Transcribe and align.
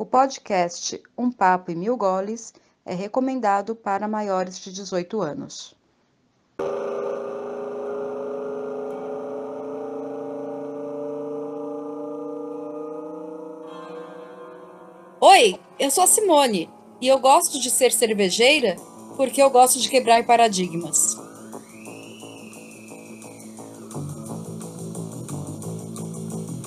O 0.00 0.06
podcast 0.06 0.98
Um 1.14 1.30
Papo 1.30 1.70
e 1.70 1.74
Mil 1.74 1.94
Goles 1.94 2.54
é 2.86 2.94
recomendado 2.94 3.76
para 3.76 4.08
maiores 4.08 4.58
de 4.58 4.72
18 4.72 5.20
anos. 5.20 5.76
Oi, 15.20 15.60
eu 15.78 15.90
sou 15.90 16.04
a 16.04 16.06
Simone 16.06 16.70
e 16.98 17.06
eu 17.06 17.18
gosto 17.18 17.60
de 17.60 17.70
ser 17.70 17.92
cervejeira 17.92 18.76
porque 19.18 19.42
eu 19.42 19.50
gosto 19.50 19.78
de 19.78 19.90
quebrar 19.90 20.24
paradigmas. 20.24 21.14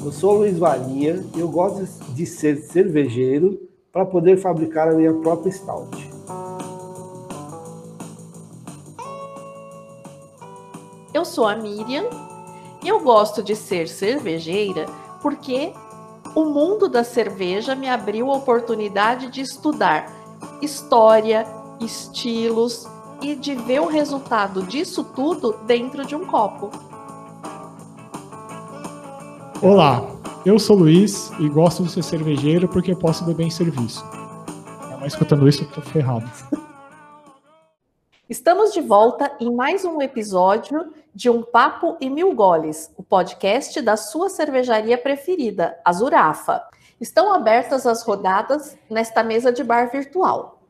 Eu 0.05 0.11
sou 0.11 0.33
Luiz 0.33 0.59
Valinha 0.59 1.25
e 1.35 1.39
eu 1.39 1.49
gosto 1.49 1.83
de 1.83 2.02
ser 2.25 2.57
cervejeiro 2.57 3.59
para 3.91 4.05
poder 4.05 4.37
fabricar 4.37 4.87
a 4.87 4.93
minha 4.93 5.13
própria 5.13 5.51
stout. 5.51 6.09
Eu 11.13 11.25
sou 11.25 11.47
a 11.47 11.55
Miriam 11.55 12.05
e 12.83 12.87
eu 12.87 12.99
gosto 12.99 13.43
de 13.43 13.55
ser 13.55 13.87
cervejeira 13.87 14.85
porque 15.21 15.73
o 16.35 16.45
mundo 16.45 16.89
da 16.89 17.03
cerveja 17.03 17.75
me 17.75 17.87
abriu 17.87 18.31
a 18.31 18.37
oportunidade 18.37 19.27
de 19.27 19.41
estudar 19.41 20.11
história, 20.61 21.45
estilos 21.79 22.87
e 23.21 23.35
de 23.35 23.55
ver 23.55 23.79
o 23.79 23.87
resultado 23.87 24.63
disso 24.63 25.03
tudo 25.03 25.53
dentro 25.65 26.05
de 26.05 26.15
um 26.15 26.25
copo. 26.25 26.71
Olá, 29.61 30.12
eu 30.45 30.59
sou 30.59 30.75
Luiz 30.75 31.31
e 31.39 31.47
gosto 31.47 31.83
de 31.83 31.91
ser 31.91 32.03
cervejeiro 32.03 32.67
porque 32.67 32.93
posso 32.93 33.23
beber 33.23 33.45
em 33.45 33.49
serviço. 33.49 34.03
Mas 34.99 35.13
escutando 35.13 35.47
isso, 35.47 35.63
eu 35.63 35.71
tô 35.71 35.81
ferrado. 35.81 36.29
Estamos 38.29 38.73
de 38.73 38.81
volta 38.81 39.31
em 39.39 39.53
mais 39.53 39.85
um 39.85 40.01
episódio 40.01 40.93
de 41.15 41.29
Um 41.29 41.43
Papo 41.43 41.97
e 42.01 42.09
Mil 42.09 42.33
Goles, 42.33 42.91
o 42.97 43.03
podcast 43.03 43.81
da 43.81 43.95
sua 43.95 44.29
cervejaria 44.29 44.97
preferida, 44.97 45.77
a 45.85 45.93
Zurafa. 45.93 46.61
Estão 46.99 47.33
abertas 47.33 47.87
as 47.87 48.03
rodadas 48.03 48.77
nesta 48.89 49.23
mesa 49.23 49.51
de 49.51 49.63
bar 49.63 49.91
virtual. 49.91 50.61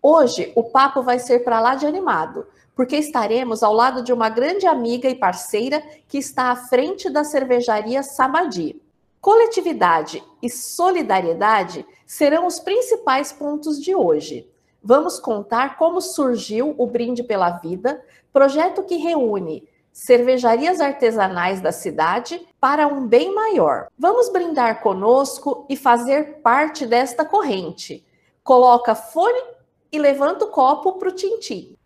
Hoje 0.00 0.52
o 0.54 0.64
papo 0.64 1.02
vai 1.02 1.18
ser 1.18 1.40
para 1.40 1.60
lá 1.60 1.74
de 1.74 1.86
animado, 1.86 2.46
porque 2.74 2.96
estaremos 2.96 3.62
ao 3.62 3.74
lado 3.74 4.02
de 4.02 4.12
uma 4.12 4.30
grande 4.30 4.66
amiga 4.66 5.08
e 5.08 5.14
parceira 5.14 5.82
que 6.06 6.16
está 6.16 6.50
à 6.50 6.56
frente 6.56 7.10
da 7.10 7.24
cervejaria 7.24 8.02
Samadi. 8.02 8.80
Coletividade 9.20 10.22
e 10.40 10.48
solidariedade 10.48 11.84
serão 12.06 12.46
os 12.46 12.60
principais 12.60 13.32
pontos 13.32 13.80
de 13.80 13.94
hoje. 13.94 14.48
Vamos 14.82 15.18
contar 15.18 15.76
como 15.76 16.00
surgiu 16.00 16.74
o 16.78 16.86
Brinde 16.86 17.24
pela 17.24 17.50
Vida, 17.50 18.00
projeto 18.32 18.82
que 18.84 18.96
reúne 18.96 19.68
cervejarias 19.92 20.80
artesanais 20.80 21.60
da 21.60 21.72
cidade 21.72 22.46
para 22.60 22.86
um 22.86 23.06
bem 23.06 23.34
maior. 23.34 23.88
Vamos 23.98 24.28
brindar 24.28 24.80
conosco 24.80 25.66
e 25.68 25.76
fazer 25.76 26.40
parte 26.40 26.86
desta 26.86 27.24
corrente. 27.24 28.06
Coloca 28.44 28.94
fone 28.94 29.42
e 29.90 29.98
levanta 29.98 30.44
o 30.44 30.50
copo 30.50 30.92
para 30.92 31.08
o 31.08 31.12
tintim. 31.12 31.76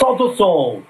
Solta 0.00 0.22
o 0.24 0.34
som! 0.34 0.82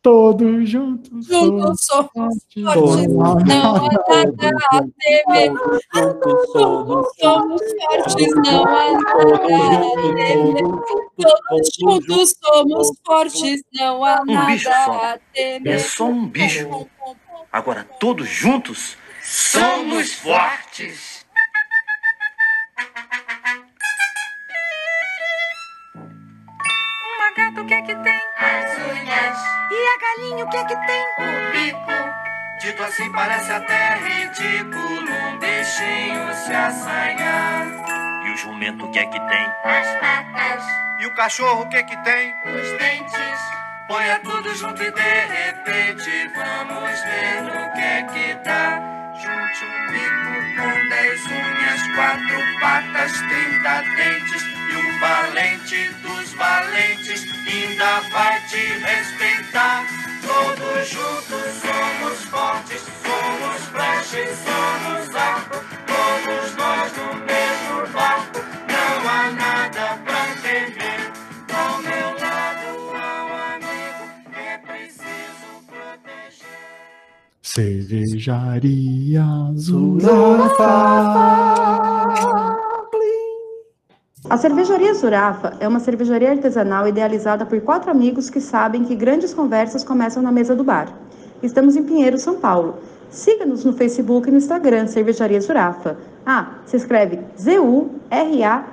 Todos 0.00 0.70
juntos. 0.70 1.26
Juntos 1.26 1.84
somos 1.84 2.46
fortes, 2.54 3.12
não 3.12 3.26
há 3.26 3.34
nada 3.44 4.50
a 4.70 4.80
temer. 4.80 5.52
Juntos 5.94 6.52
somos 6.52 7.06
fortes, 7.20 8.34
não 8.46 8.64
há 8.64 8.92
nada 8.92 9.34
a 9.34 9.38
temer. 9.98 10.54
Todos 11.20 11.68
juntos 11.78 12.34
somos 12.42 12.88
fortes, 13.04 13.62
não 13.74 14.02
há 14.02 14.22
Um 14.22 14.32
nada 14.32 15.12
a 15.12 15.18
temer. 15.34 15.74
É 15.74 15.78
só 15.78 16.04
um 16.06 16.26
bicho. 16.26 16.88
Agora, 17.52 17.84
todos 18.00 18.26
juntos, 18.26 18.96
somos 19.22 20.14
fortes. 20.14 21.26
O 27.04 27.18
macaco 27.18 27.60
o 27.60 27.66
que 27.66 27.74
é 27.74 27.82
que 27.82 27.94
tem? 27.96 28.15
E 29.86 29.88
a 29.88 29.98
galinha 29.98 30.44
o 30.44 30.50
que 30.50 30.56
é 30.56 30.64
que 30.64 30.76
tem? 30.84 31.04
O 31.16 31.52
bico. 31.52 32.58
Dito 32.58 32.82
assim 32.82 33.12
parece 33.12 33.52
até 33.52 33.94
ridículo 33.94 35.12
um 35.12 35.38
bichinho 35.38 36.34
se 36.34 36.52
assanhar. 36.52 37.68
E 38.26 38.30
o 38.32 38.36
jumento 38.36 38.84
o 38.84 38.90
que 38.90 38.98
é 38.98 39.06
que 39.06 39.20
tem? 39.28 39.46
As 39.62 39.86
patas. 40.00 40.64
E 40.98 41.06
o 41.06 41.14
cachorro 41.14 41.62
o 41.62 41.68
que 41.68 41.76
é 41.76 41.84
que 41.84 41.96
tem? 42.02 42.34
Os 42.46 42.68
dentes. 42.78 43.40
Põe 43.86 44.06
tudo 44.24 44.52
junto 44.56 44.82
e 44.82 44.90
de 44.90 45.00
repente 45.00 46.32
vamos 46.34 47.00
ver 47.04 47.42
no 47.42 47.72
que 47.72 47.80
é 47.80 48.02
que 48.02 48.34
dá. 48.42 48.65
Junte 49.56 49.64
um 49.64 49.90
bico 49.90 50.60
com 50.60 50.88
dez 50.88 51.24
unhas, 51.26 51.94
quatro 51.94 52.60
patas, 52.60 53.12
trinta 53.12 53.82
dentes 53.96 54.42
e 54.42 54.76
o 54.76 54.98
valente 54.98 55.88
dos 56.02 56.32
valentes 56.34 57.26
ainda 57.46 58.00
vai 58.10 58.40
te 58.48 58.56
respeitar. 58.56 59.86
Todos 60.22 60.88
juntos 60.88 61.54
somos 61.62 62.24
fortes, 62.24 62.82
somos 63.02 63.62
flecha 63.72 64.36
somos 64.36 65.14
arco, 65.14 65.64
todos 65.86 66.56
nós 66.56 66.92
no 66.96 67.14
mesmo 67.24 67.35
Cervejaria 77.56 79.24
Zurafa! 79.56 80.66
A 84.28 84.36
cervejaria 84.36 84.92
Zurafa 84.92 85.56
é 85.58 85.66
uma 85.66 85.80
cervejaria 85.80 86.32
artesanal 86.32 86.86
idealizada 86.86 87.46
por 87.46 87.58
quatro 87.62 87.90
amigos 87.90 88.28
que 88.28 88.42
sabem 88.42 88.84
que 88.84 88.94
grandes 88.94 89.32
conversas 89.32 89.82
começam 89.82 90.22
na 90.22 90.30
mesa 90.30 90.54
do 90.54 90.62
bar. 90.62 90.92
Estamos 91.42 91.76
em 91.76 91.82
Pinheiro, 91.82 92.18
São 92.18 92.34
Paulo. 92.34 92.74
Siga-nos 93.08 93.64
no 93.64 93.72
Facebook 93.72 94.28
e 94.28 94.32
no 94.32 94.36
Instagram, 94.36 94.86
Cervejaria 94.86 95.40
Zurafa. 95.40 95.96
Ah, 96.26 96.56
se 96.66 96.76
escreve 96.76 97.20
Z-U-R-A-F-F-A. 97.40 98.66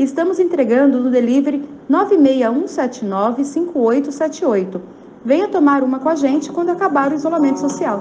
Estamos 0.00 0.40
entregando 0.40 0.98
no 0.98 1.12
delivery 1.12 1.62
961795878. 1.88 4.80
Venha 5.22 5.48
tomar 5.48 5.82
uma 5.82 6.00
com 6.00 6.08
a 6.08 6.14
gente 6.14 6.50
quando 6.50 6.70
acabar 6.70 7.12
o 7.12 7.14
isolamento 7.14 7.60
social. 7.60 8.00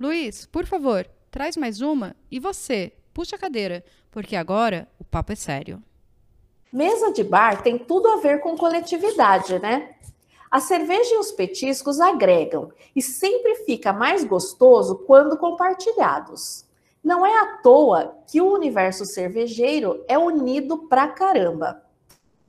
Luiz, 0.00 0.46
por 0.46 0.64
favor, 0.64 1.06
traz 1.30 1.56
mais 1.56 1.82
uma 1.82 2.16
e 2.30 2.40
você, 2.40 2.92
puxa 3.12 3.36
a 3.36 3.38
cadeira, 3.38 3.84
porque 4.10 4.34
agora 4.34 4.88
o 4.98 5.04
papo 5.04 5.32
é 5.32 5.36
sério. 5.36 5.82
Mesa 6.72 7.12
de 7.12 7.22
bar 7.22 7.62
tem 7.62 7.78
tudo 7.78 8.08
a 8.08 8.16
ver 8.16 8.40
com 8.40 8.56
coletividade, 8.56 9.58
né? 9.58 9.94
A 10.50 10.60
cerveja 10.60 11.14
e 11.14 11.18
os 11.18 11.32
petiscos 11.32 12.00
agregam 12.00 12.72
e 12.96 13.02
sempre 13.02 13.56
fica 13.66 13.92
mais 13.92 14.24
gostoso 14.24 14.96
quando 15.06 15.36
compartilhados. 15.36 16.64
Não 17.04 17.26
é 17.26 17.38
à 17.38 17.58
toa 17.58 18.16
que 18.26 18.40
o 18.40 18.50
universo 18.50 19.04
cervejeiro 19.04 20.02
é 20.08 20.16
unido 20.16 20.88
pra 20.88 21.08
caramba. 21.08 21.82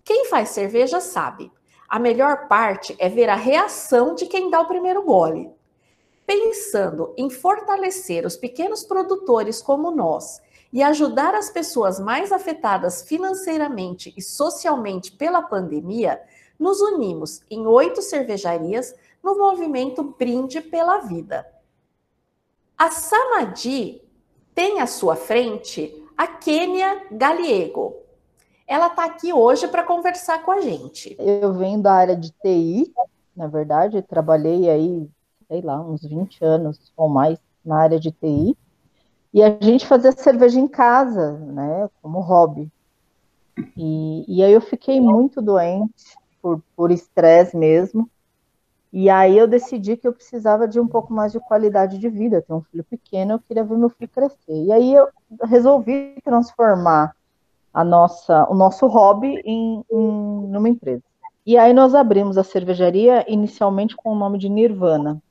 Quem 0.02 0.28
faz 0.28 0.50
cerveja 0.50 1.02
sabe. 1.02 1.52
A 1.90 2.00
melhor 2.00 2.48
parte 2.48 2.96
é 2.98 3.10
ver 3.10 3.30
a 3.30 3.36
reação 3.36 4.16
de 4.16 4.28
quem 4.28 4.50
dá 4.50 4.62
o 4.62 4.68
primeiro 4.68 5.04
gole. 5.04 5.52
Pensando 6.26 7.14
em 7.18 7.30
fortalecer 7.30 8.26
os 8.26 8.38
pequenos 8.38 8.82
produtores 8.86 9.62
como 9.62 9.92
nós 9.92 10.42
e 10.72 10.82
ajudar 10.82 11.36
as 11.36 11.50
pessoas 11.50 12.00
mais 12.00 12.32
afetadas 12.32 13.02
financeiramente 13.02 14.14
e 14.16 14.22
socialmente 14.22 15.12
pela 15.12 15.42
pandemia, 15.42 16.22
nos 16.58 16.80
unimos 16.80 17.42
em 17.52 17.68
oito 17.68 18.02
cervejarias 18.02 18.96
no 19.22 19.38
movimento 19.38 20.02
Brinde 20.18 20.62
pela 20.62 21.00
Vida. 21.00 21.46
A 22.78 22.90
Samadi 22.90 24.05
tem 24.56 24.80
à 24.80 24.88
sua 24.88 25.18
frente 25.18 25.94
a 26.18 26.26
Kênia 26.26 27.04
Galiego. 27.12 27.94
Ela 28.66 28.88
está 28.88 29.06
aqui 29.06 29.32
hoje 29.32 29.68
para 29.68 29.84
conversar 29.84 30.42
com 30.44 30.52
a 30.52 30.62
gente. 30.62 31.16
Eu 31.20 31.54
venho 31.54 31.82
da 31.82 31.94
área 31.94 32.16
de 32.16 32.32
TI, 32.32 32.92
na 33.36 33.48
verdade, 33.48 34.02
trabalhei 34.02 34.70
aí, 34.70 35.08
sei 35.48 35.62
lá, 35.62 35.80
uns 35.80 36.04
20 36.04 36.44
anos 36.44 36.92
ou 36.96 37.10
mais 37.10 37.38
na 37.64 37.78
área 37.78 38.00
de 38.00 38.12
TI. 38.12 38.58
E 39.34 39.44
a 39.44 39.58
gente 39.60 39.86
fazia 39.86 40.14
cerveja 40.14 40.58
em 40.58 40.68
casa, 40.68 41.34
né, 41.34 41.90
como 42.02 42.22
hobby. 42.22 42.72
E, 43.76 44.26
e 44.28 44.42
aí 44.42 44.54
eu 44.54 44.62
fiquei 44.62 45.02
muito 45.02 45.42
doente, 45.42 46.18
por, 46.42 46.62
por 46.76 46.92
estresse 46.92 47.56
mesmo. 47.58 48.10
E 48.98 49.10
aí 49.10 49.38
eu 49.38 49.46
decidi 49.46 49.98
que 49.98 50.08
eu 50.08 50.14
precisava 50.14 50.66
de 50.66 50.80
um 50.80 50.88
pouco 50.88 51.12
mais 51.12 51.34
de 51.34 51.40
qualidade 51.42 51.98
de 51.98 52.08
vida. 52.08 52.42
Tenho 52.42 52.60
um 52.60 52.62
filho 52.62 52.82
pequeno, 52.82 53.34
eu 53.34 53.40
queria 53.40 53.62
ver 53.62 53.78
meu 53.78 53.90
filho 53.90 54.10
crescer. 54.10 54.64
E 54.64 54.72
aí 54.72 54.94
eu 54.94 55.10
resolvi 55.44 56.16
transformar 56.24 57.14
a 57.74 57.84
nossa, 57.84 58.50
o 58.50 58.56
nosso 58.56 58.88
hobby 58.88 59.42
em, 59.44 59.84
em 59.92 60.70
empresa. 60.70 61.04
E 61.46 61.58
aí 61.58 61.74
nós 61.74 61.94
abrimos 61.94 62.38
a 62.38 62.44
cervejaria 62.46 63.26
inicialmente 63.28 63.98
com 63.98 64.14
o 64.14 64.16
nome 64.16 64.38
de 64.38 64.48
Nirvana. 64.48 65.22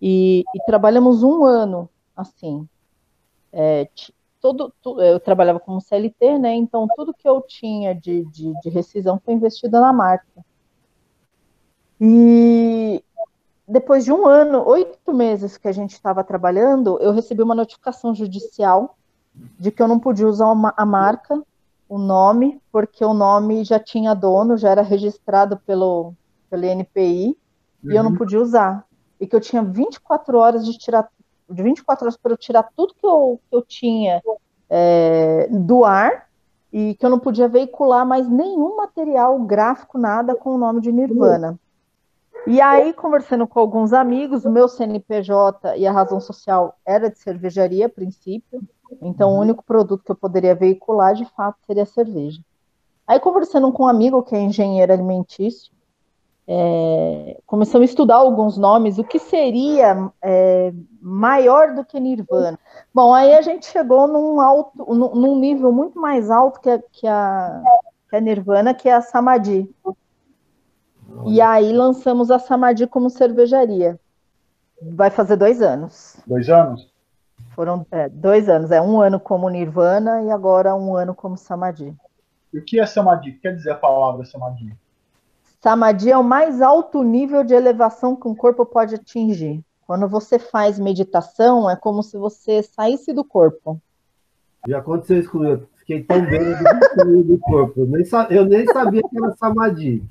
E, 0.00 0.42
e 0.52 0.64
trabalhamos 0.66 1.22
um 1.22 1.44
ano 1.44 1.88
assim. 2.16 2.68
É, 3.52 3.88
todo, 4.40 4.74
eu 4.98 5.20
trabalhava 5.20 5.60
como 5.60 5.80
CLT, 5.80 6.36
né? 6.36 6.52
Então 6.56 6.88
tudo 6.96 7.14
que 7.14 7.28
eu 7.28 7.40
tinha 7.42 7.94
de, 7.94 8.24
de, 8.24 8.52
de 8.60 8.70
rescisão 8.70 9.22
foi 9.24 9.34
investido 9.34 9.80
na 9.80 9.92
marca. 9.92 10.44
E 12.04 13.00
depois 13.66 14.04
de 14.04 14.12
um 14.12 14.26
ano, 14.26 14.66
oito 14.66 15.14
meses 15.14 15.56
que 15.56 15.68
a 15.68 15.72
gente 15.72 15.92
estava 15.92 16.24
trabalhando, 16.24 16.98
eu 17.00 17.12
recebi 17.12 17.40
uma 17.40 17.54
notificação 17.54 18.12
judicial 18.12 18.96
de 19.56 19.70
que 19.70 19.80
eu 19.80 19.86
não 19.86 20.00
podia 20.00 20.26
usar 20.26 20.50
uma, 20.50 20.74
a 20.76 20.84
marca, 20.84 21.40
o 21.88 21.98
nome, 21.98 22.60
porque 22.72 23.04
o 23.04 23.14
nome 23.14 23.62
já 23.62 23.78
tinha 23.78 24.14
dono, 24.14 24.56
já 24.56 24.70
era 24.70 24.82
registrado 24.82 25.56
pelo, 25.58 26.12
pelo 26.50 26.64
NPI, 26.64 27.36
uhum. 27.84 27.92
e 27.92 27.94
eu 27.94 28.02
não 28.02 28.10
uhum. 28.10 28.16
podia 28.16 28.40
usar. 28.40 28.84
E 29.20 29.26
que 29.26 29.36
eu 29.36 29.40
tinha 29.40 29.62
24 29.62 30.36
horas 30.36 30.66
de 30.66 30.76
tirar, 30.76 31.08
de 31.48 31.62
24 31.62 32.04
horas 32.04 32.16
para 32.16 32.32
eu 32.32 32.36
tirar 32.36 32.64
tudo 32.76 32.94
que 32.94 33.06
eu, 33.06 33.38
que 33.48 33.56
eu 33.56 33.62
tinha 33.62 34.20
é, 34.68 35.46
do 35.48 35.84
ar, 35.84 36.26
e 36.72 36.96
que 36.96 37.06
eu 37.06 37.10
não 37.10 37.20
podia 37.20 37.46
veicular 37.46 38.04
mais 38.04 38.28
nenhum 38.28 38.76
material 38.76 39.38
gráfico, 39.38 39.98
nada 39.98 40.34
com 40.34 40.56
o 40.56 40.58
nome 40.58 40.80
de 40.80 40.90
Nirvana. 40.90 41.60
E 42.46 42.60
aí, 42.60 42.92
conversando 42.92 43.46
com 43.46 43.60
alguns 43.60 43.92
amigos, 43.92 44.44
o 44.44 44.50
meu 44.50 44.68
CNPJ 44.68 45.76
e 45.76 45.86
a 45.86 45.92
razão 45.92 46.20
social 46.20 46.76
era 46.84 47.08
de 47.08 47.18
cervejaria 47.18 47.86
a 47.86 47.88
princípio, 47.88 48.60
então 49.00 49.30
o 49.30 49.34
uhum. 49.34 49.40
único 49.40 49.64
produto 49.64 50.04
que 50.04 50.10
eu 50.10 50.16
poderia 50.16 50.54
veicular, 50.54 51.14
de 51.14 51.24
fato, 51.24 51.58
seria 51.66 51.84
a 51.84 51.86
cerveja. 51.86 52.40
Aí, 53.06 53.20
conversando 53.20 53.70
com 53.72 53.84
um 53.84 53.88
amigo 53.88 54.22
que 54.22 54.34
é 54.34 54.40
engenheiro 54.40 54.92
alimentício, 54.92 55.72
é, 56.46 57.40
começamos 57.46 57.88
a 57.88 57.90
estudar 57.90 58.16
alguns 58.16 58.58
nomes, 58.58 58.98
o 58.98 59.04
que 59.04 59.18
seria 59.18 60.10
é, 60.20 60.72
maior 61.00 61.74
do 61.74 61.84
que 61.84 62.00
Nirvana. 62.00 62.58
Bom, 62.92 63.14
aí 63.14 63.34
a 63.34 63.42
gente 63.42 63.66
chegou 63.66 64.08
num, 64.08 64.40
alto, 64.40 64.76
num 64.94 65.38
nível 65.38 65.70
muito 65.70 65.98
mais 66.00 66.30
alto 66.30 66.60
que 66.60 66.68
a, 66.68 66.78
que 66.90 67.06
a, 67.06 67.62
que 68.10 68.16
a 68.16 68.20
Nirvana, 68.20 68.74
que 68.74 68.88
é 68.88 68.94
a 68.94 69.00
Samadhi. 69.00 69.72
E 71.26 71.40
aí 71.40 71.72
lançamos 71.72 72.30
a 72.30 72.38
Samadhi 72.38 72.86
como 72.86 73.10
cervejaria. 73.10 73.98
Vai 74.80 75.10
fazer 75.10 75.36
dois 75.36 75.62
anos. 75.62 76.16
Dois 76.26 76.48
anos? 76.48 76.90
Foram 77.54 77.86
é, 77.90 78.08
dois 78.08 78.48
anos. 78.48 78.70
É 78.70 78.80
um 78.80 79.00
ano 79.00 79.20
como 79.20 79.48
Nirvana 79.48 80.22
e 80.22 80.30
agora 80.30 80.74
um 80.74 80.96
ano 80.96 81.14
como 81.14 81.36
Samadhi. 81.36 81.94
E 82.52 82.58
o 82.58 82.64
que 82.64 82.80
é 82.80 82.86
Samadhi? 82.86 83.30
O 83.30 83.32
que 83.34 83.40
quer 83.40 83.54
dizer 83.54 83.72
a 83.72 83.76
palavra 83.76 84.24
Samadhi? 84.24 84.74
Samadhi 85.60 86.10
é 86.10 86.18
o 86.18 86.24
mais 86.24 86.60
alto 86.60 87.02
nível 87.04 87.44
de 87.44 87.54
elevação 87.54 88.16
que 88.16 88.26
um 88.26 88.34
corpo 88.34 88.66
pode 88.66 88.96
atingir. 88.96 89.62
Quando 89.86 90.08
você 90.08 90.38
faz 90.38 90.78
meditação, 90.78 91.70
é 91.70 91.76
como 91.76 92.02
se 92.02 92.16
você 92.16 92.62
saísse 92.62 93.12
do 93.12 93.24
corpo. 93.24 93.80
Já 94.66 94.78
aconteceu 94.78 95.20
isso 95.20 95.30
comigo. 95.30 95.68
Fiquei 95.76 96.02
tão 96.02 96.24
bem 96.24 96.40
do 97.24 97.38
corpo. 97.38 97.80
Eu 97.80 97.86
nem, 97.86 98.04
eu 98.30 98.44
nem 98.44 98.66
sabia 98.66 99.02
que 99.02 99.16
era 99.16 99.32
Samadhi. 99.36 100.02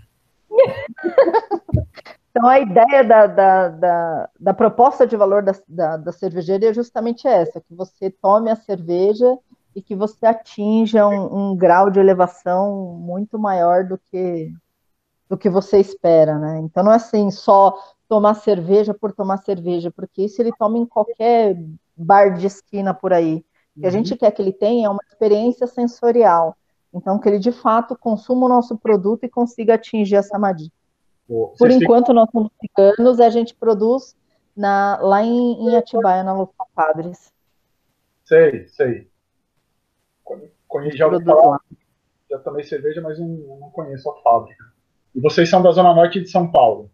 Então, 2.32 2.48
a 2.48 2.60
ideia 2.62 3.04
da, 3.04 3.28
da, 3.28 3.68
da, 3.68 4.30
da 4.40 4.54
proposta 4.54 5.06
de 5.06 5.18
valor 5.18 5.44
da, 5.44 5.54
da, 5.68 5.98
da, 5.98 6.12
cervejaria 6.14 6.70
é 6.70 6.74
justamente 6.74 7.28
essa: 7.28 7.60
que 7.60 7.76
você 7.76 8.10
tome 8.10 8.50
a 8.50 8.56
cerveja 8.56 9.38
e 9.76 9.82
que 9.82 9.94
você 9.94 10.26
atinja 10.26 11.06
um, 11.08 11.52
um, 11.52 11.56
grau 11.56 11.90
de 11.90 12.00
elevação 12.00 12.96
muito 12.96 13.38
maior 13.38 13.84
do 13.84 13.98
que, 13.98 14.50
do 15.30 15.38
que 15.38 15.50
você 15.50 15.80
espera, 15.80 16.40
né? 16.40 16.60
Então, 16.60 16.84
não 16.84 16.94
é 16.94 16.96
assim 16.96 17.30
só 17.32 17.78
tomar 18.08 18.36
cerveja 18.36 18.94
por 18.94 19.12
tomar 19.12 19.38
cerveja, 19.38 19.92
porque 19.92 20.24
isso 20.24 20.42
ele 20.42 20.52
toma 20.58 20.78
em 20.78 20.86
qualquer 20.86 21.58
bar 21.96 22.34
de 22.34 22.48
esquina 22.48 22.94
por 22.94 23.12
aí. 23.12 23.44
O 23.76 23.82
que 23.82 23.86
a 23.86 23.90
uhum. 23.90 23.92
gente 23.92 24.16
quer 24.16 24.32
que 24.32 24.42
ele 24.42 24.54
tenha 24.54 24.88
é 24.88 24.90
uma 24.90 25.04
experiência 25.10 25.68
sensorial. 25.68 26.58
Então, 26.94 27.18
que 27.18 27.30
ele 27.30 27.40
de 27.40 27.52
fato 27.52 27.98
consuma 27.98 28.46
o 28.46 28.50
nosso 28.50 28.78
produto 28.78 29.24
e 29.24 29.30
consiga 29.30 29.76
atingir 29.76 30.16
essa 30.16 30.30
samadhi. 30.30 30.72
Por 31.28 31.72
enquanto, 31.72 32.12
nós 32.12 32.30
somos 32.30 32.52
ciganos, 32.60 33.20
a 33.22 33.30
gente 33.30 33.56
produz 33.56 34.16
na, 34.56 35.00
lá 35.02 35.24
em, 35.24 35.70
em 35.70 35.76
Atibaia, 35.76 36.24
na 36.24 36.34
Lufa 36.34 36.66
Padres. 36.76 37.32
Sei, 38.26 38.68
sei. 38.68 39.10
Conheço, 40.68 40.98
já 40.98 41.10
falar, 41.10 41.60
já 42.30 42.40
tomei 42.40 42.64
cerveja, 42.64 43.02
mas 43.02 43.20
não, 43.20 43.28
não 43.28 43.70
conheço 43.72 44.10
a 44.10 44.22
fábrica. 44.22 44.64
E 45.16 45.20
vocês 45.20 45.50
são 45.50 45.62
da 45.62 45.72
Zona 45.72 45.94
Norte 45.94 46.22
de 46.22 46.30
São 46.30 46.50
Paulo? 46.50 46.90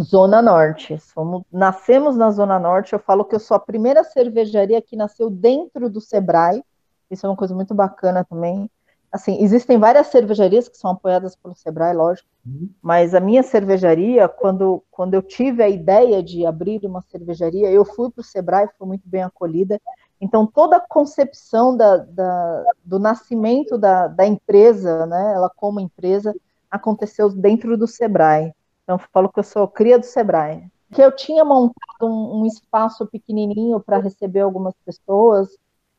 Zona 0.00 0.42
Norte. 0.42 0.98
Somos, 0.98 1.42
nascemos 1.50 2.16
na 2.16 2.30
Zona 2.30 2.58
Norte. 2.58 2.92
Eu 2.92 2.98
falo 2.98 3.24
que 3.24 3.34
eu 3.34 3.40
sou 3.40 3.56
a 3.56 3.60
primeira 3.60 4.04
cervejaria 4.04 4.82
que 4.82 4.96
nasceu 4.96 5.30
dentro 5.30 5.88
do 5.88 6.00
Sebrae. 6.00 6.62
Isso 7.10 7.26
é 7.26 7.28
uma 7.28 7.36
coisa 7.36 7.54
muito 7.54 7.74
bacana 7.74 8.24
também 8.24 8.68
assim, 9.16 9.42
existem 9.42 9.78
várias 9.78 10.08
cervejarias 10.08 10.68
que 10.68 10.76
são 10.76 10.90
apoiadas 10.90 11.34
pelo 11.34 11.54
Sebrae, 11.54 11.94
lógico, 11.94 12.28
uhum. 12.46 12.68
mas 12.80 13.14
a 13.14 13.20
minha 13.20 13.42
cervejaria, 13.42 14.28
quando, 14.28 14.82
quando 14.90 15.14
eu 15.14 15.22
tive 15.22 15.62
a 15.62 15.68
ideia 15.68 16.22
de 16.22 16.46
abrir 16.46 16.84
uma 16.84 17.02
cervejaria, 17.02 17.70
eu 17.70 17.84
fui 17.84 18.10
para 18.10 18.20
o 18.20 18.24
Sebrae, 18.24 18.68
fui 18.78 18.86
muito 18.86 19.08
bem 19.08 19.22
acolhida, 19.22 19.80
então 20.20 20.46
toda 20.46 20.76
a 20.76 20.80
concepção 20.80 21.76
da, 21.76 21.96
da, 21.96 22.64
do 22.84 22.98
nascimento 22.98 23.76
da, 23.76 24.06
da 24.06 24.26
empresa, 24.26 25.06
né, 25.06 25.32
ela 25.34 25.50
como 25.50 25.80
empresa, 25.80 26.34
aconteceu 26.70 27.30
dentro 27.30 27.76
do 27.76 27.86
Sebrae, 27.86 28.52
então 28.84 28.98
falo 29.12 29.28
que 29.28 29.40
eu 29.40 29.44
sou 29.44 29.66
cria 29.66 29.98
do 29.98 30.06
Sebrae, 30.06 30.70
que 30.92 31.02
eu 31.02 31.10
tinha 31.10 31.44
montado 31.44 32.02
um, 32.02 32.42
um 32.42 32.46
espaço 32.46 33.06
pequenininho 33.06 33.80
para 33.80 33.98
receber 33.98 34.40
algumas 34.40 34.74
pessoas, 34.84 35.48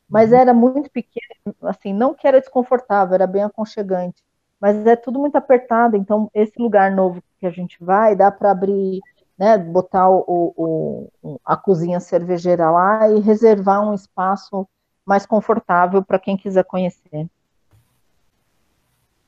mas 0.09 0.31
uhum. 0.31 0.38
era 0.38 0.54
muito 0.54 0.89
pequeno, 0.89 1.56
assim, 1.63 1.94
não 1.94 2.13
que 2.13 2.27
era 2.27 2.39
desconfortável, 2.39 3.15
era 3.15 3.27
bem 3.27 3.44
aconchegante, 3.44 4.24
mas 4.59 4.86
é 4.88 4.95
tudo 4.95 5.19
muito 5.19 5.36
apertado, 5.36 5.95
então 5.95 6.30
esse 6.33 6.59
lugar 6.59 6.92
novo 6.92 7.21
que 7.39 7.46
a 7.46 7.51
gente 7.51 7.77
vai, 7.84 8.15
dá 8.15 8.31
para 8.31 8.51
abrir, 8.51 9.01
né, 9.38 9.58
botar 9.58 10.10
o, 10.10 10.53
o, 11.22 11.39
a 11.46 11.55
cozinha 11.55 12.00
cervejeira 12.00 12.72
lá 12.72 13.10
e 13.10 13.20
reservar 13.20 13.88
um 13.88 13.93
espaço 13.93 14.67
mais 15.05 15.25
confortável 15.25 16.03
para 16.03 16.20
quem 16.20 16.36
quiser 16.36 16.63
conhecer. 16.65 17.27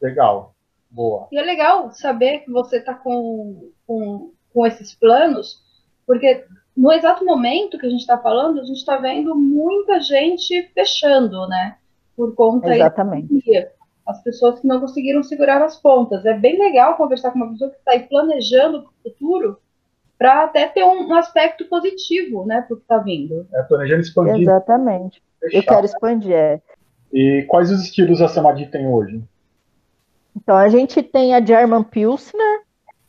Legal, 0.02 0.54
boa. 0.90 1.28
E 1.32 1.38
é 1.38 1.42
legal 1.42 1.92
saber 1.92 2.40
que 2.40 2.52
você 2.52 2.78
está 2.78 2.94
com, 2.94 3.70
com, 3.86 4.32
com 4.54 4.66
esses 4.66 4.96
planos, 4.96 5.62
porque 6.08 6.46
no 6.80 6.94
exato 6.94 7.26
momento 7.26 7.78
que 7.78 7.86
a 7.86 7.90
gente 7.90 8.00
está 8.00 8.18
falando, 8.18 8.62
a 8.62 8.64
gente 8.64 8.78
está 8.78 8.96
vendo 8.96 9.36
muita 9.36 10.00
gente 10.00 10.64
fechando, 10.74 11.46
né? 11.50 11.76
Por 12.16 12.34
conta 12.34 12.74
Exatamente. 12.74 13.68
As 14.08 14.24
pessoas 14.24 14.62
que 14.62 14.66
não 14.66 14.80
conseguiram 14.80 15.22
segurar 15.22 15.62
as 15.62 15.76
pontas. 15.76 16.26
É 16.26 16.34
bem 16.34 16.58
legal 16.58 16.96
conversar 16.96 17.32
com 17.32 17.40
uma 17.40 17.52
pessoa 17.52 17.70
que 17.70 17.76
está 17.76 17.92
aí 17.92 18.08
planejando 18.08 18.84
para 18.84 18.90
o 18.90 19.12
futuro 19.12 19.60
para 20.18 20.46
até 20.46 20.68
ter 20.68 20.86
um, 20.86 21.06
um, 21.06 21.16
aspecto 21.16 21.66
positivo, 21.66 22.46
né, 22.46 22.62
para 22.62 22.74
o 22.74 22.78
que 22.78 22.84
está 22.84 22.98
vindo. 22.98 23.46
É, 23.54 23.62
planejando 23.64 24.02
expandir. 24.02 24.42
Exatamente. 24.42 25.22
Fechar. 25.42 25.58
Eu 25.58 25.64
quero 25.64 25.86
expandir, 25.86 26.34
é. 26.34 26.62
E 27.12 27.46
quais 27.50 27.72
os 27.72 27.82
estilos 27.82 28.22
a 28.22 28.30
Samadhi 28.30 28.68
tem 28.68 28.88
hoje? 28.88 29.22
Então, 30.36 30.56
a 30.56 30.70
gente 30.70 31.04
tem 31.04 31.36
a 31.36 31.46
German 31.46 31.84
Pilsner, 31.84 32.62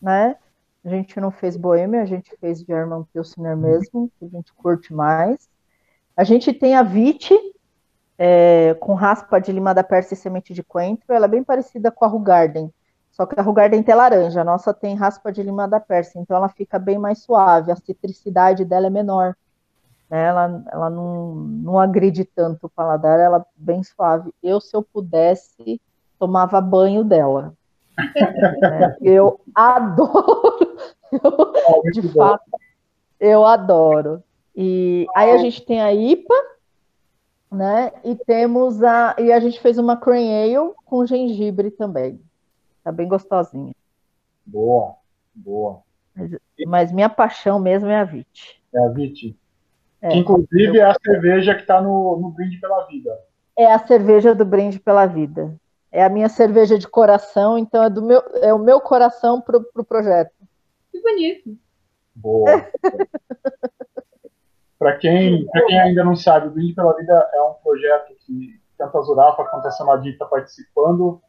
né? 0.03 0.37
A 0.85 0.89
gente 0.89 1.21
não 1.21 1.31
fez 1.31 1.57
Boêmia, 1.57 2.03
a 2.03 2.07
gente 2.07 2.35
fez 2.41 2.61
German 2.61 3.05
Pilsner 3.13 3.57
mesmo, 3.57 4.11
que 4.19 4.25
a 4.25 4.29
gente 4.29 4.53
curte 4.55 4.95
mais. 4.95 5.49
A 6.17 6.25
gente 6.25 6.53
tem 6.53 6.75
a 6.75 6.83
Vite, 6.83 7.35
é, 8.19 8.75
com 8.81 8.95
raspa 8.95 9.39
de 9.41 9.53
lima 9.53 9.75
da 9.75 9.83
Pérsia 9.85 10.15
e 10.15 10.17
semente 10.17 10.53
de 10.55 10.63
coentro. 10.63 11.13
Ela 11.13 11.27
é 11.27 11.29
bem 11.29 11.45
parecida 11.45 11.91
com 11.91 12.05
a 12.05 12.09
Rugarden, 12.09 12.73
só 13.11 13.27
que 13.27 13.39
a 13.39 13.43
Rugarden 13.43 13.83
tem 13.83 13.95
laranja, 13.95 14.41
a 14.41 14.45
nossa 14.45 14.73
tem 14.73 14.95
raspa 14.95 15.31
de 15.31 15.43
lima 15.43 15.69
da 15.69 15.81
Pérsia, 15.81 16.19
então 16.19 16.37
ela 16.37 16.49
fica 16.49 16.79
bem 16.79 16.99
mais 16.99 17.19
suave, 17.19 17.73
a 17.73 17.77
citricidade 17.77 18.65
dela 18.65 18.87
é 18.87 18.91
menor. 18.91 19.37
Né? 20.09 20.25
Ela, 20.25 20.65
ela 20.73 20.91
não, 20.91 21.35
não 21.35 21.79
agride 21.79 22.25
tanto 22.25 22.67
o 22.67 22.71
paladar, 22.71 23.19
ela 23.21 23.39
é 23.39 23.45
bem 23.57 23.83
suave. 23.83 24.31
Eu, 24.43 24.61
se 24.61 24.75
eu 24.75 24.83
pudesse, 24.83 25.81
tomava 26.19 26.61
banho 26.61 27.05
dela. 27.05 27.53
É, 28.17 28.97
eu 29.03 29.41
adoro. 29.55 30.70
Eu, 31.13 31.83
de 31.93 32.09
fato, 32.13 32.45
eu 33.19 33.45
adoro. 33.45 34.23
E 34.55 35.07
aí 35.15 35.31
a 35.31 35.37
gente 35.39 35.65
tem 35.65 35.81
a 35.81 35.93
IPA, 35.93 36.35
né? 37.51 37.93
E 38.05 38.15
temos 38.15 38.83
a 38.83 39.17
e 39.19 39.33
a 39.33 39.41
gente 39.41 39.61
fez 39.61 39.79
uma 39.79 39.97
cream 39.97 40.31
ale 40.31 40.75
com 40.85 41.07
gengibre 41.07 41.71
também. 41.71 42.21
Tá 42.83 42.91
bem 42.91 43.09
gostosinha. 43.09 43.75
Boa, 44.47 44.95
boa. 45.35 45.81
Mas, 46.15 46.31
mas 46.67 46.93
minha 46.93 47.09
paixão 47.09 47.59
mesmo 47.59 47.89
é 47.89 48.01
a 48.01 48.05
Vit. 48.05 48.61
É 48.73 48.79
a 48.79 48.89
Vit. 48.89 49.37
É, 50.03 50.17
inclusive 50.17 50.79
é 50.79 50.85
a 50.85 50.95
cerveja 50.95 51.55
que 51.55 51.61
está 51.61 51.81
no, 51.81 52.17
no 52.19 52.31
Brinde 52.31 52.59
pela 52.59 52.87
Vida. 52.87 53.19
é 53.57 53.71
a 53.71 53.79
cerveja 53.79 54.35
do 54.35 54.45
Brinde 54.45 54.81
pela 54.81 55.05
Vida. 55.07 55.55
É 55.93 56.05
a 56.05 56.09
minha 56.09 56.29
cerveja 56.29 56.79
de 56.79 56.89
coração, 56.89 57.59
então 57.59 57.83
é 57.83 57.91
do 57.91 58.01
meu 58.01 58.23
é 58.43 58.55
o 58.55 58.59
meu 58.59 58.81
coração 58.81 59.41
pro, 59.41 59.63
pro 59.73 59.85
projeto. 59.85 60.33
Que 60.91 61.01
bonito. 61.01 61.57
Boa. 62.15 62.67
Para 64.81 64.97
quem, 64.97 65.47
pra 65.47 65.67
quem 65.67 65.79
ainda 65.79 66.03
não 66.03 66.17
sabe, 66.17 66.49
o 66.49 66.51
Brinde 66.51 66.73
pela 66.73 66.97
Vida 66.97 67.31
é 67.35 67.43
um 67.43 67.53
projeto 67.63 68.15
que 68.21 68.59
tanto 68.79 68.97
a 68.97 69.03
Zurafa 69.03 69.45
quanto 69.45 69.69
a 69.69 69.71
Samadhi 69.71 70.09
está 70.09 70.25
participando, 70.25 71.21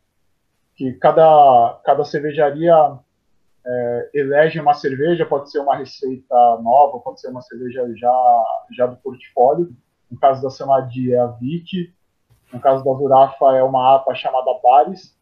que 0.74 0.94
cada, 0.94 1.78
cada 1.84 2.06
cervejaria 2.06 2.74
é, 3.66 4.10
elege 4.14 4.58
uma 4.58 4.74
cerveja, 4.74 5.26
pode 5.26 5.52
ser 5.52 5.60
uma 5.60 5.76
receita 5.76 6.34
nova, 6.62 7.00
pode 7.00 7.20
ser 7.20 7.28
uma 7.28 7.42
cerveja 7.42 7.86
já, 7.98 8.44
já 8.72 8.86
do 8.86 8.96
portfólio. 8.96 9.76
No 10.10 10.18
caso 10.18 10.42
da 10.42 10.50
Samadhi 10.50 11.14
é 11.14 11.20
a 11.20 11.28
Vic, 11.28 11.94
no 12.54 12.60
caso 12.62 12.86
da 12.86 12.94
Zurafa 12.94 13.58
é 13.58 13.64
uma 13.64 13.96
APA 13.96 14.16
chamada 14.16 14.58
Bares. 14.64 15.14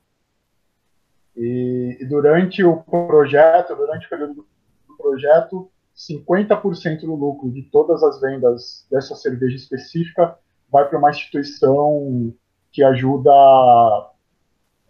E, 1.41 1.98
e 2.01 2.05
durante 2.05 2.62
o 2.65 2.77
projeto, 2.84 3.74
durante 3.74 4.05
o 4.05 4.10
período 4.10 4.34
do 4.36 4.98
projeto, 4.98 5.72
50% 5.96 7.00
do 7.01 7.15
lucro 7.15 7.50
de 7.50 7.62
todas 7.63 8.03
as 8.03 8.19
vendas 8.19 8.86
dessa 8.91 9.15
cerveja 9.15 9.55
específica 9.55 10.38
vai 10.69 10.88
para 10.88 10.98
uma 11.00 11.10
instituição 11.10 12.34
que 12.74 12.84
ajuda 12.84 13.31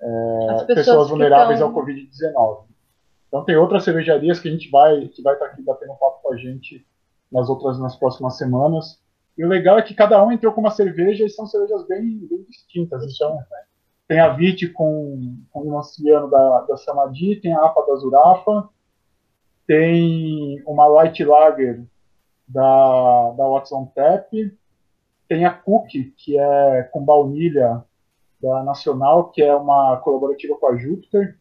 é, 0.02 0.48
As 0.50 0.64
pessoas 0.64 0.86
pessoas, 0.86 1.10
vulneráveis 1.10 1.60
tão- 1.60 1.70
ao 1.70 1.76
Covid-19. 1.76 2.64
Então 3.28 3.46
tem 3.46 3.56
outras 3.56 3.84
cervejarias 3.84 4.40
que 4.40 4.48
a 4.48 4.52
gente 4.52 4.72
vai 4.72 5.08
que 5.08 5.22
vai 5.22 5.34
estar 5.34 5.46
aqui 5.46 5.62
batendo 5.62 5.92
um 5.94 5.98
papo 5.98 6.22
com 6.24 6.34
a 6.34 6.38
gente 6.38 6.84
nas 7.32 7.48
outras 7.48 7.80
nas 7.80 7.96
próximas 7.96 8.38
semanas. 8.38 9.00
E 9.38 9.46
o 9.46 9.48
legal 9.48 9.78
é 9.78 9.84
que 9.84 9.94
cada 9.94 10.24
um 10.26 10.32
entrou 10.32 10.52
com 10.52 10.62
uma 10.62 10.72
cerveja 10.72 11.24
e 11.24 11.30
são 11.30 11.46
cervejas 11.46 11.86
bem, 11.88 12.28
bem 12.28 12.44
distintas. 12.50 13.04
Então 13.04 13.38
tem 14.10 14.20
a 14.20 14.30
Vit 14.30 14.68
com, 14.70 15.38
com 15.52 15.68
o 15.68 15.78
anciano 15.78 16.28
da, 16.32 16.62
da 16.62 16.78
Samadhi, 16.78 17.36
tem 17.36 17.54
a 17.54 17.64
APA 17.64 17.86
da 17.86 17.96
Zurafa, 17.96 18.68
tem 19.68 20.64
uma 20.66 20.88
Light 20.88 21.24
Lager 21.24 21.86
da, 22.48 23.32
da 23.38 23.48
Watson 23.48 23.86
Tap, 23.94 24.32
tem 25.28 25.46
a 25.46 25.54
Cookie, 25.54 26.12
que 26.18 26.40
é 26.40 26.90
com 26.92 27.06
baunilha 27.06 27.86
da 28.42 28.64
Nacional, 28.64 29.30
que 29.30 29.44
é 29.44 29.56
uma 29.56 29.98
colaborativa 29.98 30.56
com 30.56 30.66
a 30.66 30.76
Júpiter. 30.76 31.38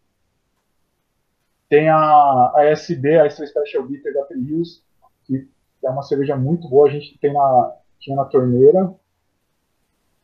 Tem 1.71 1.89
a, 1.89 1.97
a 1.97 2.53
a 2.59 2.65
Extra 2.65 3.47
Special 3.47 3.85
Bitter 3.85 4.13
da 4.13 4.25
Trios, 4.25 4.85
que 5.25 5.49
é 5.83 5.89
uma 5.89 6.03
cerveja 6.03 6.37
muito 6.37 6.69
boa, 6.69 6.87
a 6.87 6.91
gente 6.91 7.17
tem 7.17 7.33
na, 7.33 7.75
tinha 7.99 8.15
na 8.15 8.27
torneira. 8.27 8.95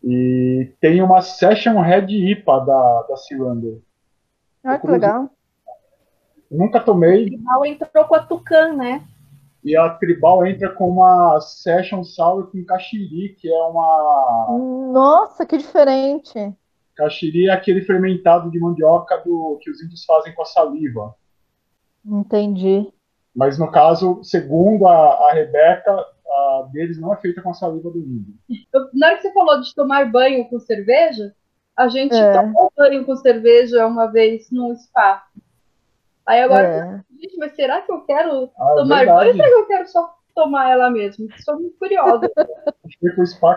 E 0.06 0.70
tem 0.80 1.00
uma 1.02 1.22
Session 1.22 1.80
Red 1.80 2.06
IPA 2.08 2.60
da, 2.60 3.02
da 3.08 3.16
Cylinder. 3.16 3.78
Ah, 4.62 4.78
que 4.78 4.86
legal. 4.86 5.30
Nunca 6.50 6.78
tomei, 6.78 7.26
Tribal 7.26 7.64
entrou 7.64 8.04
com 8.04 8.14
a 8.14 8.20
Tucan, 8.20 8.74
né? 8.74 9.02
e 9.64 9.74
a 9.74 9.88
Tribal 9.88 10.46
entra 10.46 10.68
com 10.68 10.90
uma 10.90 11.40
Session 11.40 12.04
Sour 12.04 12.50
com 12.50 12.62
Caxiri, 12.64 13.30
que 13.30 13.48
é 13.48 13.62
uma. 13.62 14.46
Nossa, 14.92 15.46
que 15.46 15.56
diferente. 15.56 16.52
Caxiri 16.94 17.48
é 17.48 17.52
aquele 17.52 17.80
fermentado 17.80 18.50
de 18.50 18.60
mandioca 18.60 19.16
do, 19.24 19.58
que 19.62 19.70
os 19.70 19.82
índios 19.82 20.04
fazem 20.04 20.34
com 20.34 20.42
a 20.42 20.46
saliva. 20.46 21.14
Entendi. 22.04 22.92
Mas 23.34 23.58
no 23.58 23.70
caso, 23.70 24.22
segundo 24.22 24.86
a, 24.86 25.30
a 25.30 25.32
Rebeca, 25.32 26.06
a 26.26 26.68
deles 26.72 26.98
não 27.00 27.12
é 27.12 27.16
feita 27.16 27.42
com 27.42 27.50
a 27.50 27.54
saliva 27.54 27.90
do 27.90 27.98
índio. 27.98 28.34
Na 28.94 29.08
hora 29.08 29.16
que 29.16 29.22
você 29.22 29.32
falou 29.32 29.60
de 29.60 29.74
tomar 29.74 30.10
banho 30.10 30.48
com 30.48 30.58
cerveja, 30.58 31.34
a 31.76 31.88
gente 31.88 32.14
É. 32.14 32.32
tomou 32.32 32.72
banho 32.76 33.04
com 33.04 33.16
cerveja 33.16 33.86
uma 33.86 34.06
vez 34.06 34.50
num 34.50 34.74
spa. 34.74 35.24
Aí 36.26 36.40
agora, 36.40 36.64
É. 36.66 37.00
gente, 37.20 37.36
mas 37.36 37.54
será 37.54 37.82
que 37.82 37.92
eu 37.92 38.00
quero 38.02 38.50
Ah, 38.58 38.72
é 38.72 38.74
tomar 38.76 38.96
verdade. 39.04 39.06
banho 39.06 39.28
ou 39.30 39.34
será 39.36 39.48
que 39.48 39.54
eu 39.54 39.66
quero 39.66 39.88
só 39.88 40.14
tomar 40.34 40.70
ela 40.70 40.90
mesmo? 40.90 41.26
Estou 41.36 41.54
muito 41.60 41.76
curiosa. 41.78 42.30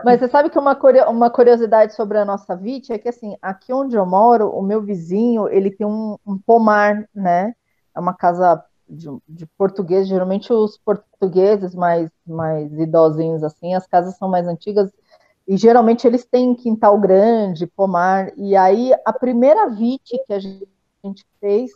Mas 0.03 0.19
você 0.19 0.27
sabe 0.27 0.50
que 0.50 0.57
uma, 0.57 0.77
uma 1.09 1.29
curiosidade 1.29 1.93
sobre 1.93 2.17
a 2.17 2.25
nossa 2.25 2.55
VIT 2.55 2.93
é 2.93 2.97
que, 2.97 3.09
assim, 3.09 3.36
aqui 3.41 3.74
onde 3.74 3.95
eu 3.95 4.05
moro, 4.05 4.50
o 4.50 4.62
meu 4.62 4.81
vizinho, 4.81 5.47
ele 5.50 5.69
tem 5.71 5.86
um, 5.86 6.17
um 6.25 6.38
pomar, 6.38 7.07
né? 7.13 7.53
É 7.95 8.00
uma 8.00 8.13
casa 8.15 8.63
de, 8.89 9.08
de 9.27 9.46
português, 9.58 10.08
geralmente 10.08 10.51
os 10.51 10.77
portugueses 10.77 11.75
mais, 11.75 12.10
mais 12.25 12.72
idosinhos, 12.74 13.44
assim, 13.44 13.74
as 13.74 13.88
casas 13.88 14.17
são 14.17 14.29
mais 14.29 14.48
antigas, 14.48 14.91
e 15.48 15.56
geralmente 15.58 16.06
eles 16.06 16.25
têm 16.25 16.53
quintal 16.56 17.00
grande, 17.00 17.67
pomar, 17.67 18.32
e 18.38 18.56
aí 18.56 18.91
a 19.06 19.13
primeira 19.13 19.70
VIT 19.70 20.17
que 20.25 20.34
a 20.34 20.39
gente 20.39 21.25
fez 21.39 21.72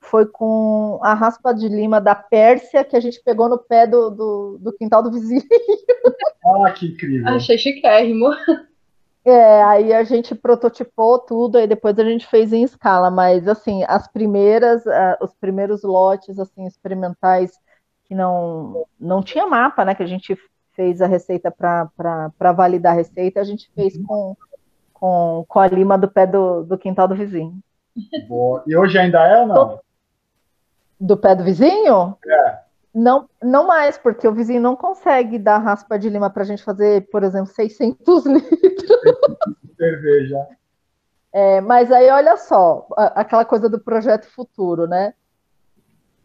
foi 0.00 0.26
com 0.26 0.98
a 1.02 1.12
raspa 1.12 1.52
de 1.52 1.68
lima 1.68 2.00
da 2.00 2.14
Pérsia, 2.14 2.84
que 2.84 2.96
a 2.96 3.00
gente 3.00 3.22
pegou 3.22 3.48
no 3.48 3.58
pé 3.58 3.86
do, 3.86 4.10
do, 4.10 4.58
do 4.58 4.72
quintal 4.72 5.02
do 5.02 5.12
vizinho. 5.12 5.42
Ah, 6.42 6.72
que 6.72 6.86
incrível. 6.86 7.28
Achei 7.28 7.58
chiquérrimo. 7.58 8.30
É, 9.24 9.62
aí 9.64 9.92
a 9.92 10.02
gente 10.02 10.34
prototipou 10.34 11.18
tudo, 11.18 11.58
aí 11.58 11.66
depois 11.66 11.98
a 11.98 12.04
gente 12.04 12.26
fez 12.26 12.52
em 12.52 12.62
escala, 12.62 13.10
mas 13.10 13.46
assim, 13.46 13.84
as 13.86 14.08
primeiras, 14.08 14.86
ah, 14.86 15.18
os 15.20 15.34
primeiros 15.34 15.82
lotes 15.82 16.38
assim 16.38 16.66
experimentais 16.66 17.52
que 18.04 18.14
não 18.14 18.86
não 18.98 19.22
tinha 19.22 19.46
mapa, 19.46 19.84
né, 19.84 19.94
que 19.94 20.02
a 20.02 20.06
gente 20.06 20.38
fez 20.72 21.02
a 21.02 21.06
receita 21.06 21.50
para 21.50 22.52
validar 22.52 22.92
a 22.92 22.96
receita, 22.96 23.40
a 23.40 23.44
gente 23.44 23.70
fez 23.74 23.98
com, 24.06 24.34
com, 24.94 25.44
com 25.46 25.58
a 25.60 25.66
lima 25.66 25.98
do 25.98 26.10
pé 26.10 26.26
do, 26.26 26.62
do 26.62 26.78
quintal 26.78 27.06
do 27.06 27.14
vizinho. 27.14 27.58
Boa. 28.26 28.62
E 28.66 28.74
hoje 28.74 28.98
ainda 28.98 29.18
é 29.26 29.42
ou 29.42 29.46
não? 29.46 29.80
Do 30.98 31.16
pé 31.16 31.34
do 31.34 31.44
vizinho? 31.44 32.16
É. 32.26 32.58
Não, 32.92 33.28
não 33.42 33.66
mais, 33.66 33.96
porque 33.96 34.26
o 34.26 34.34
vizinho 34.34 34.60
não 34.60 34.74
consegue 34.74 35.38
dar 35.38 35.58
raspa 35.58 35.98
de 35.98 36.08
lima 36.08 36.28
para 36.28 36.42
a 36.42 36.46
gente 36.46 36.62
fazer, 36.64 37.08
por 37.10 37.22
exemplo, 37.22 37.52
600 37.52 38.26
litros. 38.26 38.98
Cerveja. 39.76 40.48
É, 41.32 41.60
mas 41.60 41.92
aí, 41.92 42.10
olha 42.10 42.36
só, 42.36 42.86
aquela 42.96 43.44
coisa 43.44 43.68
do 43.68 43.78
projeto 43.78 44.26
futuro, 44.26 44.88
né? 44.88 45.14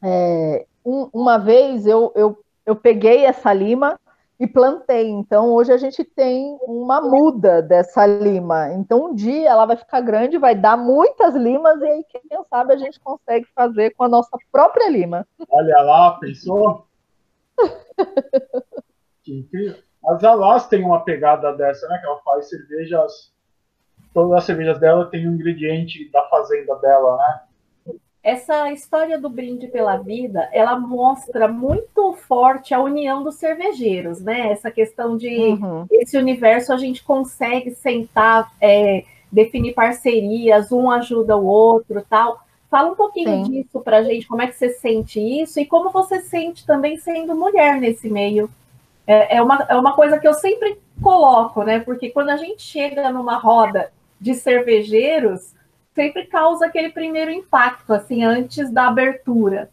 É, 0.02 0.66
um- 0.84 1.10
uma 1.14 1.38
vez 1.38 1.86
eu, 1.86 2.12
eu, 2.16 2.38
eu 2.66 2.76
peguei 2.76 3.26
essa 3.26 3.54
lima 3.54 4.00
e 4.40 4.46
plantei. 4.46 5.10
Então, 5.10 5.54
hoje 5.54 5.72
a 5.72 5.78
gente 5.78 6.04
tem 6.04 6.58
uma 6.64 7.02
muda 7.02 7.62
dessa 7.62 8.06
lima. 8.06 8.72
Então, 8.74 9.08
um 9.08 9.16
dia 9.16 9.50
ela 9.50 9.66
vai 9.66 9.78
ficar 9.78 10.02
grande, 10.02 10.38
vai 10.38 10.56
dar 10.56 10.78
muitas 10.78 11.36
limas, 11.36 11.82
e 11.82 11.86
aí, 11.86 12.04
quem 12.04 12.44
sabe, 12.50 12.74
a 12.74 12.78
gente 12.78 13.00
consegue 13.00 13.48
fazer 13.56 13.92
com 13.92 14.04
a 14.04 14.10
nossa 14.10 14.38
própria 14.52 14.90
lima. 14.90 15.26
Olha 15.50 15.82
lá, 15.82 16.12
pensou? 16.20 16.86
que 19.24 19.40
incrível. 19.40 19.78
As 20.08 20.24
Alas 20.24 20.68
tem 20.68 20.84
uma 20.84 21.04
pegada 21.04 21.52
dessa, 21.54 21.88
né? 21.88 21.98
Que 21.98 22.06
ela 22.06 22.20
faz 22.22 22.50
cervejas. 22.50 23.34
Todas 24.14 24.38
as 24.38 24.44
cervejas 24.44 24.80
dela 24.80 25.10
tem 25.10 25.28
um 25.28 25.34
ingrediente 25.34 26.10
da 26.12 26.24
fazenda 26.30 26.76
dela, 26.76 27.18
né? 27.18 27.42
Essa 28.26 28.72
história 28.72 29.20
do 29.20 29.30
brinde 29.30 29.68
pela 29.68 29.98
vida, 29.98 30.50
ela 30.52 30.80
mostra 30.80 31.48
muito 31.48 32.14
forte 32.28 32.74
a 32.74 32.82
união 32.82 33.24
dos 33.24 33.36
cervejeiros, 33.36 34.20
né? 34.20 34.52
Essa 34.52 34.72
questão 34.72 35.16
de 35.16 35.30
Uhum. 35.30 35.86
esse 35.92 36.18
universo 36.18 36.74
a 36.74 36.78
gente 36.78 37.04
consegue 37.04 37.70
sentar, 37.76 38.52
é, 38.60 39.04
definir 39.32 39.76
parcerias, 39.76 40.72
um 40.72 40.90
ajuda 40.90 41.38
o 41.38 41.46
outro, 41.46 42.04
tal. 42.10 42.40
Fala 42.68 42.94
um 42.94 42.96
pouquinho 42.96 43.46
Sim. 43.46 43.52
disso 43.52 43.80
pra 43.80 44.02
gente, 44.02 44.28
como 44.28 44.42
é 44.42 44.48
que 44.48 44.56
você 44.56 44.70
sente 44.70 45.20
isso 45.20 45.60
e 45.60 45.66
como 45.68 45.92
você 45.92 46.20
sente 46.22 46.66
também 46.66 46.98
sendo 46.98 47.36
mulher 47.36 47.80
nesse 47.80 48.10
meio. 48.10 48.50
É, 49.06 49.38
é 49.38 49.42
uma, 49.44 49.68
é 49.70 49.76
uma 49.76 49.94
coisa 49.94 50.18
que 50.18 50.28
eu 50.28 50.34
sempre 50.34 50.80
coloco, 51.00 51.62
né? 51.62 51.80
Porque 51.80 52.10
quando 52.10 52.30
a 52.30 52.38
gente 52.38 52.64
chega 52.64 53.08
numa 53.12 53.38
roda 53.38 53.92
de 54.20 54.34
cervejeiros, 54.34 55.54
sempre 55.96 56.28
causa 56.28 56.66
aquele 56.68 56.92
primeiro 56.92 57.32
impacto, 57.32 57.94
assim, 57.94 58.24
antes 58.24 58.70
da 58.72 58.88
abertura. 58.88 59.70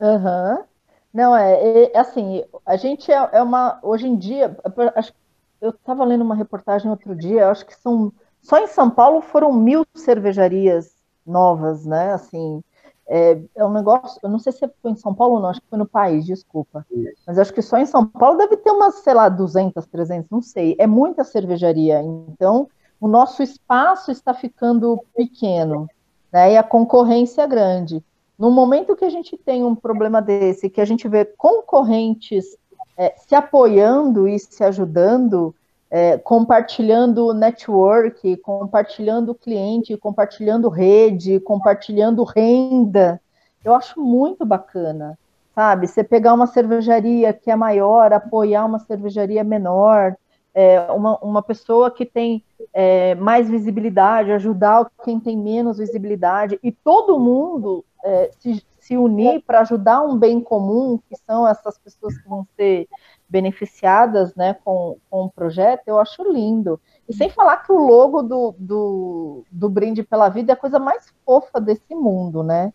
Aham. 0.00 0.64
Não, 1.12 1.36
é, 1.36 1.84
é, 1.92 1.98
assim, 1.98 2.44
a 2.64 2.76
gente 2.76 3.10
é, 3.10 3.16
é 3.32 3.42
uma, 3.42 3.80
hoje 3.82 4.06
em 4.06 4.16
dia, 4.16 4.56
acho- 4.94 5.12
eu 5.60 5.70
estava 5.70 6.04
lendo 6.04 6.22
uma 6.22 6.36
reportagem 6.36 6.88
outro 6.90 7.16
dia, 7.16 7.50
acho 7.50 7.66
que 7.66 7.74
são, 7.74 8.12
só 8.40 8.58
em 8.58 8.68
São 8.68 8.88
Paulo 8.90 9.20
foram 9.20 9.52
mil 9.52 9.84
cervejarias 9.94 10.94
novas, 11.26 11.84
né, 11.84 12.12
assim, 12.12 12.62
é, 13.08 13.42
é, 13.56 13.64
um 13.64 13.72
negócio, 13.72 14.20
eu 14.22 14.30
não 14.30 14.38
sei 14.38 14.52
se 14.52 14.60
foi 14.80 14.92
em 14.92 14.96
São 14.96 15.12
Paulo 15.14 15.34
ou 15.36 15.40
não, 15.42 15.48
acho 15.50 15.60
que 15.60 15.66
foi 15.68 15.78
no 15.78 15.86
país, 15.88 16.24
desculpa. 16.24 16.86
Mas 17.26 17.38
acho 17.38 17.52
que 17.52 17.60
só 17.62 17.76
em 17.76 17.86
São 17.86 18.06
Paulo 18.06 18.38
deve 18.38 18.56
ter 18.56 18.70
umas, 18.70 18.96
sei 18.96 19.14
lá, 19.14 19.28
200, 19.28 19.84
300, 19.86 20.30
não 20.30 20.40
sei. 20.42 20.76
É 20.78 20.86
muita 20.86 21.22
cervejaria. 21.24 22.00
Então, 22.02 22.68
o 23.00 23.08
nosso 23.08 23.42
espaço 23.42 24.12
está 24.12 24.34
ficando 24.34 25.02
pequeno, 25.16 25.88
né? 26.30 26.52
E 26.52 26.56
a 26.56 26.62
concorrência 26.62 27.42
é 27.42 27.46
grande. 27.46 28.04
No 28.38 28.50
momento 28.50 28.96
que 28.96 29.04
a 29.04 29.10
gente 29.10 29.36
tem 29.36 29.64
um 29.64 29.74
problema 29.74 30.20
desse, 30.20 30.70
que 30.70 30.80
a 30.80 30.84
gente 30.84 31.08
vê 31.08 31.24
concorrentes 31.24 32.56
é, 32.96 33.14
se 33.16 33.34
apoiando 33.34 34.28
e 34.28 34.38
se 34.38 34.62
ajudando, 34.62 35.54
é, 35.90 36.18
compartilhando 36.18 37.32
network, 37.34 38.36
compartilhando 38.38 39.34
cliente, 39.34 39.96
compartilhando 39.96 40.68
rede, 40.68 41.40
compartilhando 41.40 42.22
renda. 42.22 43.20
Eu 43.64 43.74
acho 43.74 44.00
muito 44.00 44.46
bacana, 44.46 45.18
sabe? 45.54 45.86
Você 45.86 46.04
pegar 46.04 46.32
uma 46.32 46.46
cervejaria 46.46 47.32
que 47.32 47.50
é 47.50 47.56
maior, 47.56 48.12
apoiar 48.12 48.64
uma 48.64 48.78
cervejaria 48.78 49.42
menor, 49.42 50.16
é, 50.54 50.80
uma, 50.92 51.18
uma 51.18 51.42
pessoa 51.42 51.90
que 51.90 52.04
tem 52.04 52.44
é, 52.72 53.14
mais 53.14 53.48
visibilidade, 53.48 54.32
ajudar 54.32 54.90
quem 55.04 55.20
tem 55.20 55.36
menos 55.36 55.78
visibilidade, 55.78 56.58
e 56.62 56.72
todo 56.72 57.18
mundo 57.18 57.84
é, 58.04 58.30
se, 58.38 58.64
se 58.78 58.96
unir 58.96 59.42
para 59.42 59.60
ajudar 59.60 60.02
um 60.02 60.16
bem 60.16 60.40
comum, 60.40 60.98
que 61.08 61.16
são 61.16 61.46
essas 61.46 61.78
pessoas 61.78 62.16
que 62.18 62.28
vão 62.28 62.46
ser 62.56 62.88
beneficiadas 63.28 64.34
né, 64.34 64.54
com, 64.64 64.96
com 65.08 65.24
o 65.24 65.30
projeto, 65.30 65.82
eu 65.86 65.98
acho 66.00 66.22
lindo. 66.30 66.80
E 67.08 67.14
sem 67.14 67.30
falar 67.30 67.58
que 67.58 67.72
o 67.72 67.78
logo 67.78 68.22
do, 68.22 68.54
do, 68.58 69.44
do 69.50 69.68
Brinde 69.68 70.02
pela 70.02 70.28
Vida 70.28 70.52
é 70.52 70.54
a 70.54 70.56
coisa 70.56 70.78
mais 70.78 71.12
fofa 71.24 71.60
desse 71.60 71.94
mundo, 71.94 72.42
né? 72.42 72.72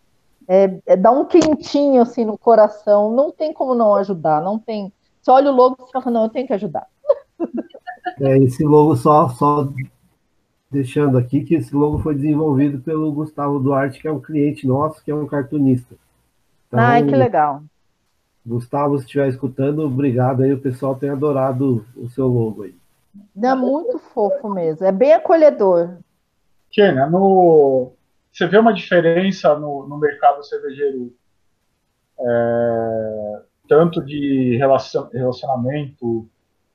É, 0.48 0.78
é 0.86 0.96
dá 0.96 1.10
um 1.10 1.24
quentinho 1.24 2.00
assim 2.00 2.24
no 2.24 2.38
coração, 2.38 3.10
não 3.10 3.30
tem 3.30 3.52
como 3.52 3.74
não 3.74 3.94
ajudar, 3.96 4.40
não 4.40 4.58
tem. 4.58 4.92
Você 5.20 5.30
olha 5.30 5.50
o 5.50 5.54
logo 5.54 5.76
e 5.88 5.92
fala, 5.92 6.10
não, 6.10 6.22
eu 6.24 6.28
tenho 6.28 6.46
que 6.46 6.52
ajudar. 6.52 6.86
É, 8.20 8.38
esse 8.38 8.64
logo 8.64 8.96
só, 8.96 9.28
só 9.28 9.68
deixando 10.70 11.18
aqui 11.18 11.44
que 11.44 11.54
esse 11.54 11.74
logo 11.74 11.98
foi 11.98 12.14
desenvolvido 12.14 12.80
pelo 12.80 13.12
Gustavo 13.12 13.58
Duarte, 13.58 14.00
que 14.00 14.08
é 14.08 14.12
um 14.12 14.20
cliente 14.20 14.66
nosso, 14.66 15.02
que 15.02 15.10
é 15.10 15.14
um 15.14 15.26
cartunista. 15.26 15.94
Então, 16.68 16.80
Ai, 16.80 17.04
que 17.04 17.14
legal. 17.14 17.62
Gustavo, 18.44 18.96
se 18.98 19.04
estiver 19.04 19.28
escutando, 19.28 19.80
obrigado 19.80 20.42
aí. 20.42 20.52
O 20.52 20.60
pessoal 20.60 20.94
tem 20.94 21.10
adorado 21.10 21.84
o 21.96 22.08
seu 22.08 22.26
logo 22.26 22.62
aí. 22.62 22.74
É 23.42 23.54
muito 23.54 23.98
fofo 23.98 24.48
mesmo. 24.48 24.86
É 24.86 24.92
bem 24.92 25.12
acolhedor. 25.12 25.96
Kênia, 26.70 27.06
no... 27.06 27.92
você 28.32 28.46
vê 28.46 28.58
uma 28.58 28.72
diferença 28.72 29.58
no, 29.58 29.86
no 29.88 29.98
mercado 29.98 30.44
cervejeiro 30.44 31.12
é... 32.20 33.40
tanto 33.68 34.04
de 34.04 34.56
relacion... 34.56 35.08
relacionamento, 35.12 36.28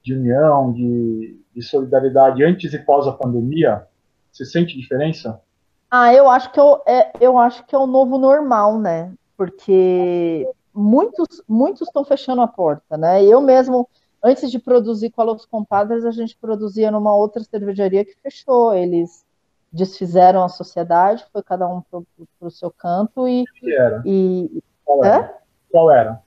de 0.03 0.13
união, 0.13 0.71
de... 0.71 1.39
de 1.53 1.61
solidariedade 1.61 2.43
antes 2.43 2.73
e 2.73 2.79
pós 2.79 3.07
a 3.07 3.11
pandemia? 3.11 3.87
Você 4.31 4.45
sente 4.45 4.77
diferença? 4.77 5.41
Ah, 5.89 6.13
eu 6.13 6.29
acho 6.29 6.51
que 6.53 6.59
eu, 6.59 6.81
é, 6.87 7.11
eu 7.19 7.37
acho 7.37 7.65
que 7.65 7.75
é 7.75 7.77
o 7.77 7.85
novo 7.85 8.17
normal, 8.17 8.79
né? 8.79 9.13
Porque 9.35 10.47
muitos 10.73 11.43
muitos 11.47 11.87
estão 11.87 12.05
fechando 12.05 12.41
a 12.41 12.47
porta, 12.47 12.97
né? 12.97 13.21
Eu 13.25 13.41
mesmo, 13.41 13.89
antes 14.23 14.49
de 14.49 14.57
produzir 14.57 15.09
com 15.09 15.21
a 15.21 15.25
Los 15.25 15.45
Compadres, 15.45 16.05
a 16.05 16.11
gente 16.11 16.37
produzia 16.39 16.89
numa 16.89 17.13
outra 17.13 17.43
cervejaria 17.43 18.05
que 18.05 18.15
fechou. 18.23 18.73
Eles 18.73 19.25
desfizeram 19.69 20.43
a 20.43 20.49
sociedade, 20.49 21.25
foi 21.31 21.43
cada 21.43 21.67
um 21.67 21.81
para 21.81 22.01
o 22.39 22.51
seu 22.51 22.71
canto 22.71 23.27
e. 23.27 23.43
Que 23.59 23.75
era? 23.75 24.01
E, 24.05 24.63
Qual 24.85 25.03
era? 25.03 25.25
É? 25.25 25.37
Qual 25.69 25.91
era? 25.91 26.21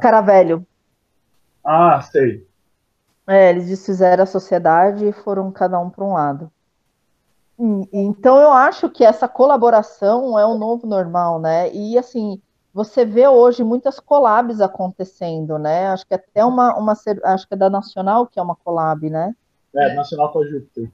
Caravelho. 0.00 0.64
Ah, 1.64 2.00
sei. 2.00 2.46
É, 3.26 3.50
eles 3.50 3.68
desfizeram 3.68 4.24
a 4.24 4.26
sociedade 4.26 5.06
e 5.06 5.12
foram 5.12 5.50
cada 5.52 5.78
um 5.78 5.88
para 5.88 6.04
um 6.04 6.14
lado. 6.14 6.50
Então 7.92 8.40
eu 8.40 8.50
acho 8.50 8.90
que 8.90 9.04
essa 9.04 9.28
colaboração 9.28 10.36
é 10.38 10.44
o 10.44 10.58
novo 10.58 10.86
normal, 10.86 11.38
né? 11.38 11.72
E 11.72 11.96
assim, 11.96 12.40
você 12.74 13.04
vê 13.04 13.28
hoje 13.28 13.62
muitas 13.62 14.00
collabs 14.00 14.60
acontecendo, 14.60 15.58
né? 15.58 15.86
Acho 15.88 16.06
que 16.06 16.14
até 16.14 16.44
uma, 16.44 16.76
uma 16.76 16.94
acho 17.24 17.46
que 17.46 17.54
é 17.54 17.56
da 17.56 17.70
Nacional 17.70 18.26
que 18.26 18.40
é 18.40 18.42
uma 18.42 18.56
collab, 18.56 19.08
né? 19.08 19.34
É, 19.76 19.94
Nacional 19.94 20.32
com 20.32 20.42
a 20.42 20.46
Júpiter. 20.46 20.90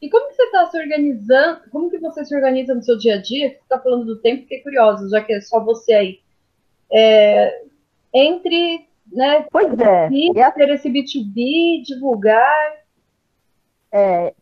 E 0.00 0.08
como 0.08 0.28
que 0.28 0.34
você 0.34 0.42
está 0.44 0.66
se 0.66 0.78
organizando? 0.78 1.60
Como 1.70 1.90
que 1.90 1.98
você 1.98 2.24
se 2.24 2.34
organiza 2.34 2.74
no 2.74 2.82
seu 2.82 2.96
dia 2.96 3.16
a 3.16 3.22
dia? 3.22 3.50
Você 3.50 3.56
está 3.56 3.78
falando 3.78 4.04
do 4.04 4.20
tempo, 4.20 4.42
fiquei 4.42 4.62
curiosa, 4.62 5.08
já 5.08 5.22
que 5.22 5.32
é 5.32 5.40
só 5.40 5.62
você 5.62 5.92
aí. 5.92 6.20
É, 6.92 7.64
entre, 8.12 8.85
né? 9.12 9.46
Pois 9.50 9.78
é. 9.78 10.08
Ter 10.52 10.68
esse 10.70 10.88
B2B, 10.88 11.82
divulgar. 11.84 12.72
É, 13.92 14.34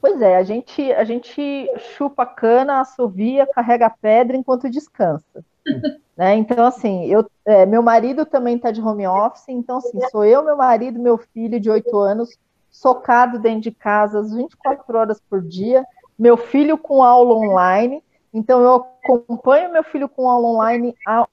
Pois 0.00 0.22
é, 0.22 0.36
a 0.36 0.44
gente, 0.44 0.92
a 0.92 1.02
gente 1.02 1.68
chupa 1.96 2.24
cana, 2.24 2.80
assovia, 2.80 3.46
carrega 3.46 3.90
pedra 3.90 4.36
enquanto 4.36 4.70
descansa. 4.70 5.44
né? 6.16 6.36
Então, 6.36 6.64
assim, 6.64 7.06
eu, 7.06 7.28
é, 7.44 7.66
meu 7.66 7.82
marido 7.82 8.24
também 8.24 8.56
está 8.56 8.70
de 8.70 8.80
home 8.80 9.06
office, 9.06 9.48
então, 9.48 9.78
assim, 9.78 9.98
sou 10.10 10.24
eu, 10.24 10.44
meu 10.44 10.56
marido, 10.56 11.00
meu 11.00 11.18
filho 11.18 11.58
de 11.58 11.68
oito 11.68 11.98
anos, 11.98 12.38
socado 12.70 13.40
dentro 13.40 13.62
de 13.62 13.72
casa 13.72 14.20
as 14.20 14.32
24 14.32 14.96
horas 14.96 15.20
por 15.28 15.42
dia, 15.42 15.84
meu 16.16 16.36
filho 16.36 16.78
com 16.78 17.02
aula 17.02 17.34
online, 17.34 18.02
então 18.32 18.60
eu 18.60 18.86
acompanho 19.04 19.72
meu 19.72 19.82
filho 19.82 20.08
com 20.08 20.28
aula 20.28 20.46
online, 20.46 20.94
a, 21.06 21.22
a 21.22 21.28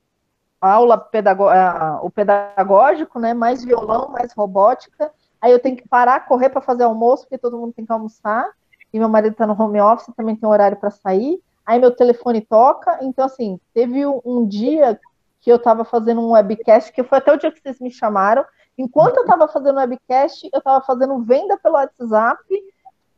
aula 0.70 0.98
pedagógica, 0.98 2.00
o 2.02 2.10
pedagógico, 2.10 3.20
né, 3.20 3.34
mais 3.34 3.64
violão, 3.64 4.10
mais 4.10 4.34
robótica, 4.34 5.12
aí 5.42 5.52
eu 5.52 5.60
tenho 5.60 5.76
que 5.76 5.88
parar, 5.88 6.26
correr 6.26 6.50
para 6.50 6.62
fazer 6.62 6.84
almoço, 6.84 7.24
porque 7.24 7.38
todo 7.38 7.58
mundo 7.58 7.74
tem 7.74 7.86
que 7.86 7.92
almoçar, 7.92 8.50
e 8.92 9.00
meu 9.00 9.10
marido 9.10 9.34
está 9.34 9.46
no 9.46 9.62
home 9.62 9.80
office, 9.82 10.14
também 10.16 10.36
tem 10.36 10.48
horário 10.50 10.78
para 10.78 10.92
sair, 10.92 11.40
aí 11.66 11.80
meu 11.80 11.96
telefone 11.96 12.42
toca, 12.42 13.00
então 13.02 13.26
assim, 13.26 13.60
teve 13.74 14.06
um 14.06 14.48
dia 14.48 15.00
que 15.42 15.52
eu 15.52 15.58
estava 15.58 15.86
fazendo 15.86 16.22
um 16.22 16.32
webcast, 16.32 16.92
que 16.92 17.04
foi 17.04 17.20
até 17.20 17.32
o 17.32 17.38
dia 17.38 17.52
que 17.52 17.62
vocês 17.62 17.80
me 17.80 17.92
chamaram, 17.92 18.44
enquanto 18.78 19.18
eu 19.18 19.24
estava 19.24 19.48
fazendo 19.48 19.78
webcast, 19.78 20.50
eu 20.52 20.58
estava 20.58 20.84
fazendo 20.84 21.22
venda 21.24 21.58
pelo 21.58 21.76
WhatsApp, 21.76 22.42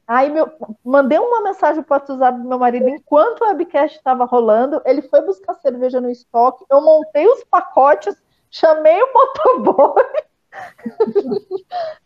aí 0.07 0.29
meu, 0.29 0.49
mandei 0.83 1.19
uma 1.19 1.41
mensagem 1.41 1.83
para 1.83 1.95
o 1.95 1.99
WhatsApp 1.99 2.39
do 2.39 2.47
meu 2.47 2.57
marido, 2.57 2.87
enquanto 2.87 3.41
o 3.41 3.47
webcast 3.47 3.97
estava 3.97 4.25
rolando, 4.25 4.81
ele 4.85 5.01
foi 5.01 5.21
buscar 5.21 5.53
cerveja 5.55 5.99
no 5.99 6.09
estoque, 6.09 6.65
eu 6.69 6.81
montei 6.81 7.27
os 7.27 7.43
pacotes, 7.43 8.15
chamei 8.49 9.01
o 9.01 9.13
motoboy, 9.13 10.03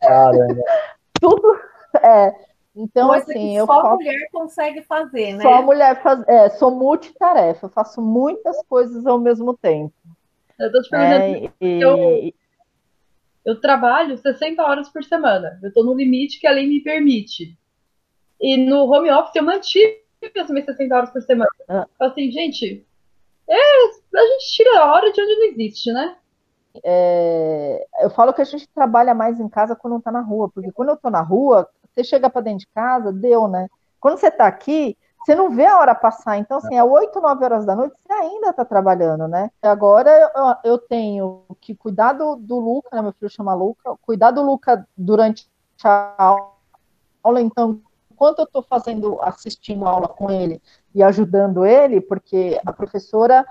Caramba. 0.02 0.64
Tudo. 1.20 1.60
É, 2.02 2.34
então, 2.76 3.10
Coisa 3.10 3.24
assim, 3.24 3.58
eu 3.58 3.66
só 3.66 3.82
faço... 3.82 3.96
mulher 3.96 4.30
consegue 4.32 4.82
fazer, 4.84 5.34
né? 5.34 5.44
Só 5.44 5.54
a 5.56 5.62
mulher 5.62 6.02
faz. 6.02 6.24
É, 6.28 6.50
sou 6.52 6.72
multitarefa, 6.72 7.66
eu 7.66 7.70
faço 7.70 8.02
muitas 8.02 8.62
coisas 8.66 9.06
ao 9.06 9.20
mesmo 9.20 9.56
tempo. 9.56 9.94
Eu 10.60 10.72
tô 10.72 10.82
te 10.82 10.90
perguntando. 10.90 11.24
É, 11.24 11.52
e... 11.60 11.82
eu, 11.82 12.34
eu 13.46 13.60
trabalho 13.60 14.18
60 14.18 14.62
horas 14.64 14.90
por 14.90 15.04
semana. 15.04 15.60
Eu 15.62 15.74
tô 15.74 15.84
no 15.84 15.94
limite 15.94 16.40
que 16.40 16.48
a 16.48 16.52
lei 16.52 16.68
me 16.68 16.82
permite. 16.82 17.58
E 18.42 18.58
no 18.58 18.92
home 18.92 19.12
office 19.12 19.36
eu 19.36 19.44
mantive 19.44 20.02
as 20.40 20.50
minhas 20.50 20.66
60 20.66 20.96
horas 20.96 21.10
por 21.12 21.22
semana. 21.22 21.50
Ah. 21.70 21.88
Assim, 22.00 22.32
gente, 22.32 22.86
é, 23.48 23.56
a 23.56 24.26
gente 24.28 24.52
tira 24.54 24.80
a 24.80 24.94
hora 24.94 25.12
de 25.12 25.22
onde 25.22 25.36
não 25.36 25.46
existe, 25.46 25.92
né? 25.92 26.16
É, 26.84 27.86
eu 28.02 28.10
falo 28.10 28.34
que 28.34 28.42
a 28.42 28.46
gente 28.46 28.68
trabalha 28.70 29.14
mais 29.14 29.40
em 29.40 29.50
casa 29.50 29.76
quando 29.76 29.94
não 29.94 30.02
tá 30.02 30.12
na 30.12 30.22
rua, 30.22 30.50
porque 30.50 30.72
quando 30.72 30.90
eu 30.90 30.98
tô 30.98 31.10
na 31.10 31.22
rua, 31.22 31.68
você 31.94 32.04
chega 32.04 32.30
para 32.30 32.42
dentro 32.42 32.60
de 32.60 32.68
casa, 32.68 33.12
deu, 33.12 33.48
né? 33.48 33.68
Quando 34.00 34.18
você 34.18 34.32
tá 34.32 34.48
aqui, 34.48 34.98
você 35.24 35.36
não 35.36 35.52
vê 35.52 35.66
a 35.66 35.78
hora 35.78 35.94
passar. 35.94 36.38
Então, 36.38 36.58
assim, 36.58 36.76
é 36.76 36.84
8, 36.84 37.20
9 37.20 37.44
horas 37.44 37.66
da 37.66 37.76
noite, 37.76 37.96
você 38.00 38.14
ainda 38.14 38.50
está 38.50 38.66
trabalhando, 38.66 39.28
né? 39.28 39.52
Agora 39.62 40.10
eu, 40.10 40.72
eu, 40.72 40.78
tenho 40.78 41.44
que 41.60 41.76
cuidar 41.76 42.14
do, 42.14 42.36
do 42.36 42.60
Luca, 42.60 42.90
né? 42.94 43.02
Meu 43.02 43.14
filho 43.14 43.30
chama 43.30 43.54
Luca, 43.54 43.96
cuidar 44.02 44.32
do 44.32 44.42
Luca 44.42 44.88
durante 44.98 45.48
a 45.84 46.16
aula. 46.18 47.42
Então, 47.42 47.82
enquanto 48.22 48.38
eu 48.38 48.46
estou 48.46 48.62
fazendo, 48.62 49.20
assistindo 49.20 49.84
aula 49.84 50.08
com 50.08 50.30
ele 50.30 50.62
e 50.94 51.02
ajudando 51.02 51.66
ele, 51.66 52.00
porque 52.00 52.62
a 52.64 52.72
professora 52.72 53.44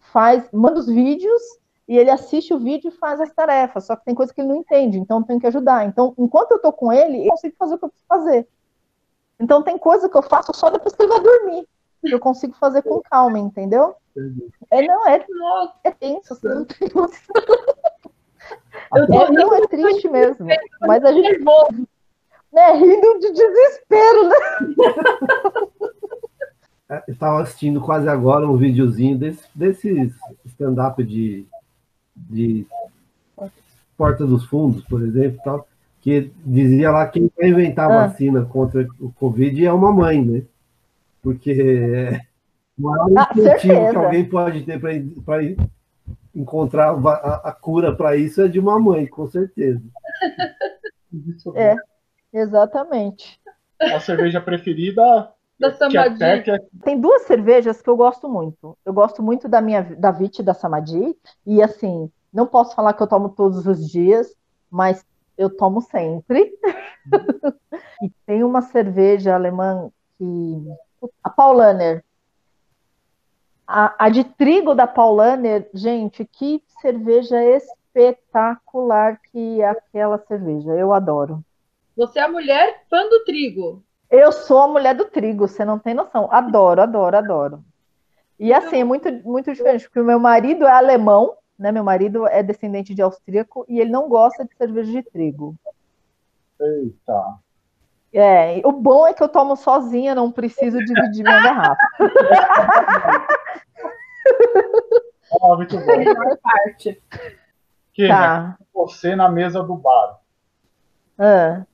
faz, 0.00 0.46
manda 0.52 0.78
os 0.78 0.86
vídeos 0.86 1.40
e 1.88 1.96
ele 1.96 2.10
assiste 2.10 2.52
o 2.52 2.58
vídeo 2.58 2.88
e 2.88 2.98
faz 2.98 3.22
as 3.22 3.32
tarefas, 3.32 3.86
só 3.86 3.96
que 3.96 4.04
tem 4.04 4.14
coisa 4.14 4.34
que 4.34 4.42
ele 4.42 4.48
não 4.48 4.56
entende, 4.56 4.98
então 4.98 5.22
tem 5.22 5.38
que 5.38 5.46
ajudar. 5.46 5.86
Então, 5.86 6.12
enquanto 6.18 6.52
eu 6.52 6.58
tô 6.58 6.70
com 6.70 6.92
ele, 6.92 7.24
eu 7.24 7.30
consigo 7.30 7.56
fazer 7.58 7.74
o 7.76 7.78
que 7.78 7.84
eu 7.86 7.88
preciso 7.88 8.06
fazer. 8.06 8.46
Então, 9.40 9.62
tem 9.62 9.78
coisa 9.78 10.10
que 10.10 10.16
eu 10.18 10.22
faço 10.22 10.52
só 10.54 10.68
depois 10.68 10.94
que 10.94 11.02
ele 11.02 11.12
vai 11.12 11.22
dormir, 11.22 11.66
eu 12.04 12.20
consigo 12.20 12.52
fazer 12.56 12.82
com 12.82 13.00
calma, 13.00 13.38
entendeu? 13.38 13.94
É, 14.70 14.86
não, 14.86 15.08
é, 15.08 15.24
é 15.84 15.90
tenso, 15.90 16.34
assim, 16.34 16.48
não 16.48 16.66
tem 16.66 16.88
é, 18.94 19.32
não, 19.32 19.54
é 19.54 19.66
triste 19.68 20.06
mesmo, 20.08 20.46
mas 20.82 21.02
a 21.02 21.12
gente 21.12 21.38
né, 22.52 22.72
rindo 22.72 23.18
de 23.20 23.32
desespero, 23.32 24.28
né? 24.28 24.36
é, 26.90 27.02
eu 27.08 27.12
estava 27.14 27.42
assistindo 27.42 27.80
quase 27.80 28.08
agora 28.08 28.48
um 28.48 28.56
videozinho 28.56 29.18
desse, 29.18 29.44
desses 29.54 30.14
stand-up 30.46 31.02
de, 31.04 31.46
de 32.16 32.66
Porta 33.96 34.26
dos 34.26 34.44
Fundos, 34.44 34.84
por 34.84 35.02
exemplo, 35.02 35.40
tal, 35.44 35.68
que 36.00 36.30
dizia 36.44 36.90
lá 36.90 37.06
que 37.06 37.20
quem 37.20 37.30
vai 37.36 37.48
inventar 37.48 37.90
a 37.90 37.94
Ah. 37.94 38.06
vacina 38.06 38.44
contra 38.44 38.86
o 39.00 39.12
Covid 39.12 39.66
é 39.66 39.72
uma 39.72 39.92
mãe, 39.92 40.24
né? 40.24 40.42
Porque 41.22 41.50
é 41.50 42.20
o 42.78 42.82
maior 42.82 43.08
Ah, 43.16 43.28
incentivo 43.32 43.56
que 43.60 43.66
certeza. 43.68 43.98
alguém 43.98 44.24
pode 44.24 44.62
ter 44.62 44.80
para 44.80 45.40
encontrar 46.34 46.90
a, 46.92 47.48
a 47.48 47.52
cura 47.52 47.94
para 47.94 48.16
isso 48.16 48.40
é 48.40 48.46
de 48.48 48.60
uma 48.60 48.78
mãe, 48.78 49.06
com 49.06 49.26
certeza. 49.26 49.82
É, 51.56 51.74
exatamente. 52.32 53.40
A 53.80 54.00
cerveja 54.00 54.40
preferida 54.40 55.32
Da 55.58 55.70
que 55.70 55.96
até 55.96 56.10
Samadhi. 56.16 56.42
que 56.42 56.50
é 56.50 56.58
Tem 56.82 57.00
duas 57.00 57.22
cervejas 57.22 57.80
que 57.80 57.88
eu 57.88 57.96
gosto 57.96 58.28
muito. 58.28 58.76
Eu 58.84 58.92
gosto 58.92 59.22
muito 59.22 59.48
da 59.48 59.60
minha 59.60 59.82
da 59.82 60.10
Vit 60.10 60.40
e 60.40 60.44
da 60.44 60.54
Samadhi 60.54 61.16
e 61.46 61.62
assim, 61.62 62.10
não 62.32 62.46
posso 62.46 62.74
falar 62.74 62.92
que 62.92 63.02
eu 63.02 63.06
tomo 63.06 63.30
todos 63.30 63.66
os 63.66 63.88
dias, 63.88 64.34
mas 64.70 65.04
eu 65.36 65.48
tomo 65.48 65.80
sempre. 65.80 66.52
e 68.02 68.10
tem 68.26 68.42
uma 68.42 68.62
cerveja 68.62 69.34
alemã 69.34 69.90
que 70.18 70.64
a 71.22 71.30
Paulaner. 71.30 72.04
A, 73.66 74.06
a 74.06 74.08
de 74.08 74.24
trigo 74.24 74.74
da 74.74 74.86
Paulaner, 74.86 75.68
gente, 75.74 76.24
que 76.24 76.62
cerveja 76.80 77.36
espetacular 77.44 79.20
que 79.30 79.60
é 79.60 79.68
aquela 79.68 80.18
cerveja. 80.18 80.72
Eu 80.72 80.92
adoro. 80.92 81.44
Você 81.98 82.20
é 82.20 82.22
a 82.22 82.28
mulher 82.28 82.84
fã 82.88 83.08
do 83.08 83.24
trigo. 83.24 83.82
Eu 84.08 84.30
sou 84.30 84.58
a 84.58 84.68
mulher 84.68 84.94
do 84.94 85.06
trigo, 85.06 85.48
você 85.48 85.64
não 85.64 85.80
tem 85.80 85.94
noção. 85.94 86.28
Adoro, 86.30 86.80
adoro, 86.80 87.16
adoro. 87.16 87.64
E 88.38 88.54
assim, 88.54 88.80
é 88.80 88.84
muito, 88.84 89.10
muito 89.28 89.52
diferente, 89.52 89.82
porque 89.86 89.98
o 89.98 90.04
meu 90.04 90.20
marido 90.20 90.64
é 90.64 90.70
alemão, 90.70 91.36
né? 91.58 91.72
Meu 91.72 91.82
marido 91.82 92.24
é 92.28 92.40
descendente 92.40 92.94
de 92.94 93.02
austríaco 93.02 93.66
e 93.68 93.80
ele 93.80 93.90
não 93.90 94.08
gosta 94.08 94.44
de 94.44 94.54
cerveja 94.56 94.92
de 94.92 95.02
trigo. 95.02 95.56
Eita. 96.60 97.34
É, 98.12 98.62
o 98.64 98.70
bom 98.70 99.04
é 99.04 99.12
que 99.12 99.22
eu 99.22 99.28
tomo 99.28 99.56
sozinha, 99.56 100.14
não 100.14 100.30
preciso 100.30 100.78
dividir 100.78 101.24
minha 101.24 101.42
garrafa. 101.42 101.76
Ah, 105.42 105.56
muito 105.56 105.78
bom. 105.78 105.86
Melhor 105.98 106.38
parte. 106.42 107.02
Kênia, 107.92 108.14
Tá. 108.14 108.58
você 108.72 109.14
na 109.14 109.28
mesa 109.28 109.62
do 109.62 109.74
bar. 109.76 110.20
Ah. 111.18 111.66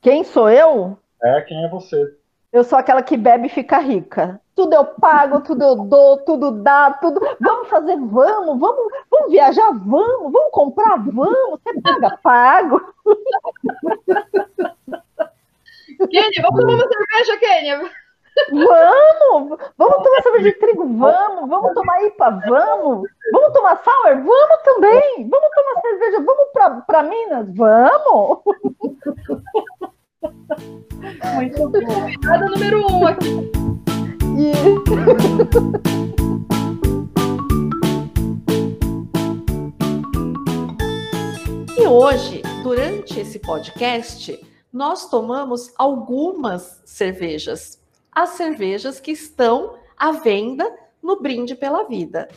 Quem 0.00 0.24
sou 0.24 0.48
eu? 0.48 0.98
É, 1.22 1.40
quem 1.42 1.64
é 1.64 1.68
você? 1.68 2.16
Eu 2.52 2.64
sou 2.64 2.78
aquela 2.78 3.02
que 3.02 3.16
bebe 3.16 3.46
e 3.46 3.50
fica 3.50 3.78
rica. 3.78 4.40
Tudo 4.54 4.74
eu 4.74 4.84
pago, 4.84 5.40
tudo 5.42 5.62
eu 5.62 5.76
dou, 5.76 6.18
tudo 6.24 6.50
dá, 6.50 6.92
tudo. 6.92 7.20
Vamos 7.40 7.68
fazer, 7.68 7.96
vamos, 7.96 8.58
vamos, 8.58 8.92
vamos 9.10 9.30
viajar, 9.30 9.70
vamos, 9.72 10.32
vamos 10.32 10.50
comprar, 10.50 10.96
vamos. 10.96 11.60
Você 11.60 11.80
paga, 11.80 12.16
pago. 12.22 12.94
Kênia, 16.10 16.42
vamos 16.42 16.60
tomar 16.60 16.74
uma 16.74 16.88
cerveja, 16.88 17.36
Kênia. 17.38 17.90
Vamos! 18.50 19.58
Vamos 19.76 20.02
tomar 20.02 20.22
cerveja 20.22 20.44
de 20.44 20.52
trigo? 20.58 20.86
Vamos! 20.98 21.48
Vamos 21.48 21.74
tomar 21.74 22.02
IPA? 22.04 22.30
Vamos! 22.48 23.08
Vamos 23.32 23.52
tomar 23.52 23.82
sour? 23.82 24.14
Vamos 24.16 24.62
também! 24.64 25.28
Vamos 25.28 25.50
tomar 25.54 25.82
cerveja? 25.82 26.24
Vamos 26.24 26.84
pra 26.86 27.02
Minas? 27.02 27.54
Vamos! 27.54 28.38
Muito 31.34 31.68
bom. 31.70 31.80
Convidada 31.80 32.46
número 32.46 32.86
um 32.92 33.06
aqui. 33.06 33.50
E 41.76 41.86
hoje, 41.86 42.42
durante 42.62 43.20
esse 43.20 43.38
podcast, 43.38 44.38
nós 44.72 45.08
tomamos 45.08 45.72
algumas 45.78 46.80
cervejas. 46.84 47.77
As 48.18 48.30
cervejas 48.30 48.98
que 48.98 49.12
estão 49.12 49.78
à 49.96 50.10
venda 50.10 50.68
no 51.00 51.22
Brinde 51.22 51.54
pela 51.54 51.84
Vida. 51.84 52.28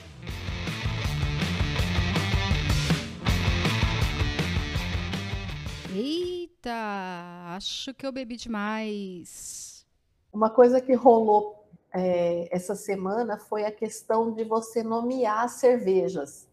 Eita, 5.92 7.56
acho 7.56 7.96
que 7.96 8.06
eu 8.06 8.12
bebi 8.12 8.38
demais. 8.38 9.84
Uma 10.32 10.52
coisa 10.52 10.80
que 10.80 10.94
rolou 10.94 11.66
é, 11.92 12.48
essa 12.56 12.76
semana 12.76 13.40
foi 13.40 13.66
a 13.66 13.72
questão 13.72 14.32
de 14.36 14.44
você 14.44 14.84
nomear 14.84 15.46
as 15.46 15.54
cervejas. 15.54 16.48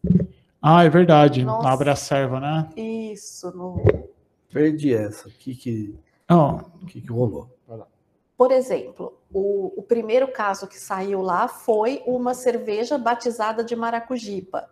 Ah, 0.59 0.83
é 0.83 0.89
verdade. 0.89 1.45
Nossa. 1.45 1.67
Na 1.67 1.73
Abracerva, 1.75 2.39
né? 2.39 2.67
Isso, 2.75 3.55
no, 3.55 3.79
Perdi 4.51 4.91
essa. 4.91 5.27
O 5.27 5.31
que 5.31 5.53
que, 5.53 5.95
Não, 6.27 6.71
o 6.81 6.87
que, 6.87 6.99
que 6.99 7.11
rolou? 7.11 7.58
Por 8.39 8.53
exemplo, 8.53 9.19
o, 9.33 9.73
o 9.75 9.83
primeiro 9.83 10.29
caso 10.29 10.65
que 10.65 10.79
saiu 10.79 11.21
lá 11.21 11.49
foi 11.49 12.01
uma 12.07 12.33
cerveja 12.33 12.97
batizada 12.97 13.65
de 13.65 13.75
maracujipa. 13.75 14.69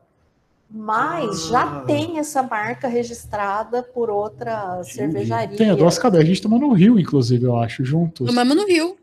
Mas 0.71 1.47
já 1.47 1.79
Ah. 1.79 1.81
tem 1.81 2.17
essa 2.17 2.41
marca 2.41 2.87
registrada 2.87 3.83
por 3.83 4.09
outra 4.09 4.81
cervejaria. 4.85 5.57
tem 5.57 5.69
a 5.69 5.75
duas 5.75 5.99
cabeças. 5.99 6.23
A 6.25 6.27
gente 6.29 6.41
tomou 6.41 6.57
no 6.57 6.71
Rio, 6.71 6.97
inclusive, 6.97 7.43
eu 7.43 7.57
acho, 7.57 7.83
juntos. 7.83 8.25
Tomamos 8.27 8.55
no 8.55 8.65
Rio. 8.65 8.97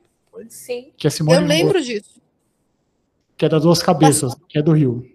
Sim. 0.48 0.92
Que 0.96 1.08
a 1.08 1.10
Simone 1.10 1.36
Eu 1.36 1.46
lembro 1.46 1.82
disso. 1.82 2.18
que 3.36 3.44
é 3.44 3.48
da 3.50 3.58
Duas 3.58 3.82
Cabeças, 3.82 4.34
que 4.48 4.56
é 4.58 4.62
do 4.62 4.72
Rio. 4.72 5.06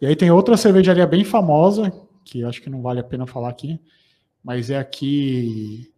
E 0.00 0.06
aí 0.06 0.16
tem 0.16 0.30
outra 0.30 0.56
cervejaria 0.56 1.06
bem 1.06 1.22
famosa, 1.22 1.92
que 2.24 2.40
eu 2.40 2.48
acho 2.48 2.62
que 2.62 2.70
não 2.70 2.80
vale 2.80 3.00
a 3.00 3.04
pena 3.04 3.26
falar 3.26 3.50
aqui, 3.50 3.78
mas 4.42 4.70
é 4.70 4.78
aqui. 4.78 5.92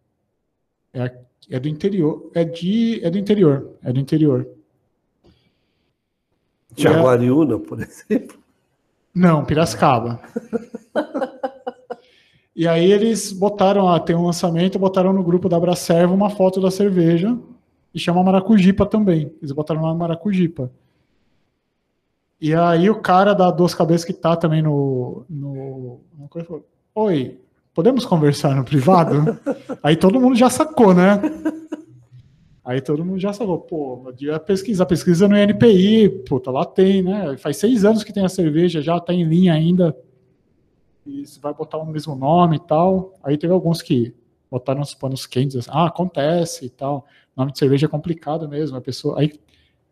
É, 0.93 1.15
é 1.49 1.59
do 1.59 1.67
interior. 1.67 2.29
É, 2.33 2.43
de, 2.43 3.03
é 3.03 3.09
do 3.09 3.17
interior. 3.17 3.71
É 3.83 3.91
do 3.91 3.99
interior. 3.99 4.47
Jaguariúna, 6.75 7.57
por 7.59 7.79
exemplo. 7.81 8.37
Não, 9.13 9.43
Piracicaba. 9.43 10.21
E 12.55 12.67
aí 12.67 12.91
eles 12.91 13.31
botaram, 13.31 13.87
ah, 13.87 13.99
tem 13.99 14.15
um 14.15 14.25
lançamento, 14.25 14.79
botaram 14.79 15.13
no 15.13 15.23
grupo 15.23 15.47
da 15.47 15.57
Abracerva 15.57 16.11
uma 16.11 16.31
foto 16.31 16.59
da 16.59 16.71
cerveja 16.71 17.37
e 17.93 17.99
chama 17.99 18.23
Maracujipa 18.23 18.83
também. 18.83 19.31
Eles 19.39 19.51
botaram 19.51 19.83
lá 19.83 19.93
Maracujipa. 19.93 20.71
E 22.41 22.55
aí 22.55 22.89
o 22.89 22.99
cara 22.99 23.33
da 23.33 23.51
Duas 23.51 23.75
Cabeças 23.75 24.05
que 24.05 24.13
tá 24.13 24.35
também 24.35 24.63
no... 24.63 25.23
no 25.29 25.99
coisa 26.29 26.47
falou, 26.47 26.65
Oi, 26.95 27.39
podemos 27.77 28.05
conversar 28.05 28.55
no 28.55 28.63
privado? 28.63 29.37
aí 29.83 29.95
todo 29.95 30.19
mundo 30.19 30.35
já 30.35 30.49
sacou, 30.49 30.95
né? 30.95 31.21
Aí 32.65 32.81
todo 32.81 33.05
mundo 33.05 33.19
já 33.19 33.31
sacou, 33.31 33.59
pô, 33.59 34.01
eu 34.07 34.11
devia 34.11 34.39
pesquisar, 34.39 34.87
pesquisa 34.87 35.27
no 35.27 35.37
INPI, 35.37 36.09
puta, 36.27 36.49
lá 36.49 36.65
tem, 36.65 37.03
né? 37.03 37.37
Faz 37.37 37.57
seis 37.57 37.85
anos 37.85 38.03
que 38.03 38.11
tem 38.11 38.25
a 38.25 38.29
cerveja, 38.29 38.81
já 38.81 38.99
tá 38.99 39.13
em 39.13 39.23
linha 39.23 39.53
ainda. 39.53 39.95
E 41.05 41.23
você 41.23 41.39
vai 41.39 41.53
botar 41.53 41.77
o 41.77 41.85
mesmo 41.85 42.15
nome 42.15 42.55
e 42.55 42.59
tal. 42.59 43.13
Aí 43.23 43.37
teve 43.37 43.53
alguns 43.53 43.83
que 43.83 44.11
botaram 44.49 44.81
os 44.81 44.95
panos 44.95 45.27
quentes, 45.27 45.55
assim, 45.55 45.69
ah, 45.71 45.85
acontece 45.85 46.65
e 46.65 46.69
tal. 46.71 47.05
Nome 47.35 47.51
de 47.51 47.59
cerveja 47.59 47.85
é 47.85 47.89
complicado 47.89 48.49
mesmo, 48.49 48.75
a 48.75 48.81
pessoa. 48.81 49.19
Aí 49.19 49.29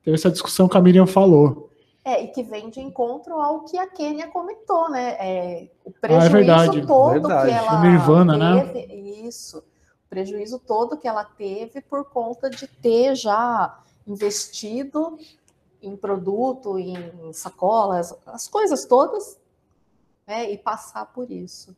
teve 0.02 0.15
essa 0.15 0.32
discussão 0.32 0.67
que 0.67 0.76
a 0.76 0.82
Miriam 0.82 1.06
falou. 1.06 1.64
É, 2.08 2.24
e 2.24 2.28
que 2.28 2.44
vem 2.44 2.70
de 2.70 2.80
encontro 2.80 3.34
ao 3.41 3.62
que 3.65 3.80
a 3.80 3.88
Kênia 3.88 4.28
comentou, 4.28 4.89
né? 4.91 5.15
É, 5.20 5.70
o 5.84 5.89
Ah, 5.89 5.91
é 5.96 6.00
prejuízo 6.00 6.32
verdade. 6.32 6.86
todo 6.86 7.12
Verdade. 7.13 7.48
que 7.50 7.58
ela 7.58 7.82
Nirvana, 7.82 8.38
né? 8.38 8.68
teve, 8.72 8.94
isso, 9.28 9.58
o 9.58 9.63
prejuízo 10.10 10.60
todo 10.60 10.98
que 10.98 11.08
ela 11.08 11.26
teve 11.26 11.82
por 11.82 12.06
conta 12.06 12.48
de 12.48 12.68
ter 12.68 13.15
já 13.15 13.80
investido 14.06 15.18
em 15.82 15.96
produto, 15.98 16.78
em 16.78 17.34
sacolas, 17.34 18.15
as 18.28 18.48
coisas 18.48 18.86
todas, 18.86 19.39
né? 20.28 20.52
E 20.52 20.60
passar 20.60 21.08
por 21.08 21.32
isso. 21.32 21.76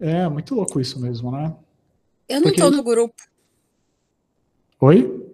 É, 0.00 0.28
muito 0.28 0.56
louco 0.56 0.80
isso 0.80 1.00
mesmo, 1.00 1.30
né? 1.30 1.54
Eu 2.28 2.36
não 2.40 2.48
Porque- 2.48 2.60
tô 2.60 2.68
no 2.70 2.82
grupo. 2.82 3.14
Oi? 4.80 5.24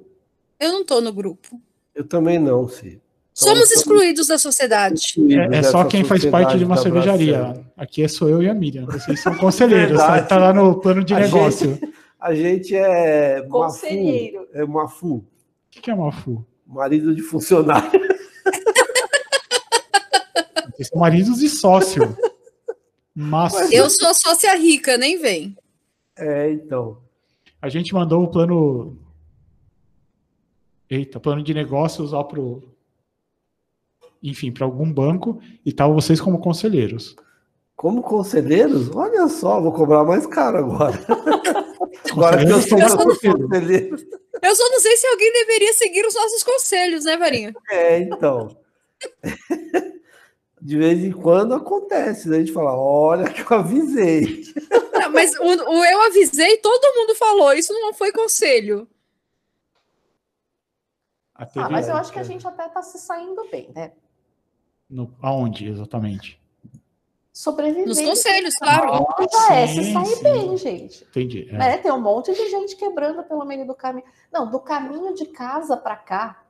Eu 0.59 0.71
não 0.73 0.85
tô 0.85 1.01
no 1.01 1.13
grupo. 1.15 1.59
Eu 1.95 2.07
também 2.07 2.39
não, 2.39 2.69
Cid. 2.69 3.01
Somos 3.33 3.71
excluídos 3.71 4.27
da 4.27 4.39
sociedade. 4.39 5.15
É, 5.53 5.59
é 5.59 5.63
só 5.63 5.85
quem 5.85 6.05
faz 6.05 6.25
parte 6.27 6.59
de 6.59 6.65
uma 6.65 6.77
da 6.77 6.83
cervejaria. 6.83 7.65
Aqui 7.77 8.03
é 8.03 8.09
sou 8.09 8.29
eu 8.29 8.43
e 8.43 8.49
a 8.49 8.55
Miriam. 8.55 8.87
Vocês 8.87 9.21
são 9.21 9.35
conselheiros, 9.37 9.97
tá, 9.99 10.07
Verdade. 10.07 10.29
tá 10.29 10.37
lá 10.39 10.53
no 10.53 10.81
plano 10.81 11.03
de 11.05 11.15
A 11.15 11.21
negócio. 11.21 11.79
A 12.21 12.35
gente 12.35 12.77
é 12.77 13.41
Conselheiro. 13.49 14.41
Mafu, 14.41 14.51
é 14.53 14.67
Mafu, 14.67 15.15
O 15.15 15.25
que, 15.71 15.81
que 15.81 15.91
é 15.91 15.95
Mafu? 15.95 16.45
marido 16.67 17.15
de 17.15 17.23
funcionário. 17.23 17.91
Vocês 20.77 20.89
são 20.89 21.01
maridos 21.01 21.43
e 21.43 21.49
sócio. 21.49 22.17
Mas 23.15 23.73
Eu 23.73 23.89
sou 23.91 24.09
a 24.09 24.15
sócia 24.15 24.55
rica, 24.57 24.97
nem 24.97 25.19
vem. 25.19 25.57
É, 26.17 26.51
então. 26.53 26.99
a 27.61 27.69
gente 27.69 27.93
mandou 27.95 28.23
o 28.23 28.29
plano. 28.29 28.99
Eita, 30.89 31.19
plano 31.19 31.43
de 31.43 31.55
negócios 31.55 32.13
lá 32.13 32.23
pro. 32.23 32.63
Enfim, 34.23 34.53
para 34.53 34.65
algum 34.67 34.93
banco 34.93 35.41
e 35.65 35.71
estavam 35.71 35.95
vocês 35.95 36.21
como 36.21 36.39
conselheiros. 36.41 37.17
Como 37.75 38.03
conselheiros? 38.03 38.95
Olha 38.95 39.27
só, 39.29 39.61
vou 39.61 39.73
cobrar 39.73 40.05
mais 40.05 40.27
caro 40.27 40.59
agora. 40.59 40.99
agora 42.13 42.45
que 42.45 42.53
eu 42.53 42.61
sou 42.61 42.79
Eu 42.79 42.89
só 42.89 42.97
não- 42.97 43.05
conselheiro. 43.07 43.97
Eu 44.43 44.55
só 44.57 44.69
não 44.71 44.81
sei 44.81 44.97
se 44.97 45.07
alguém 45.07 45.33
deveria 45.33 45.73
seguir 45.75 46.07
os 46.07 46.15
nossos 46.15 46.43
conselhos, 46.43 47.05
né, 47.05 47.17
Varinha? 47.17 47.55
É, 47.71 47.99
então. 48.01 48.57
De 50.61 50.77
vez 50.77 51.03
em 51.03 51.13
quando 51.13 51.55
acontece, 51.55 52.29
né? 52.29 52.37
a 52.37 52.41
gente 52.41 52.53
fala, 52.53 52.75
olha 52.77 53.31
que 53.31 53.41
eu 53.41 53.57
avisei. 53.59 54.45
Ah, 54.95 55.09
Mas 55.09 55.35
o, 55.39 55.43
o 55.45 55.85
eu 55.85 56.03
avisei, 56.03 56.59
todo 56.59 56.95
mundo 56.95 57.15
falou. 57.15 57.53
Isso 57.55 57.73
não 57.73 57.95
foi 57.95 58.13
conselho. 58.13 58.87
Ah, 61.35 61.71
mas 61.71 61.89
eu 61.89 61.95
acho 61.97 62.13
que 62.13 62.19
a 62.19 62.23
gente 62.23 62.47
até 62.47 62.67
está 62.67 62.83
se 62.83 62.99
saindo 62.99 63.49
bem, 63.51 63.71
né? 63.75 63.93
No- 64.91 65.15
aonde 65.23 65.69
exatamente? 65.69 66.41
Sobreviver. 67.33 67.87
Nos 67.87 68.01
conselhos, 68.01 68.55
claro. 68.57 69.07
Já 69.33 69.55
é 69.55 69.67
se 69.67 69.93
sair 69.93 70.07
sim. 70.07 70.23
bem, 70.23 70.57
gente. 70.59 71.05
Entendi. 71.05 71.49
é. 71.51 71.57
Né? 71.57 71.79
Tem 71.79 71.91
um 71.91 72.01
monte 72.01 72.35
de 72.35 72.51
gente 72.51 72.77
quebrando 72.77 73.23
pelo 73.23 73.45
meio 73.47 73.67
do 73.67 73.75
caminho. 73.75 74.05
Não, 74.31 74.51
do 74.51 74.61
caminho 74.61 75.15
de 75.15 75.25
casa 75.27 75.77
para 75.77 75.97
cá, 75.97 76.43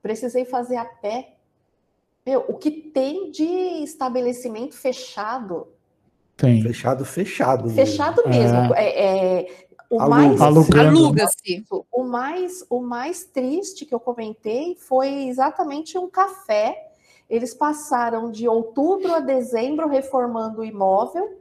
precisei 0.00 0.44
fazer 0.46 0.76
a 0.76 0.84
pé. 0.84 1.34
Meu, 2.24 2.44
o 2.48 2.54
que 2.56 2.70
tem 2.70 3.30
de 3.30 3.44
estabelecimento 3.82 4.74
fechado, 4.74 5.68
Tem. 6.36 6.62
Fechado, 6.62 7.04
fechado. 7.04 7.68
fechado 7.70 8.22
mesmo. 8.26 8.74
É, 8.74 9.40
é, 9.42 9.66
o 9.90 10.00
Aluga. 10.00 10.16
mais. 10.16 10.40
Aluga-se. 10.40 11.64
o 11.92 12.02
mais 12.04 12.64
o 12.70 12.80
mais 12.80 13.24
triste 13.24 13.84
que 13.84 13.94
eu 13.94 14.00
comentei 14.00 14.74
foi 14.76 15.24
exatamente 15.24 15.98
um 15.98 16.08
café. 16.08 16.89
Eles 17.30 17.54
passaram 17.54 18.28
de 18.28 18.48
outubro 18.48 19.14
a 19.14 19.20
dezembro 19.20 19.88
reformando 19.88 20.60
o 20.60 20.64
imóvel, 20.64 21.38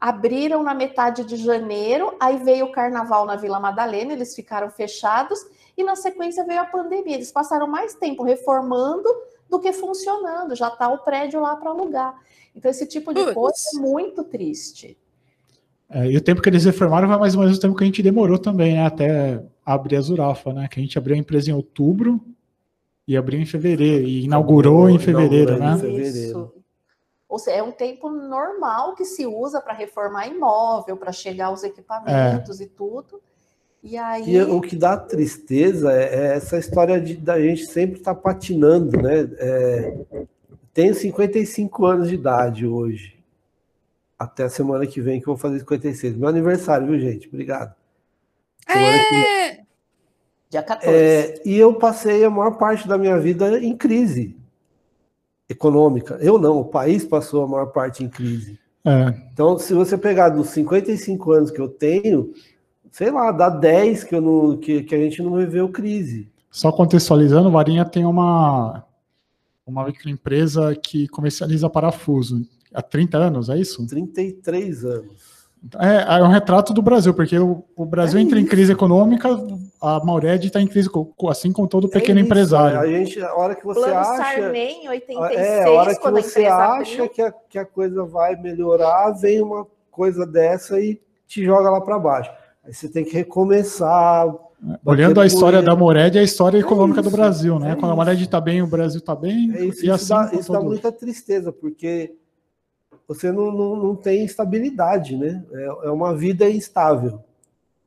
abriram 0.00 0.64
na 0.64 0.74
metade 0.74 1.24
de 1.24 1.36
janeiro, 1.36 2.16
aí 2.18 2.36
veio 2.38 2.66
o 2.66 2.72
carnaval 2.72 3.24
na 3.24 3.36
Vila 3.36 3.60
Madalena, 3.60 4.12
eles 4.12 4.34
ficaram 4.34 4.68
fechados 4.68 5.38
e 5.78 5.84
na 5.84 5.94
sequência 5.94 6.44
veio 6.44 6.60
a 6.60 6.66
pandemia. 6.66 7.14
Eles 7.14 7.30
passaram 7.30 7.68
mais 7.68 7.94
tempo 7.94 8.24
reformando 8.24 9.08
do 9.48 9.60
que 9.60 9.72
funcionando, 9.72 10.56
já 10.56 10.66
está 10.66 10.88
o 10.88 10.98
prédio 10.98 11.40
lá 11.40 11.54
para 11.54 11.70
alugar. 11.70 12.20
Então 12.54 12.68
esse 12.68 12.86
tipo 12.86 13.14
de 13.14 13.20
Putz. 13.20 13.34
coisa 13.34 13.56
é 13.72 13.78
muito 13.78 14.24
triste. 14.24 14.98
É, 15.88 16.10
e 16.10 16.16
o 16.16 16.20
tempo 16.20 16.42
que 16.42 16.48
eles 16.48 16.64
reformaram 16.64 17.06
vai 17.06 17.18
mais 17.18 17.36
ou 17.36 17.42
menos 17.42 17.56
o 17.56 17.60
tempo 17.60 17.76
que 17.76 17.84
a 17.84 17.86
gente 17.86 18.02
demorou 18.02 18.38
também, 18.38 18.74
né? 18.74 18.84
Até 18.84 19.40
abrir 19.64 19.96
a 19.96 20.00
Zurafa, 20.00 20.52
né? 20.52 20.66
Que 20.68 20.80
a 20.80 20.82
gente 20.82 20.98
abriu 20.98 21.14
a 21.14 21.18
empresa 21.18 21.50
em 21.50 21.54
outubro 21.54 22.20
e 23.06 23.16
abriu 23.16 23.40
em 23.40 23.46
fevereiro. 23.46 24.04
E 24.04 24.24
inaugurou 24.24 24.88
em 24.88 24.98
fevereiro, 24.98 25.56
Inaugurou 25.56 25.68
né? 25.68 25.76
em 25.76 25.80
fevereiro. 25.80 26.28
Isso. 26.28 26.52
Ou 27.28 27.38
seja, 27.38 27.56
é 27.56 27.62
um 27.62 27.72
tempo 27.72 28.08
normal 28.08 28.94
que 28.94 29.04
se 29.04 29.26
usa 29.26 29.60
para 29.60 29.72
reformar 29.72 30.28
imóvel, 30.28 30.96
para 30.96 31.10
chegar 31.10 31.50
os 31.50 31.64
equipamentos 31.64 32.60
e 32.60 32.66
tudo. 32.66 33.20
E 33.82 33.98
aí. 33.98 34.36
E 34.36 34.42
o 34.42 34.60
que 34.60 34.76
dá 34.76 34.96
tristeza 34.96 35.92
é 35.92 36.14
é 36.14 36.36
essa 36.36 36.56
história 36.56 37.00
de, 37.00 37.16
da 37.16 37.40
gente 37.40 37.66
sempre 37.66 37.98
estar 37.98 38.14
patinando, 38.14 38.96
né? 38.96 39.28
É, 39.38 40.26
tenho 40.72 40.94
55 40.94 41.86
anos 41.86 42.08
de 42.08 42.14
idade 42.14 42.66
hoje. 42.66 43.14
Até 44.18 44.44
a 44.44 44.48
semana 44.48 44.86
que 44.86 45.00
vem 45.00 45.20
que 45.20 45.28
eu 45.28 45.34
vou 45.34 45.40
fazer 45.40 45.58
56. 45.58 46.16
Meu 46.16 46.28
aniversário, 46.28 46.86
viu, 46.86 46.98
gente? 46.98 47.28
Obrigado. 47.28 47.74
Semana 48.66 48.98
que. 49.08 49.14
É, 49.16 49.63
Dia 50.54 50.62
14. 50.62 50.88
É, 50.88 51.42
e 51.44 51.58
eu 51.58 51.74
passei 51.74 52.24
a 52.24 52.30
maior 52.30 52.52
parte 52.52 52.86
da 52.86 52.96
minha 52.96 53.18
vida 53.18 53.58
em 53.58 53.76
crise 53.76 54.36
econômica. 55.48 56.16
Eu 56.20 56.38
não, 56.38 56.60
o 56.60 56.64
país 56.64 57.04
passou 57.04 57.42
a 57.42 57.48
maior 57.48 57.66
parte 57.66 58.04
em 58.04 58.08
crise. 58.08 58.56
É, 58.84 59.12
Então, 59.32 59.58
se 59.58 59.74
você 59.74 59.98
pegar 59.98 60.28
dos 60.28 60.50
55 60.50 61.32
anos 61.32 61.50
que 61.50 61.60
eu 61.60 61.68
tenho, 61.68 62.32
sei 62.92 63.10
lá, 63.10 63.32
dá 63.32 63.48
10 63.48 64.04
que, 64.04 64.14
eu 64.14 64.20
não, 64.20 64.56
que, 64.56 64.84
que 64.84 64.94
a 64.94 64.98
gente 64.98 65.20
não 65.20 65.34
viveu 65.34 65.68
crise. 65.70 66.30
Só 66.52 66.70
contextualizando, 66.70 67.50
Varinha 67.50 67.84
tem 67.84 68.04
uma, 68.04 68.84
uma 69.66 69.84
microempresa 69.86 70.72
que 70.76 71.08
comercializa 71.08 71.68
parafuso 71.68 72.46
há 72.72 72.80
30 72.80 73.18
anos, 73.18 73.48
é 73.48 73.58
isso? 73.58 73.84
33 73.88 74.84
anos. 74.84 75.33
É, 75.78 76.18
é 76.18 76.22
um 76.22 76.28
retrato 76.28 76.74
do 76.74 76.82
Brasil, 76.82 77.14
porque 77.14 77.38
o, 77.38 77.64
o 77.74 77.86
Brasil 77.86 78.18
É 78.18 78.22
entra 78.22 78.38
em 78.38 78.42
isso. 78.42 78.50
crise 78.50 78.72
econômica, 78.72 79.28
a 79.80 80.04
Maured 80.04 80.46
está 80.46 80.60
em 80.60 80.66
crise, 80.66 80.90
assim 81.28 81.52
como 81.52 81.66
todo 81.66 81.88
pequeno 81.88 82.18
É 82.18 82.22
isso, 82.22 82.26
empresário. 82.30 82.80
A 82.80 82.86
gente, 82.86 83.22
a 83.22 83.34
hora 83.34 83.54
que 83.54 83.64
você 83.64 83.80
Plano 83.80 83.98
acha. 83.98 84.16
Sarney 84.16 84.84
em 84.84 84.88
86, 84.88 85.40
É, 85.40 85.64
a 85.64 85.70
hora 85.70 85.94
que 85.94 86.10
você 86.10 86.46
acha 86.46 87.08
que 87.08 87.22
a, 87.22 87.32
que 87.48 87.58
a 87.58 87.64
coisa 87.64 88.04
vai 88.04 88.36
melhorar, 88.36 89.12
vem 89.12 89.40
uma 89.40 89.66
coisa 89.90 90.26
dessa 90.26 90.78
e 90.80 91.00
te 91.26 91.42
joga 91.42 91.70
lá 91.70 91.80
para 91.80 91.98
baixo. 91.98 92.30
Aí 92.64 92.74
você 92.74 92.88
tem 92.88 93.04
que 93.04 93.14
recomeçar. 93.14 94.26
Olhando 94.84 95.20
a 95.20 95.26
história 95.26 95.62
da 95.62 95.76
Mored, 95.76 96.16
é 96.16 96.20
a 96.20 96.24
história 96.24 96.58
econômica 96.58 97.02
do 97.02 97.08
isso, 97.08 97.16
Brasil, 97.16 97.58
né? 97.58 97.72
é 97.72 97.74
Quando 97.76 97.92
a 97.92 97.96
Mored 97.96 98.22
está 98.22 98.40
bem, 98.40 98.62
o 98.62 98.66
Brasil 98.66 98.98
está 98.98 99.14
bem, 99.14 99.52
É 99.54 99.64
isso, 99.64 99.84
e 99.84 99.90
isso 99.90 99.92
assim 99.92 100.14
dá, 100.14 100.40
isso 100.40 100.52
dá 100.52 100.60
muita 100.60 100.90
tristeza, 100.90 101.52
porque 101.52 102.14
você 103.06 103.30
não, 103.30 103.50
não, 103.52 103.76
não 103.76 103.96
tem 103.96 104.24
estabilidade, 104.24 105.16
né? 105.16 105.44
É, 105.52 105.64
é 105.86 105.90
uma 105.90 106.14
vida 106.14 106.48
instável. 106.48 107.20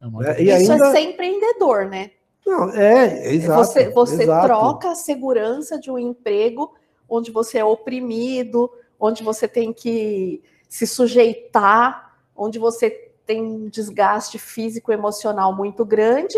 É 0.01 0.05
uma- 0.07 0.23
né? 0.23 0.41
E 0.41 0.49
Isso 0.49 0.71
ainda. 0.71 0.87
é 0.87 0.91
ser 0.91 0.99
empreendedor, 0.99 1.85
né? 1.85 2.11
Não, 2.45 2.69
é, 2.69 3.27
é 3.27 3.33
exato. 3.33 3.65
você 3.65 3.89
você 3.89 4.23
exato. 4.23 4.47
troca 4.47 4.91
a 4.91 4.95
segurança 4.95 5.77
de 5.77 5.91
um 5.91 5.97
emprego 5.97 6.73
onde 7.09 7.29
você 7.31 7.57
é 7.57 7.65
oprimido, 7.65 8.71
onde 8.99 9.21
você 9.23 9.47
tem 9.47 9.73
que 9.73 10.41
se 10.69 10.87
sujeitar, 10.87 12.17
onde 12.35 12.57
você 12.57 12.89
tem 13.25 13.41
um 13.41 13.67
desgaste 13.67 14.39
físico 14.39 14.91
e 14.91 14.95
emocional 14.95 15.53
muito 15.53 15.83
grande 15.83 16.37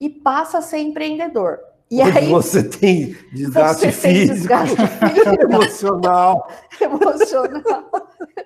e 0.00 0.08
passa 0.08 0.58
a 0.58 0.62
ser 0.62 0.78
empreendedor. 0.78 1.60
E 1.92 2.00
Onde 2.00 2.18
aí 2.18 2.28
você 2.30 2.62
tem 2.62 3.14
desgaste 3.34 3.92
você 3.92 4.00
tem 4.00 4.14
físico, 4.14 4.34
desgaste 4.34 4.76
físico, 4.76 5.42
emocional. 5.44 6.48
emocional. 6.80 7.84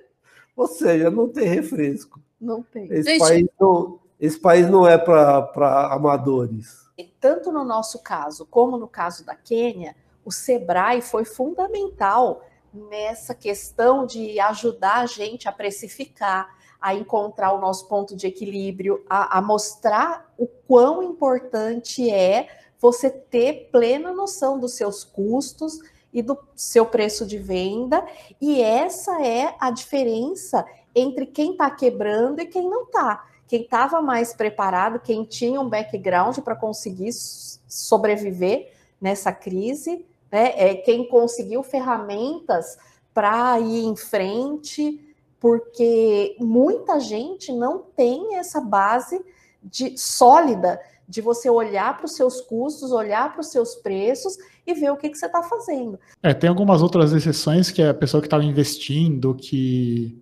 Ou 0.57 0.67
seja, 0.67 1.13
não 1.13 1.29
tem 1.29 1.47
refresco. 1.47 2.21
Não 2.41 2.61
tem. 2.61 2.93
Esse, 2.93 3.11
Gente. 3.11 3.21
país, 3.21 3.47
não, 3.61 4.01
esse 4.19 4.41
país 4.41 4.69
não 4.69 4.85
é 4.85 4.99
para 4.99 5.93
amadores. 5.93 6.89
tanto 7.21 7.53
no 7.53 7.65
nosso 7.65 8.03
caso 8.03 8.45
como 8.47 8.77
no 8.77 8.89
caso 8.89 9.25
da 9.25 9.37
Quênia, 9.37 9.95
o 10.25 10.33
Sebrae 10.33 11.01
foi 11.01 11.25
fundamental 11.25 12.45
nessa 12.75 13.33
questão 13.33 14.05
de 14.05 14.41
ajudar 14.41 15.03
a 15.03 15.07
gente 15.07 15.49
a 15.49 15.53
precificar, 15.53 16.53
a 16.81 16.97
encontrar 16.97 17.53
o 17.53 17.61
nosso 17.61 17.87
ponto 17.87 18.17
de 18.17 18.27
equilíbrio, 18.27 19.05
a, 19.09 19.39
a 19.39 19.41
mostrar 19.41 20.35
o 20.37 20.49
quão 20.49 21.01
importante 21.01 22.11
é 22.11 22.49
você 22.81 23.11
ter 23.11 23.69
plena 23.71 24.13
noção 24.13 24.59
dos 24.59 24.75
seus 24.75 25.05
custos 25.05 25.79
e 26.13 26.23
do 26.23 26.39
seu 26.55 26.87
preço 26.87 27.27
de 27.27 27.39
venda. 27.39 28.05
E 28.41 28.61
essa 28.61 29.23
é 29.23 29.55
a 29.59 29.71
diferença 29.71 30.65
entre 30.95 31.27
quem 31.27 31.53
está 31.53 31.71
quebrando 31.71 32.41
e 32.41 32.47
quem 32.47 32.69
não 32.69 32.85
está 32.85 33.27
quem 33.47 33.63
estava 33.63 34.03
mais 34.03 34.35
preparado, 34.35 35.01
quem 35.01 35.25
tinha 35.25 35.61
um 35.61 35.69
background 35.69 36.39
para 36.39 36.57
conseguir 36.57 37.13
sobreviver 37.13 38.73
nessa 39.01 39.33
crise, 39.33 40.05
né? 40.31 40.53
É 40.57 40.75
quem 40.75 41.09
conseguiu 41.09 41.63
ferramentas 41.63 42.77
para 43.15 43.59
ir 43.61 43.85
em 43.85 43.97
frente, 43.97 45.15
porque 45.39 46.37
muita 46.41 46.99
gente 46.99 47.53
não 47.53 47.79
tem 47.79 48.37
essa 48.37 48.61
base 48.61 49.25
de 49.63 49.97
sólida 49.97 50.81
de 51.09 51.21
você 51.21 51.49
olhar 51.49 51.97
para 51.97 52.07
os 52.07 52.17
seus 52.17 52.41
custos, 52.41 52.91
olhar 52.91 53.33
para 53.33 53.41
os 53.41 53.49
seus 53.49 53.77
preços 53.77 54.37
e 54.67 54.75
ver 54.75 54.91
o 54.91 54.97
que, 54.97 55.09
que 55.09 55.17
você 55.17 55.27
está 55.27 55.43
fazendo. 55.43 55.99
É, 56.23 56.35
tem 56.35 56.49
algumas 56.49 56.83
outras 56.83 57.13
exceções 57.13 57.71
que 57.71 57.81
é 57.81 57.91
a 57.91 57.95
pessoa 57.95 58.21
que 58.21 58.27
estava 58.27 58.45
investindo, 58.45 59.35
que, 59.35 60.21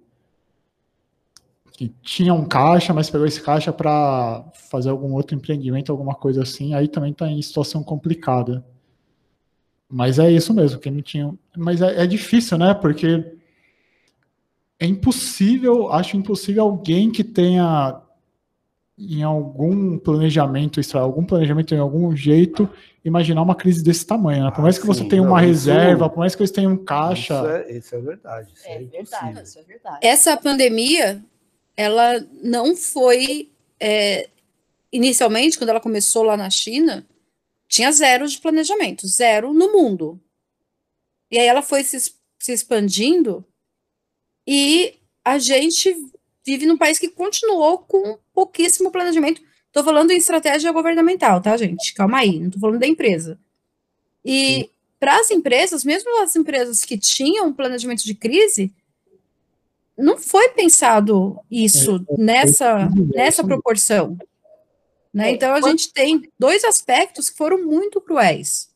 que 1.73 1.89
tinha 2.03 2.35
um 2.35 2.45
caixa, 2.45 2.93
mas 2.93 3.09
pegou 3.09 3.27
esse 3.27 3.41
caixa 3.41 3.73
para 3.73 4.45
fazer 4.71 4.91
algum 4.91 5.15
outro 5.15 5.35
empreendimento, 5.37 5.91
alguma 5.91 6.15
coisa 6.15 6.43
assim, 6.43 6.75
aí 6.75 6.87
também 6.87 7.13
está 7.13 7.29
em 7.29 7.41
situação 7.41 7.83
complicada. 7.83 8.65
Mas 9.89 10.19
é 10.19 10.31
isso 10.31 10.53
mesmo, 10.53 10.81
quem 10.81 10.93
não 10.93 11.03
tinha. 11.03 11.33
Mas 11.57 11.81
é, 11.81 12.03
é 12.03 12.07
difícil, 12.07 12.59
né? 12.59 12.75
Porque 12.75 13.37
é 14.79 14.87
impossível, 14.87 15.93
acho 15.93 16.17
impossível 16.17 16.65
alguém 16.65 17.11
que 17.11 17.23
tenha 17.23 18.01
em 18.97 19.23
algum 19.23 19.99
planejamento, 19.99 20.79
extra, 20.79 21.01
algum 21.01 21.25
planejamento 21.25 21.75
em 21.75 21.79
algum 21.79 22.15
jeito, 22.15 22.69
imaginar 23.05 23.43
uma 23.43 23.55
crise 23.55 23.83
desse 23.83 24.07
tamanho. 24.07 24.45
Né? 24.45 24.51
Por 24.53 24.63
mais 24.63 24.79
que 24.79 24.87
você 24.87 25.03
sim, 25.03 25.09
tenha 25.09 25.23
não, 25.23 25.31
uma 25.31 25.41
isso- 25.45 25.49
reserva, 25.69 26.09
por 26.09 26.19
mais 26.19 26.35
que 26.35 26.47
você 26.47 26.53
tenha 26.53 26.69
um 26.69 26.77
caixa. 26.77 27.35
Isso 27.35 27.47
é, 27.47 27.73
isso 27.79 27.95
é 27.97 28.01
verdade. 28.01 28.53
Isso 28.55 28.67
é, 28.67 28.75
É 28.75 28.79
verdade, 28.85 29.43
isso 29.43 29.59
é 29.59 29.63
verdade. 29.63 29.99
essa 30.07 30.37
pandemia, 30.37 31.25
ela 31.77 32.21
não 32.43 32.77
foi 32.77 33.51
é, 33.81 34.29
inicialmente 34.93 35.59
quando 35.59 35.71
ela 35.71 35.81
começou 35.81 36.23
lá 36.23 36.37
na 36.37 36.49
China, 36.49 37.05
tinha 37.69 37.91
zero 37.91 38.29
de 38.29 38.39
planejamento, 38.39 39.09
zero 39.09 39.53
no 39.53 39.73
mundo. 39.73 40.21
E 41.33 41.39
aí 41.39 41.47
ela 41.47 41.63
foi 41.63 41.83
se, 41.83 41.99
se 42.39 42.53
expandindo 42.53 43.45
e 44.47 44.95
a 45.25 45.37
gente 45.39 45.97
vive 46.45 46.67
num 46.67 46.77
país 46.77 46.99
que 46.99 47.09
continuou 47.09 47.79
com 47.79 48.19
pouquíssimo 48.33 48.91
planejamento. 48.91 49.43
Estou 49.67 49.83
falando 49.83 50.11
em 50.11 50.17
estratégia 50.17 50.71
governamental, 50.71 51.41
tá, 51.41 51.57
gente? 51.57 51.95
Calma 51.95 52.19
aí, 52.19 52.39
não 52.39 52.47
estou 52.47 52.61
falando 52.61 52.79
da 52.79 52.87
empresa. 52.87 53.39
E 54.25 54.71
para 55.01 55.19
as 55.19 55.31
empresas, 55.31 55.85
mesmo 55.85 56.23
as 56.23 56.37
empresas 56.37 56.85
que 56.85 56.97
tinham 56.97 57.53
planejamento 57.53 58.05
de 58.05 58.15
crise, 58.15 58.73
não 59.97 60.19
foi 60.19 60.49
pensado 60.51 61.39
isso 61.51 62.05
nessa, 62.19 62.89
nessa 63.15 63.43
proporção. 63.43 64.17
Né? 65.13 65.33
Então 65.33 65.55
a 65.55 65.61
gente 65.61 65.93
tem 65.93 66.29
dois 66.39 66.65
aspectos 66.65 67.31
que 67.31 67.37
foram 67.37 67.65
muito 67.65 68.01
cruéis. 68.01 68.73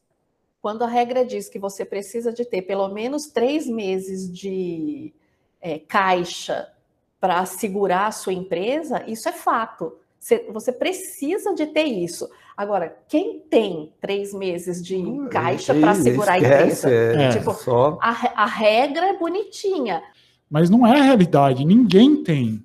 Quando 0.61 0.83
a 0.83 0.89
regra 0.89 1.25
diz 1.25 1.49
que 1.49 1.59
você 1.59 1.85
precisa 1.85 2.33
de 2.33 2.45
ter 2.45 2.63
pelo 2.63 2.89
menos 2.89 3.27
três 3.27 3.67
meses 3.67 4.31
de 4.33 5.13
é, 5.61 5.79
caixa 5.79 6.73
para 7.21 7.45
segurar 7.47 8.07
a 8.07 8.13
sua 8.13 8.33
empresa, 8.33 9.03
isso 9.09 9.29
é 9.29 9.33
fato. 9.33 9.93
Você, 10.19 10.47
você 10.53 10.73
precisa 10.73 11.55
de 11.55 11.67
ter 11.67 11.85
isso. 11.85 12.29
Agora, 12.57 12.97
quem 13.09 13.39
tem 13.41 13.93
três 14.01 14.35
meses 14.35 14.85
de 14.85 15.01
caixa 15.31 15.73
para 15.75 15.95
segurar 15.95 16.33
a 16.33 16.39
Esquece, 16.39 16.87
empresa? 16.87 16.91
é, 16.91 17.29
Tipo, 17.31 17.55
só. 17.55 17.99
a, 18.01 18.43
a 18.43 18.47
regra 18.47 19.07
é 19.07 19.17
bonitinha. 19.17 20.03
Mas 20.51 20.69
não 20.69 20.87
é 20.87 20.99
a 20.99 21.03
realidade. 21.03 21.65
Ninguém 21.65 22.23
tem. 22.25 22.65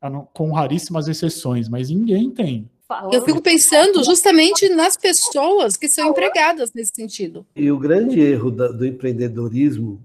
A 0.00 0.10
não- 0.10 0.28
Com 0.34 0.52
raríssimas 0.52 1.08
exceções, 1.08 1.68
mas 1.68 1.88
ninguém 1.88 2.30
tem. 2.30 2.68
Eu 3.10 3.24
fico 3.24 3.40
pensando 3.40 4.04
justamente 4.04 4.68
nas 4.68 4.94
pessoas 4.96 5.74
que 5.76 5.88
são 5.88 6.10
empregadas 6.10 6.72
nesse 6.74 6.92
sentido. 6.94 7.46
E 7.56 7.70
o 7.72 7.78
grande 7.78 8.20
erro 8.20 8.50
do 8.50 8.84
empreendedorismo 8.84 10.02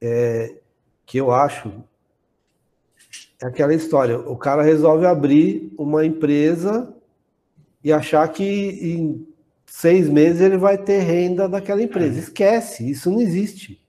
é 0.00 0.56
que 1.06 1.16
eu 1.18 1.30
acho 1.32 1.68
é 1.68 1.72
aquela 3.46 3.74
história. 3.74 4.18
O 4.18 4.36
cara 4.36 4.62
resolve 4.62 5.06
abrir 5.06 5.72
uma 5.78 6.04
empresa 6.04 6.92
e 7.82 7.92
achar 7.92 8.26
que 8.28 8.44
em 8.44 9.26
seis 9.66 10.08
meses 10.08 10.40
ele 10.40 10.56
vai 10.56 10.78
ter 10.78 11.00
renda 11.00 11.48
daquela 11.48 11.82
empresa. 11.82 12.18
Esquece, 12.18 12.88
isso 12.88 13.10
não 13.10 13.20
existe. 13.20 13.80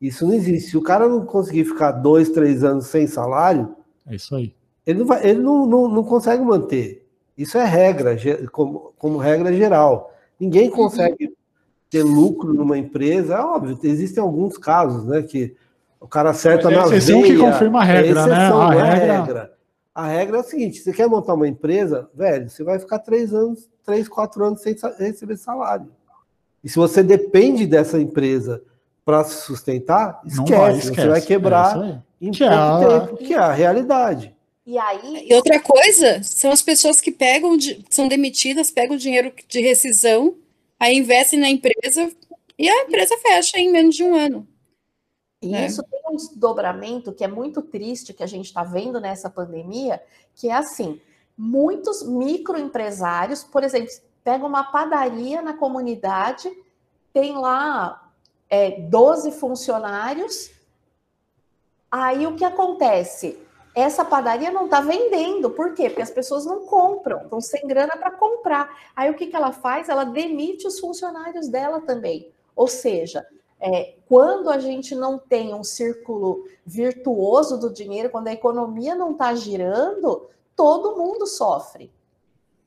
Isso 0.00 0.26
não 0.26 0.34
existe. 0.34 0.70
Se 0.70 0.76
o 0.76 0.82
cara 0.82 1.08
não 1.08 1.24
conseguir 1.24 1.64
ficar 1.64 1.92
dois, 1.92 2.30
três 2.30 2.62
anos 2.62 2.86
sem 2.86 3.06
salário, 3.06 3.74
É 4.06 4.14
isso 4.16 4.34
aí. 4.34 4.54
ele 4.86 4.98
não, 5.00 5.06
vai, 5.06 5.26
ele 5.26 5.40
não, 5.40 5.66
não, 5.66 5.88
não 5.88 6.04
consegue 6.04 6.42
manter. 6.44 7.06
Isso 7.36 7.56
é 7.58 7.64
regra, 7.64 8.16
como, 8.52 8.92
como 8.98 9.18
regra 9.18 9.52
geral. 9.52 10.12
Ninguém 10.38 10.70
consegue 10.70 11.32
ter 11.90 12.02
lucro 12.02 12.52
numa 12.52 12.76
empresa. 12.76 13.34
É 13.34 13.40
óbvio, 13.40 13.78
existem 13.82 14.22
alguns 14.22 14.58
casos, 14.58 15.06
né? 15.06 15.22
Que 15.22 15.56
o 16.04 16.08
cara 16.08 16.30
acerta 16.30 16.68
Mas 16.70 16.72
é 16.72 16.76
na 16.90 16.96
exceção 16.96 17.22
que 17.22 17.32
veia. 17.36 17.50
confirma 17.52 17.80
a 17.80 17.84
regra, 17.84 18.20
é 18.20 18.26
né? 18.26 18.34
A 18.46 18.50
não 18.50 18.72
é 18.72 18.94
regra- 18.94 19.16
regra. 19.24 19.52
A 19.94 20.06
regra 20.08 20.36
é 20.36 20.40
o 20.40 20.44
seguinte: 20.44 20.80
você 20.80 20.92
quer 20.92 21.08
montar 21.08 21.34
uma 21.34 21.48
empresa, 21.48 22.08
velho, 22.14 22.48
você 22.50 22.62
vai 22.62 22.78
ficar 22.78 22.98
três 22.98 23.32
anos, 23.32 23.68
três, 23.84 24.08
quatro 24.08 24.44
anos 24.44 24.60
sem 24.60 24.76
receber 24.98 25.36
salário. 25.36 25.90
E 26.62 26.68
se 26.68 26.76
você 26.76 27.02
depende 27.02 27.66
dessa 27.66 27.98
empresa 27.98 28.62
para 29.04 29.22
se 29.24 29.42
sustentar, 29.42 30.20
Não 30.24 30.44
esquece, 30.44 30.60
vai, 30.60 30.72
você 30.72 30.78
esquece. 30.90 31.08
vai 31.08 31.16
É 31.16 31.18
isso 31.18 31.26
quebrar 31.28 31.78
aí. 31.80 31.98
em 32.20 32.30
Que 32.30 32.44
é 32.44 32.48
pouco 32.48 32.62
a- 32.94 33.00
tempo, 33.00 33.16
que 33.18 33.34
é 33.34 33.38
a 33.38 33.52
realidade. 33.52 34.34
E 34.66 34.78
aí. 34.78 35.26
E 35.28 35.34
outra 35.34 35.60
coisa 35.60 36.22
são 36.22 36.50
as 36.50 36.62
pessoas 36.62 37.00
que 37.00 37.10
pegam, 37.12 37.56
de- 37.56 37.84
são 37.90 38.08
demitidas, 38.08 38.70
pegam 38.70 38.96
dinheiro 38.96 39.30
de 39.48 39.60
rescisão, 39.60 40.34
aí 40.80 40.96
investem 40.96 41.38
na 41.38 41.50
empresa 41.50 42.10
e 42.58 42.68
a 42.68 42.82
empresa 42.84 43.14
fecha 43.18 43.58
em 43.58 43.70
menos 43.70 43.94
de 43.94 44.02
um 44.04 44.14
ano. 44.14 44.46
E 45.44 45.50
né? 45.50 45.66
isso 45.66 45.82
tem 45.82 46.00
um 46.08 46.16
desdobramento 46.16 47.12
que 47.12 47.22
é 47.22 47.28
muito 47.28 47.60
triste 47.60 48.14
que 48.14 48.22
a 48.22 48.26
gente 48.26 48.46
está 48.46 48.64
vendo 48.64 48.98
nessa 48.98 49.28
pandemia, 49.28 50.02
que 50.34 50.48
é 50.48 50.54
assim, 50.54 50.98
muitos 51.36 52.02
microempresários, 52.02 53.44
por 53.44 53.62
exemplo, 53.62 53.90
pega 54.22 54.46
uma 54.46 54.64
padaria 54.64 55.42
na 55.42 55.52
comunidade, 55.52 56.50
tem 57.12 57.36
lá 57.36 58.10
é, 58.48 58.80
12 58.80 59.32
funcionários, 59.32 60.50
aí 61.90 62.26
o 62.26 62.36
que 62.36 62.44
acontece? 62.44 63.38
Essa 63.74 64.02
padaria 64.02 64.50
não 64.50 64.64
está 64.64 64.80
vendendo, 64.80 65.50
por 65.50 65.74
quê? 65.74 65.90
Porque 65.90 66.00
as 66.00 66.10
pessoas 66.10 66.46
não 66.46 66.64
compram, 66.64 67.22
estão 67.24 67.40
sem 67.40 67.66
grana 67.66 67.96
para 67.98 68.12
comprar. 68.12 68.70
Aí 68.96 69.10
o 69.10 69.14
que, 69.14 69.26
que 69.26 69.36
ela 69.36 69.52
faz? 69.52 69.90
Ela 69.90 70.04
demite 70.04 70.66
os 70.66 70.80
funcionários 70.80 71.48
dela 71.48 71.80
também. 71.80 72.32
Ou 72.56 72.68
seja, 72.68 73.26
é, 73.66 73.94
quando 74.06 74.50
a 74.50 74.58
gente 74.58 74.94
não 74.94 75.18
tem 75.18 75.54
um 75.54 75.64
círculo 75.64 76.44
virtuoso 76.66 77.58
do 77.58 77.72
dinheiro, 77.72 78.10
quando 78.10 78.28
a 78.28 78.32
economia 78.32 78.94
não 78.94 79.12
está 79.12 79.34
girando, 79.34 80.26
todo 80.54 80.96
mundo 80.98 81.26
sofre. 81.26 81.90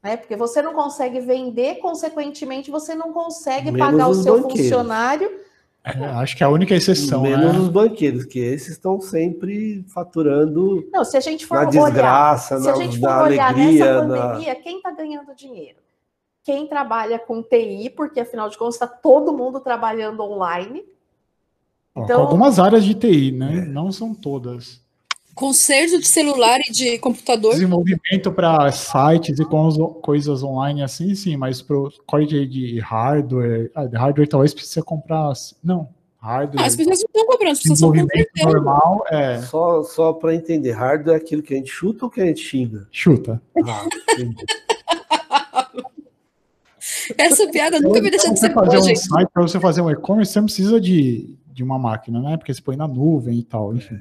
Né? 0.01 0.17
Porque 0.17 0.35
você 0.35 0.59
não 0.59 0.73
consegue 0.73 1.19
vender, 1.19 1.75
consequentemente, 1.75 2.71
você 2.71 2.95
não 2.95 3.13
consegue 3.13 3.69
Menos 3.71 3.79
pagar 3.91 4.07
o 4.07 4.13
seu 4.15 4.41
banqueiros. 4.41 4.61
funcionário. 4.69 5.39
É, 5.83 5.91
acho 6.05 6.35
que 6.35 6.43
é 6.43 6.45
a 6.47 6.49
única 6.49 6.73
exceção, 6.73 7.21
Menos 7.21 7.53
né? 7.53 7.59
os 7.59 7.69
banqueiros, 7.69 8.25
que 8.25 8.39
esses 8.39 8.69
estão 8.69 8.99
sempre 8.99 9.85
faturando 9.87 10.85
Não, 10.91 11.05
se 11.05 11.15
a 11.15 11.19
gente 11.19 11.45
for 11.45 11.55
na 11.55 11.69
olhar, 11.69 11.83
desgraça, 11.85 12.59
se 12.59 12.67
a 12.67 12.71
na, 12.71 12.77
gente 12.77 12.99
for 12.99 13.07
na 13.07 13.23
olhar 13.23 13.53
alegria. 13.53 13.85
nessa 13.85 14.07
na- 14.07 14.27
pandemia, 14.27 14.55
quem 14.55 14.77
está 14.77 14.91
ganhando 14.91 15.33
dinheiro? 15.35 15.77
Quem 16.47 16.65
trabalha 16.65 17.19
com 17.19 17.43
TI, 17.43 17.89
porque 17.89 18.21
afinal 18.21 18.47
de 18.47 18.57
contas 18.57 18.75
está 18.75 18.87
todo 18.87 19.33
mundo 19.33 19.59
trabalhando 19.59 20.23
online. 20.23 20.81
Então- 21.93 22.21
algumas 22.21 22.57
áreas 22.57 22.85
de 22.85 22.93
TI, 22.95 23.27
É. 23.27 23.31
né? 23.33 23.65
Não 23.65 23.91
são 23.91 24.13
todas. 24.15 24.79
Conserto 25.35 25.99
de 25.99 26.07
celular 26.07 26.57
e 26.65 26.71
de 26.71 26.97
computador. 26.99 27.51
Desenvolvimento 27.51 28.31
para 28.31 28.71
sites 28.71 29.37
e 29.39 29.45
coisas 30.01 30.41
online 30.41 30.81
assim, 30.81 31.13
sim, 31.15 31.35
mas 31.35 31.61
para 31.61 31.77
o 31.77 31.91
código 32.05 32.45
de 32.49 32.79
hardware, 32.79 33.69
ah, 33.75 33.83
hardware 33.93 34.29
talvez 34.29 34.53
precisa 34.53 34.81
comprar. 34.81 35.33
Não, 35.61 35.89
hardware. 36.17 36.63
Ah, 36.63 36.65
as 36.67 36.77
pessoas 36.77 36.99
não 36.99 37.07
estão 37.07 37.25
comprando, 37.27 37.51
as 37.51 37.59
pessoas 37.59 37.77
estão 37.79 37.91
desenvolvimento 37.91 38.29
convertendo. 38.29 38.53
normal 38.65 39.03
é 39.11 39.41
Só, 39.41 39.83
só 39.83 40.13
para 40.13 40.33
entender, 40.33 40.71
hardware 40.71 41.15
é 41.15 41.17
aquilo 41.17 41.43
que 41.43 41.53
a 41.53 41.57
gente 41.57 41.69
chuta 41.71 42.05
ou 42.05 42.09
que 42.09 42.21
a 42.21 42.25
gente 42.25 42.39
xinga? 42.39 42.87
chuta. 42.89 43.41
Ah, 43.65 43.85
entendi. 44.13 44.45
Essa 47.17 47.47
piada 47.49 47.79
nunca 47.79 48.01
vai 48.01 48.09
deixar 48.09 48.33
de 48.33 48.39
ser 48.39 48.49
Para 48.49 48.63
boa, 48.63 48.65
fazer 48.65 48.77
um 48.83 48.87
gente. 48.87 48.99
site, 48.99 49.29
para 49.31 49.41
você 49.43 49.59
fazer 49.59 49.81
um 49.81 49.89
e-commerce, 49.89 50.31
você 50.33 50.39
não 50.39 50.45
precisa 50.45 50.81
de, 50.81 51.35
de 51.47 51.63
uma 51.63 51.77
máquina, 51.77 52.19
né? 52.21 52.37
Porque 52.37 52.53
você 52.53 52.61
põe 52.61 52.75
na 52.75 52.87
nuvem 52.87 53.39
e 53.39 53.43
tal, 53.43 53.73
enfim. 53.75 53.99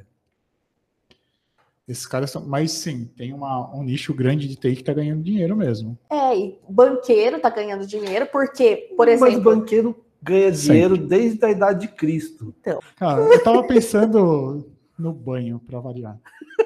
Esses 1.89 2.07
caras 2.07 2.31
são. 2.31 2.45
Mas 2.45 2.73
sim, 2.73 3.09
tem 3.17 3.33
uma, 3.33 3.73
um 3.75 3.83
nicho 3.83 4.13
grande 4.13 4.49
de 4.49 4.57
TI 4.57 4.75
que 4.75 4.81
está 4.81 4.93
ganhando 4.93 5.23
dinheiro 5.23 5.55
mesmo. 5.57 5.97
É, 6.11 6.37
e 6.37 6.59
banqueiro 6.69 7.37
está 7.37 7.49
ganhando 7.49 7.87
dinheiro, 7.87 8.27
porque, 8.33 8.93
por 8.97 9.07
Mas 9.07 9.21
o 9.23 9.27
exemplo, 9.27 9.55
banqueiro 9.55 10.05
ganha 10.21 10.51
dinheiro 10.51 10.97
desde 10.97 11.45
a 11.45 11.51
idade 11.51 11.83
de 11.83 11.89
Cristo. 11.89 12.53
Cara, 12.97 13.23
eu 13.23 13.43
tava 13.45 13.63
pensando 13.65 14.69
no 14.99 15.13
banho, 15.13 15.61
para 15.65 15.79
variar. 15.79 16.19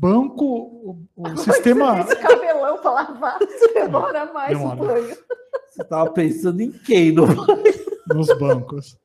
Banco, 0.00 0.44
o, 0.44 1.06
o 1.16 1.36
sistema. 1.36 2.00
esse 2.00 2.16
cabelão 2.16 2.78
para 2.78 2.90
lavar 2.90 3.38
demora 3.74 4.32
mais 4.32 4.56
Demora. 4.56 4.82
o 4.82 4.86
banho. 4.86 5.16
Você 5.70 5.82
estava 5.82 6.10
pensando 6.10 6.60
em 6.60 6.70
quem? 6.70 7.12
No... 7.12 7.26
nos 8.14 8.38
bancos. 8.38 8.96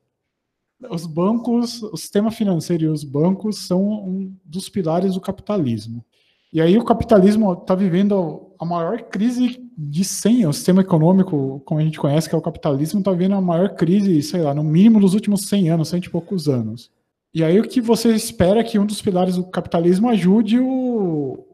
Os 0.88 1.06
bancos, 1.06 1.82
o 1.82 1.96
sistema 1.96 2.30
financeiro 2.30 2.84
e 2.84 2.88
os 2.88 3.04
bancos 3.04 3.66
são 3.66 3.82
um 3.82 4.34
dos 4.44 4.68
pilares 4.68 5.14
do 5.14 5.20
capitalismo. 5.20 6.04
E 6.52 6.60
aí 6.60 6.76
o 6.76 6.84
capitalismo 6.84 7.52
está 7.52 7.74
vivendo 7.74 8.52
a 8.58 8.64
maior 8.64 9.02
crise 9.02 9.60
de 9.76 10.04
100, 10.04 10.46
o 10.46 10.52
sistema 10.52 10.80
econômico, 10.80 11.62
como 11.64 11.80
a 11.80 11.84
gente 11.84 11.98
conhece, 11.98 12.28
que 12.28 12.34
é 12.34 12.38
o 12.38 12.42
capitalismo, 12.42 12.98
está 12.98 13.12
vivendo 13.12 13.36
a 13.36 13.40
maior 13.40 13.74
crise, 13.74 14.20
sei 14.22 14.42
lá, 14.42 14.52
no 14.52 14.64
mínimo 14.64 15.00
dos 15.00 15.14
últimos 15.14 15.42
100 15.42 15.70
anos, 15.70 15.88
100 15.88 16.00
e 16.00 16.08
poucos 16.08 16.48
anos. 16.48 16.90
E 17.32 17.44
aí 17.44 17.60
o 17.60 17.68
que 17.68 17.80
você 17.80 18.10
espera 18.14 18.60
é 18.60 18.64
que 18.64 18.78
um 18.78 18.84
dos 18.86 19.00
pilares 19.00 19.36
do 19.36 19.44
capitalismo 19.44 20.08
ajude 20.08 20.58
o, 20.58 21.44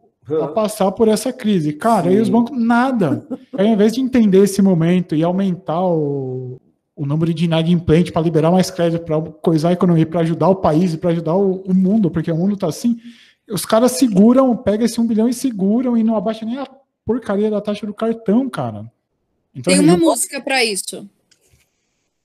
a 0.43 0.49
passar 0.49 0.91
por 0.93 1.07
essa 1.07 1.33
crise. 1.33 1.72
Cara, 1.74 2.09
aí 2.09 2.18
os 2.20 2.29
bancos, 2.31 2.59
nada. 2.59 3.27
Aí, 3.57 3.66
ao 3.66 3.72
invés 3.74 3.93
de 3.93 4.01
entender 4.01 4.43
esse 4.45 4.61
momento 4.62 5.14
e 5.14 5.22
aumentar 5.22 5.83
o, 5.87 6.59
o 6.95 7.07
número 7.07 7.33
de 7.33 7.45
inadimplente 7.45 8.11
para 8.12 8.22
liberar 8.22 8.51
mais 8.51 8.70
crédito, 8.70 9.05
para 9.05 9.20
coisar 9.20 9.68
a 9.70 9.72
economia, 9.72 10.07
para 10.07 10.20
ajudar 10.20 10.49
o 10.49 10.57
país 10.57 10.95
e 10.95 10.99
para 10.99 11.11
ajudar 11.11 11.35
o, 11.37 11.62
o 11.62 11.74
mundo, 11.74 12.11
porque 12.11 12.31
o 12.33 12.37
mundo 12.37 12.55
está 12.55 12.66
assim, 12.68 12.97
os 13.49 13.64
caras 13.64 13.93
seguram, 13.93 14.57
pegam 14.57 14.85
esse 14.87 15.01
um 15.01 15.07
bilhão 15.07 15.29
e 15.29 15.33
seguram 15.35 15.97
e 15.97 16.03
não 16.03 16.16
abaixa 16.16 16.45
nem 16.45 16.59
a 16.59 16.66
porcaria 17.05 17.51
da 17.51 17.61
taxa 17.61 17.87
do 17.87 17.95
cartão, 17.95 18.49
cara. 18.51 18.91
Então, 19.55 19.72
Tem 19.72 19.83
uma 19.83 19.93
região- 19.93 20.11
música 20.11 20.41
para 20.41 20.64
isso. 20.64 21.09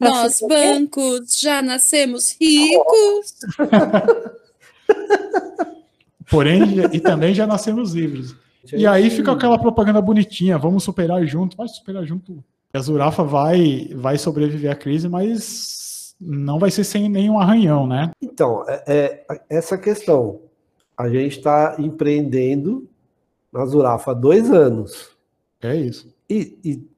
Nós, 0.01 0.39
bancos, 0.47 1.39
já 1.39 1.61
nascemos 1.61 2.35
ricos. 2.39 3.35
Porém, 6.29 6.61
e 6.91 6.99
também 6.99 7.35
já 7.35 7.45
nascemos 7.45 7.93
livres. 7.93 8.35
E 8.73 8.87
aí 8.87 9.09
fica 9.09 9.31
aquela 9.31 9.59
propaganda 9.59 10.01
bonitinha, 10.01 10.57
vamos 10.57 10.83
superar 10.83 11.23
junto. 11.25 11.57
Vai 11.57 11.67
superar 11.67 12.05
junto 12.05 12.43
A 12.73 12.79
Zurafa 12.79 13.23
vai, 13.23 13.89
vai 13.95 14.17
sobreviver 14.17 14.71
à 14.71 14.75
crise, 14.75 15.07
mas 15.07 16.15
não 16.19 16.57
vai 16.57 16.71
ser 16.71 16.83
sem 16.83 17.09
nenhum 17.09 17.39
arranhão, 17.39 17.85
né? 17.85 18.11
Então, 18.21 18.63
é, 18.67 19.23
é 19.27 19.41
essa 19.49 19.77
questão. 19.77 20.41
A 20.97 21.09
gente 21.09 21.37
está 21.37 21.75
empreendendo 21.79 22.87
na 23.51 23.65
Zurafa 23.65 24.11
há 24.11 24.13
dois 24.13 24.51
anos. 24.51 25.09
É 25.61 25.75
isso. 25.75 26.13
E, 26.29 26.57
e 26.63 26.91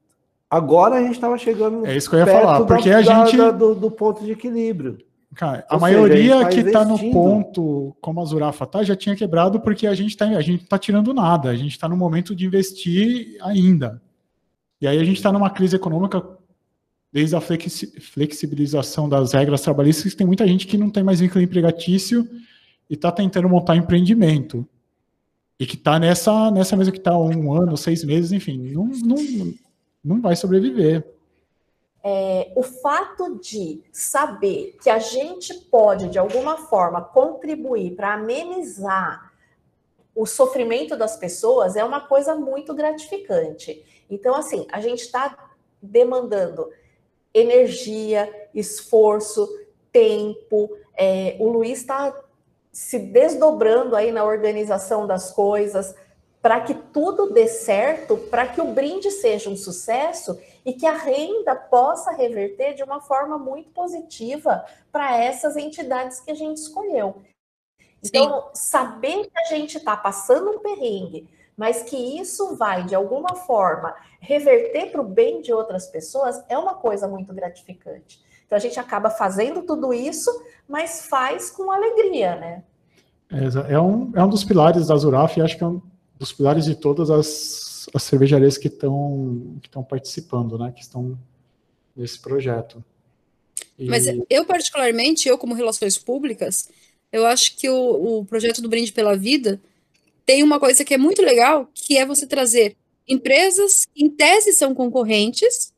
agora 0.57 0.95
a 0.95 1.01
gente 1.01 1.13
estava 1.13 1.37
chegando. 1.37 1.85
É 1.85 1.95
isso 1.95 2.09
que 2.09 2.15
eu 2.15 2.19
ia 2.19 2.27
falar, 2.27 2.63
porque 2.65 2.89
da, 2.89 2.97
a 2.97 3.01
gente. 3.25 3.37
da- 3.37 3.51
do, 3.51 3.75
do 3.75 3.91
ponto 3.91 4.23
de 4.23 4.31
equilíbrio. 4.31 4.97
Cara, 5.35 5.65
a 5.67 5.73
Ou 5.75 5.79
seja, 5.79 5.91
maioria 5.97 6.35
a 6.35 6.37
gente 6.43 6.43
tá 6.43 6.49
que 6.49 6.59
está 6.67 6.85
no 6.85 7.11
ponto 7.11 7.95
como 7.99 8.21
a 8.21 8.25
Zurafa 8.25 8.67
tá 8.67 8.83
já 8.83 8.95
tinha 8.95 9.15
quebrado 9.15 9.59
porque 9.59 9.87
a 9.87 9.95
gente 9.95 10.09
está 10.11 10.25
a 10.25 10.41
gente 10.41 10.65
tá 10.65 10.77
tirando 10.77 11.11
nada, 11.13 11.49
a 11.49 11.55
gente 11.55 11.71
está 11.71 11.89
no 11.89 11.97
momento 11.97 12.35
de 12.35 12.45
investir 12.45 13.37
ainda. 13.41 13.99
E 14.79 14.87
aí 14.87 14.99
a 14.99 15.03
gente 15.03 15.17
está 15.17 15.31
numa 15.31 15.49
crise 15.49 15.75
econômica 15.75 16.23
desde 17.11 17.35
a 17.35 17.41
flexi- 17.41 17.99
flexibilização 17.99 19.09
das 19.09 19.33
regras 19.33 19.61
trabalhistas, 19.61 20.13
tem 20.13 20.25
muita 20.27 20.47
gente 20.47 20.67
que 20.67 20.77
não 20.77 20.89
tem 20.89 21.03
mais 21.03 21.19
vínculo 21.19 21.43
empregatício 21.43 22.27
e 22.89 22.93
está 22.93 23.11
tentando 23.11 23.49
montar 23.49 23.75
empreendimento. 23.75 24.67
E 25.59 25.65
que 25.65 25.75
está 25.75 25.97
nessa, 25.99 26.51
nessa 26.51 26.75
mesa 26.75 26.91
que 26.91 26.97
está 26.97 27.17
um 27.17 27.53
ano, 27.53 27.77
seis 27.77 28.03
meses, 28.03 28.31
enfim, 28.31 28.57
não, 28.73 28.85
não, 28.85 29.53
não 30.03 30.21
vai 30.21 30.35
sobreviver. 30.35 31.05
É, 32.03 32.51
o 32.55 32.63
fato 32.63 33.39
de 33.39 33.81
saber 33.91 34.77
que 34.81 34.89
a 34.89 34.99
gente 34.99 35.53
pode, 35.53 36.09
de 36.09 36.19
alguma 36.19 36.57
forma, 36.57 37.01
contribuir 37.01 37.95
para 37.95 38.15
amenizar 38.15 39.31
o 40.13 40.25
sofrimento 40.25 40.97
das 40.97 41.15
pessoas 41.15 41.75
é 41.75 41.83
uma 41.83 42.01
coisa 42.01 42.35
muito 42.35 42.73
gratificante. 42.73 43.83
Então, 44.09 44.35
assim, 44.35 44.67
a 44.71 44.81
gente 44.81 44.99
está 44.99 45.51
demandando 45.81 46.69
energia, 47.33 48.29
esforço, 48.53 49.47
tempo. 49.91 50.75
é, 50.95 51.37
o 51.39 51.47
Luiz 51.47 51.79
está 51.79 52.13
se 52.71 52.99
desdobrando 52.99 53.95
aí 53.95 54.11
na 54.11 54.23
organização 54.23 55.07
das 55.07 55.31
coisas 55.31 55.95
para 56.43 56.59
que 56.59 56.73
tudo 56.73 57.31
dê 57.31 57.47
certo, 57.47 58.17
para 58.17 58.45
que 58.45 58.59
o 58.59 58.73
brinde 58.73 59.09
seja 59.09 59.49
um 59.49 59.55
sucesso 59.55 60.37
e 60.65 60.73
que 60.73 60.85
a 60.85 60.97
renda 60.97 61.55
possa 61.55 62.11
reverter 62.11 62.73
de 62.73 62.83
uma 62.83 62.99
forma 62.99 63.37
muito 63.37 63.69
positiva 63.69 64.65
para 64.91 65.17
essas 65.17 65.55
entidades 65.55 66.19
que 66.19 66.29
a 66.29 66.35
gente 66.35 66.57
escolheu. 66.57 67.21
Então, 68.03 68.49
saber 68.53 69.29
que 69.29 69.39
a 69.39 69.55
gente 69.55 69.77
está 69.77 69.95
passando 69.95 70.51
um 70.51 70.59
perrengue, 70.59 71.29
mas 71.55 71.83
que 71.83 71.95
isso 71.95 72.57
vai, 72.57 72.83
de 72.83 72.93
alguma 72.93 73.35
forma, 73.35 73.95
reverter 74.19 74.91
para 74.91 74.99
o 74.99 75.05
bem 75.05 75.41
de 75.41 75.53
outras 75.53 75.87
pessoas, 75.87 76.43
é 76.49 76.57
uma 76.57 76.73
coisa 76.73 77.07
muito 77.07 77.33
gratificante. 77.33 78.21
Então, 78.45 78.57
a 78.57 78.59
gente 78.59 78.77
acaba 78.77 79.09
fazendo 79.09 79.61
tudo 79.61 79.93
isso, 79.93 80.29
mas 80.67 81.05
faz 81.05 81.49
com 81.49 81.71
alegria, 81.71 82.35
né? 82.35 82.63
É, 83.31 83.75
é 83.75 83.79
um, 83.79 84.11
é 84.13 84.21
um 84.21 84.27
dos 84.27 84.43
pilares 84.43 84.87
da 84.87 84.97
Zuraf 84.97 85.39
e 85.39 85.41
acho 85.41 85.57
que 85.57 85.63
é 85.63 85.67
um 85.67 85.92
dos 86.23 86.31
pilares 86.31 86.63
de 86.65 86.75
todas 86.75 87.09
as, 87.09 87.87
as 87.93 88.03
cervejarias 88.03 88.57
que 88.57 88.67
estão 88.67 89.57
que 89.61 89.67
estão 89.67 89.83
participando, 89.83 90.57
né? 90.57 90.71
Que 90.71 90.81
estão 90.81 91.19
nesse 91.95 92.19
projeto. 92.19 92.83
E- 93.77 93.85
Mas 93.87 94.05
eu, 94.29 94.45
particularmente, 94.45 95.27
eu 95.27 95.37
como 95.37 95.53
relações 95.53 95.97
públicas, 95.97 96.69
eu 97.11 97.25
acho 97.25 97.57
que 97.57 97.69
o, 97.69 98.19
o 98.19 98.25
projeto 98.25 98.61
do 98.61 98.69
Brinde 98.69 98.93
pela 98.93 99.17
Vida 99.17 99.61
tem 100.25 100.41
uma 100.41 100.59
coisa 100.59 100.85
que 100.85 100.93
é 100.93 100.97
muito 100.97 101.21
legal, 101.21 101.69
que 101.73 101.97
é 101.97 102.05
você 102.05 102.25
trazer 102.25 102.77
empresas 103.05 103.85
que, 103.93 104.05
em 104.05 104.09
tese, 104.09 104.53
são 104.53 104.73
concorrentes. 104.73 105.73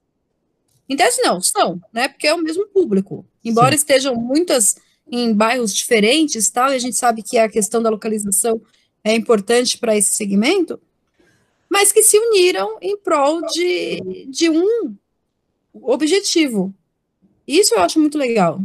Em 0.87 0.95
tese, 0.95 1.21
não, 1.23 1.41
são, 1.41 1.81
né? 1.91 2.07
Porque 2.07 2.27
é 2.27 2.33
o 2.33 2.37
mesmo 2.37 2.67
público. 2.67 3.25
Embora 3.43 3.71
Sim. 3.71 3.77
estejam 3.77 4.15
muitas 4.15 4.75
em 5.11 5.33
bairros 5.33 5.73
diferentes, 5.73 6.49
tal, 6.51 6.71
e 6.71 6.75
a 6.75 6.79
gente 6.79 6.95
sabe 6.95 7.23
que 7.23 7.37
a 7.39 7.49
questão 7.49 7.81
da 7.81 7.89
localização 7.89 8.61
é 9.05 9.13
importante 9.13 9.77
para 9.77 9.95
esse 9.95 10.15
segmento, 10.15 10.81
mas 11.69 11.91
que 11.91 12.01
se 12.01 12.17
uniram 12.17 12.77
em 12.81 12.97
prol 12.97 13.45
de, 13.45 14.25
de 14.27 14.49
um 14.49 14.95
objetivo. 15.73 16.73
Isso 17.47 17.75
eu 17.75 17.79
acho 17.81 17.99
muito 17.99 18.17
legal. 18.17 18.59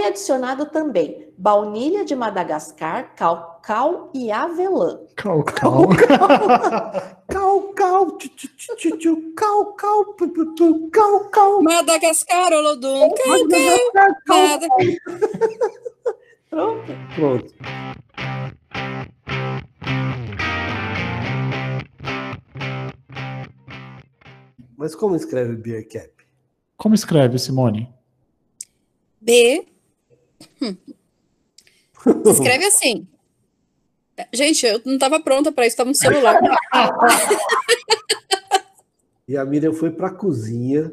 Foi 0.00 0.08
adicionado 0.08 0.64
também 0.64 1.30
baunilha 1.36 2.06
de 2.06 2.16
Madagascar, 2.16 3.14
cacau 3.14 4.10
e 4.14 4.32
avelã. 4.32 4.98
Cal, 5.14 5.44
cal. 5.44 5.88
Cal, 7.28 7.60
cal, 7.74 8.10
tchu, 8.16 8.28
tchu, 8.30 8.48
tchu, 8.56 8.76
tchu, 8.76 8.96
tchu, 8.96 9.34
cal, 9.36 9.74
cal, 9.74 10.06
pu, 10.14 10.26
pu, 10.28 10.54
tu, 10.54 10.88
cal, 10.90 11.28
cal. 11.28 11.62
Madagascar, 11.62 12.50
Olodum, 12.50 13.10
cau, 13.10 13.28
Madagascar, 13.28 14.16
cau, 14.24 14.36
cal. 14.36 14.48
nada. 14.48 14.68
Pronto. 16.48 16.92
Pronto. 17.14 17.54
Mas 24.78 24.94
como 24.94 25.14
escreve 25.14 25.56
Beer 25.56 25.86
Cap? 25.86 26.10
Como 26.78 26.94
escreve, 26.94 27.38
Simone? 27.38 27.92
B. 29.20 29.66
Hum. 30.62 30.76
Escreve 32.26 32.64
assim. 32.66 33.06
Gente, 34.32 34.66
eu 34.66 34.80
não 34.84 34.94
estava 34.94 35.20
pronta 35.20 35.50
para 35.50 35.66
isso, 35.66 35.74
estava 35.74 35.88
no 35.88 35.94
celular. 35.94 36.40
E 39.26 39.36
a 39.36 39.44
Miriam 39.44 39.72
foi 39.72 39.90
para 39.90 40.08
a 40.08 40.12
cozinha, 40.12 40.92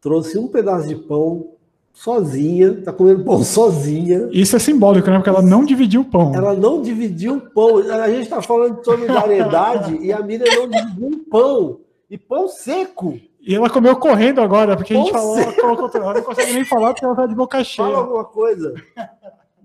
trouxe 0.00 0.38
um 0.38 0.48
pedaço 0.48 0.88
de 0.88 0.94
pão 0.94 1.54
sozinha, 1.92 2.80
tá 2.84 2.92
comendo 2.92 3.24
pão 3.24 3.42
sozinha. 3.42 4.28
Isso 4.30 4.54
é 4.54 4.58
simbólico, 4.60 5.10
né? 5.10 5.16
Porque 5.16 5.28
ela 5.28 5.42
não 5.42 5.64
dividiu 5.64 6.02
o 6.02 6.04
pão. 6.04 6.32
Ela 6.34 6.54
não 6.54 6.80
dividiu 6.80 7.34
o 7.34 7.40
pão. 7.40 7.78
A 7.78 8.08
gente 8.08 8.22
está 8.22 8.40
falando 8.40 8.78
de 8.78 8.84
solidariedade 8.84 9.96
e 10.00 10.12
a 10.12 10.22
Miriam 10.22 10.54
não 10.54 10.68
dividiu 10.68 11.06
um 11.08 11.24
pão. 11.24 11.80
E 12.08 12.16
pão 12.16 12.48
seco. 12.48 13.18
E 13.48 13.54
ela 13.54 13.70
comeu 13.70 13.96
correndo 13.96 14.42
agora, 14.42 14.76
porque 14.76 14.92
a 14.92 14.96
gente 14.98 15.10
falou, 15.10 15.38
ela 15.38 15.52
colocou- 15.54 15.90
ela 16.02 16.12
não 16.14 16.22
consegue 16.22 16.52
nem 16.52 16.64
falar 16.66 16.92
porque 16.92 17.04
ela 17.06 17.16
tá 17.16 17.24
de 17.26 17.34
boca 17.34 17.64
cheia. 17.64 17.88
Fala 17.88 17.98
alguma 18.00 18.24
coisa. 18.26 18.74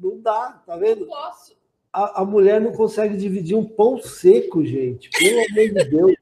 Não 0.01 0.17
dá, 0.21 0.61
tá 0.65 0.77
vendo? 0.77 1.05
Posso. 1.05 1.53
A, 1.91 2.21
a 2.21 2.25
mulher 2.25 2.61
não 2.61 2.71
consegue 2.71 3.17
dividir 3.17 3.55
um 3.57 3.63
pão 3.65 4.01
seco, 4.01 4.63
gente. 4.65 5.09
Pelo 5.09 5.38
amor 5.38 5.73
de 5.84 5.89
Deus. 5.89 6.13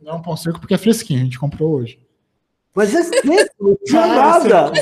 Não 0.00 0.12
é 0.12 0.14
um 0.14 0.22
pão 0.22 0.36
seco 0.36 0.60
porque 0.60 0.74
é 0.74 0.78
fresquinho, 0.78 1.20
a 1.20 1.24
gente 1.24 1.38
comprou 1.38 1.74
hoje. 1.74 1.98
Mas 2.74 2.94
é 2.94 3.02
seco, 3.02 3.54
não 3.60 3.76
tinha 3.84 4.02
Ah, 4.02 4.06
nada. 4.06 4.72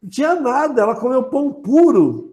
Não 0.00 0.08
tinha 0.08 0.34
nada. 0.36 0.80
Ela 0.82 0.94
comeu 0.94 1.24
pão 1.24 1.52
puro. 1.52 2.29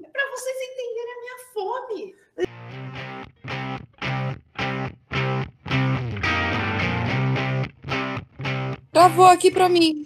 Travou 9.08 9.26
aqui 9.28 9.49
para 9.49 9.70
mim. 9.70 10.03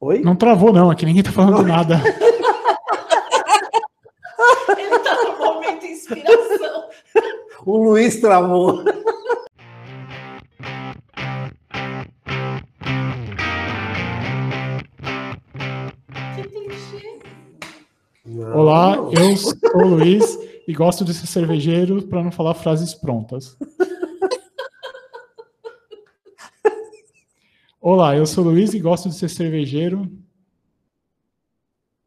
Oi? 0.00 0.20
Não 0.20 0.36
travou, 0.36 0.72
não, 0.72 0.92
aqui 0.92 1.04
ninguém 1.04 1.24
tá 1.24 1.32
falando 1.32 1.60
nada. 1.66 2.00
Ele 4.78 4.98
tá 5.00 5.24
no 5.24 5.38
momento 5.44 5.80
de 5.80 5.88
inspiração. 5.88 6.84
O 7.66 7.76
Luiz 7.78 8.20
travou. 8.20 8.84
Olá, 18.54 18.98
eu 19.10 19.36
sou 19.36 19.52
o 19.74 19.88
Luiz 19.88 20.38
e 20.68 20.72
gosto 20.72 21.04
de 21.04 21.12
ser 21.12 21.26
cervejeiro 21.26 22.02
para 22.02 22.22
não 22.22 22.30
falar 22.30 22.54
frases 22.54 22.94
prontas. 22.94 23.56
Olá, 27.80 28.14
eu 28.14 28.26
sou 28.26 28.44
o 28.44 28.48
Luiz 28.48 28.74
e 28.74 28.78
gosto 28.78 29.08
de 29.08 29.14
ser 29.14 29.30
cervejeiro 29.30 30.06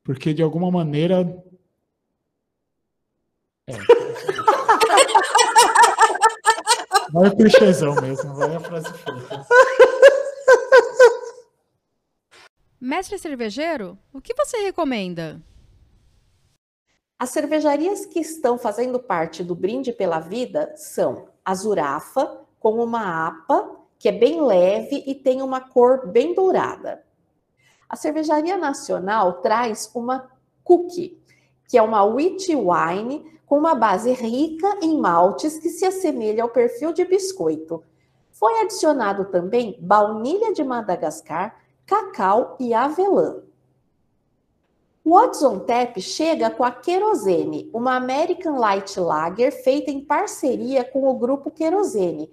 porque 0.03 0.33
de 0.33 0.43
alguma 0.43 0.69
maneira. 0.69 1.21
É. 3.67 3.73
Vai 7.11 7.29
o 7.29 7.35
clichêzão 7.35 7.95
mesmo, 7.95 8.35
vai 8.35 8.55
a 8.55 8.59
frase 8.59 8.93
feita. 8.93 9.47
Mestre 12.79 13.17
cervejeiro, 13.17 13.97
o 14.11 14.19
que 14.19 14.33
você 14.35 14.57
recomenda? 14.57 15.41
As 17.17 17.29
cervejarias 17.29 18.05
que 18.05 18.19
estão 18.19 18.57
fazendo 18.57 18.99
parte 18.99 19.41
do 19.43 19.55
Brinde 19.55 19.93
pela 19.93 20.19
Vida 20.19 20.73
são 20.75 21.29
a 21.45 21.55
Zurafa, 21.55 22.41
com 22.59 22.83
uma 22.83 23.27
APA, 23.27 23.82
que 24.03 24.09
é 24.09 24.11
bem 24.11 24.41
leve 24.41 25.01
e 25.07 25.15
tem 25.15 25.41
uma 25.41 25.61
cor 25.61 26.05
bem 26.05 26.35
dourada. 26.35 27.01
A 27.87 27.95
Cervejaria 27.95 28.57
Nacional 28.57 29.39
traz 29.39 29.89
uma 29.95 30.29
cookie, 30.61 31.17
que 31.69 31.77
é 31.77 31.81
uma 31.81 32.03
wheat 32.03 32.53
wine 32.53 33.25
com 33.45 33.57
uma 33.57 33.73
base 33.73 34.11
rica 34.11 34.77
em 34.81 34.99
maltes 34.99 35.57
que 35.57 35.69
se 35.69 35.85
assemelha 35.85 36.43
ao 36.43 36.49
perfil 36.49 36.91
de 36.91 37.05
biscoito. 37.05 37.81
Foi 38.29 38.59
adicionado 38.59 39.23
também 39.23 39.77
baunilha 39.79 40.51
de 40.51 40.65
Madagascar, 40.65 41.57
cacau 41.85 42.57
e 42.59 42.73
avelã. 42.73 43.41
O 45.01 45.11
Watson 45.11 45.59
Tap 45.59 45.97
chega 46.01 46.49
com 46.49 46.65
a 46.65 46.71
Querosene, 46.71 47.69
uma 47.73 47.95
American 47.95 48.57
Light 48.57 48.99
Lager 48.99 49.63
feita 49.63 49.91
em 49.91 50.03
parceria 50.03 50.83
com 50.83 51.07
o 51.07 51.13
grupo 51.13 51.49
Querosene. 51.49 52.29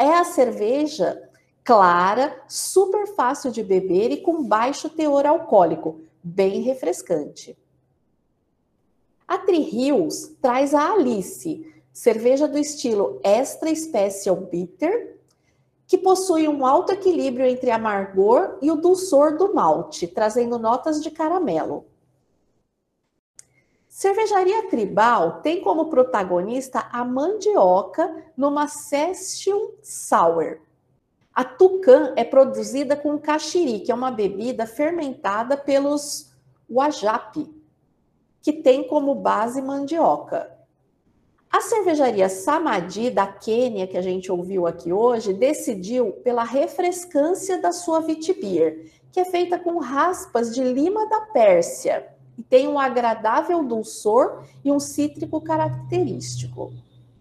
É 0.00 0.16
a 0.16 0.24
cerveja 0.24 1.28
clara, 1.62 2.42
super 2.48 3.06
fácil 3.08 3.50
de 3.50 3.62
beber 3.62 4.10
e 4.10 4.22
com 4.22 4.42
baixo 4.42 4.88
teor 4.88 5.26
alcoólico, 5.26 6.00
bem 6.24 6.62
refrescante. 6.62 7.54
A 9.28 9.36
Tri 9.36 9.70
traz 10.40 10.72
a 10.72 10.94
Alice, 10.94 11.70
cerveja 11.92 12.48
do 12.48 12.56
estilo 12.56 13.20
Extra 13.22 13.74
Special 13.76 14.36
Bitter, 14.36 15.18
que 15.86 15.98
possui 15.98 16.48
um 16.48 16.64
alto 16.64 16.92
equilíbrio 16.92 17.44
entre 17.44 17.70
amargor 17.70 18.56
e 18.62 18.70
o 18.70 18.76
dulçor 18.76 19.36
do 19.36 19.52
malte, 19.52 20.06
trazendo 20.06 20.58
notas 20.58 21.02
de 21.02 21.10
caramelo. 21.10 21.84
Cervejaria 24.00 24.66
Tribal 24.70 25.42
tem 25.42 25.60
como 25.60 25.90
protagonista 25.90 26.88
a 26.90 27.04
mandioca 27.04 28.24
numa 28.34 28.66
Session 28.66 29.72
Sour. 29.82 30.60
A 31.34 31.44
Tucan 31.44 32.14
é 32.16 32.24
produzida 32.24 32.96
com 32.96 33.18
caxiri, 33.18 33.80
que 33.80 33.92
é 33.92 33.94
uma 33.94 34.10
bebida 34.10 34.66
fermentada 34.66 35.54
pelos 35.54 36.32
Wajapi, 36.70 37.46
que 38.40 38.54
tem 38.54 38.88
como 38.88 39.14
base 39.14 39.60
mandioca. 39.60 40.50
A 41.52 41.60
cervejaria 41.60 42.30
Samadhi 42.30 43.10
da 43.10 43.26
Quênia, 43.26 43.86
que 43.86 43.98
a 43.98 44.02
gente 44.02 44.32
ouviu 44.32 44.66
aqui 44.66 44.90
hoje, 44.90 45.34
decidiu 45.34 46.12
pela 46.24 46.42
refrescância 46.42 47.60
da 47.60 47.70
sua 47.70 48.00
Vitibir, 48.00 48.90
que 49.12 49.20
é 49.20 49.26
feita 49.26 49.58
com 49.58 49.76
raspas 49.78 50.54
de 50.54 50.64
lima 50.64 51.06
da 51.06 51.20
Pérsia 51.20 52.18
e 52.38 52.42
tem 52.42 52.68
um 52.68 52.78
agradável 52.78 53.62
dulçor 53.64 54.44
e 54.64 54.70
um 54.70 54.80
cítrico 54.80 55.40
característico. 55.40 56.72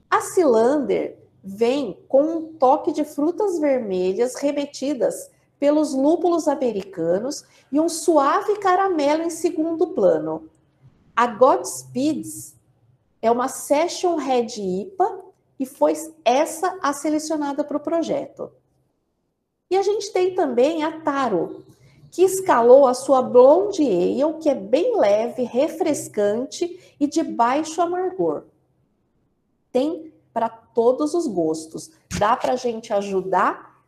A 0.10 0.22
Cilander 0.22 1.18
vem 1.44 2.00
com 2.08 2.22
um 2.22 2.54
toque 2.54 2.92
de 2.92 3.04
frutas 3.04 3.60
vermelhas 3.60 4.36
remetidas 4.36 5.30
pelos 5.60 5.94
lúpulos 5.94 6.48
americanos 6.48 7.44
e 7.72 7.80
um 7.80 7.90
suave 7.90 8.58
caramelo 8.60 9.24
em 9.24 9.30
segundo 9.30 9.88
plano. 9.88 10.50
A 11.16 11.28
Godspeeds 11.28 12.56
é 13.22 13.30
uma 13.30 13.48
Session 13.48 14.16
Red 14.16 14.58
IPA 14.58 15.20
e 15.60 15.66
foi 15.66 15.94
essa 16.24 16.78
a 16.82 16.94
selecionada 16.94 17.64
para 17.64 17.78
o 17.78 17.82
projeto. 17.82 18.52
E 19.70 19.76
a 19.76 19.82
gente 19.82 20.12
tem 20.12 20.34
também 20.34 20.84
a 20.84 21.02
Taro, 21.02 21.64
que 22.12 22.24
escalou 22.24 22.88
a 22.88 22.94
sua 22.94 23.22
Blonde 23.22 23.84
Ale, 23.84 24.40
que 24.42 24.50
é 24.50 24.56
bem 24.56 24.98
leve, 24.98 25.44
refrescante 25.44 26.80
e 27.00 27.08
de 27.08 27.24
baixo 27.24 27.82
amargor. 27.82 28.44
Tem 29.72 30.12
para 30.34 30.50
todos 30.50 31.14
os 31.14 31.28
gostos. 31.28 31.92
Dá 32.18 32.36
para 32.36 32.54
a 32.54 32.56
gente 32.56 32.94
ajudar 32.94 33.84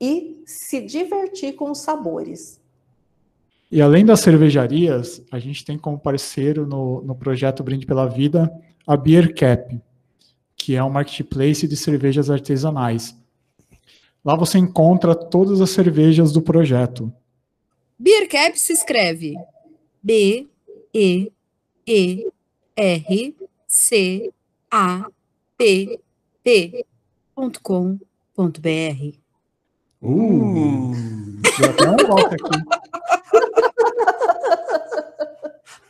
e 0.00 0.42
se 0.46 0.80
divertir 0.80 1.54
com 1.54 1.70
os 1.70 1.78
sabores. 1.78 2.60
E 3.70 3.82
além 3.82 4.04
das 4.04 4.20
cervejarias, 4.20 5.22
a 5.30 5.38
gente 5.38 5.64
tem 5.64 5.76
como 5.76 5.98
parceiro 5.98 6.66
no, 6.66 7.02
no 7.02 7.14
projeto 7.14 7.64
Brinde 7.64 7.84
pela 7.84 8.06
Vida 8.06 8.50
a 8.86 8.96
Beer 8.96 9.34
Cap, 9.34 9.80
que 10.56 10.76
é 10.76 10.84
um 10.84 10.90
marketplace 10.90 11.66
de 11.66 11.76
cervejas 11.76 12.30
artesanais. 12.30 13.16
Lá 14.24 14.36
você 14.36 14.58
encontra 14.58 15.14
todas 15.14 15.60
as 15.60 15.70
cervejas 15.70 16.32
do 16.32 16.40
projeto. 16.40 17.12
Beer 17.98 18.28
Cap 18.28 18.58
se 18.58 18.74
escreve 18.74 19.34
B 20.02 20.46
E 20.92 21.32
E 21.86 22.30
R 22.76 23.36
C 23.66 24.32
A 24.70 25.06
P 25.56 25.98
P.com.br. 26.44 27.98
Uh, 30.02 30.92
deu 31.58 31.70
até 31.70 31.88
uma 31.88 32.06
volta 32.06 32.36
aqui. 32.36 32.50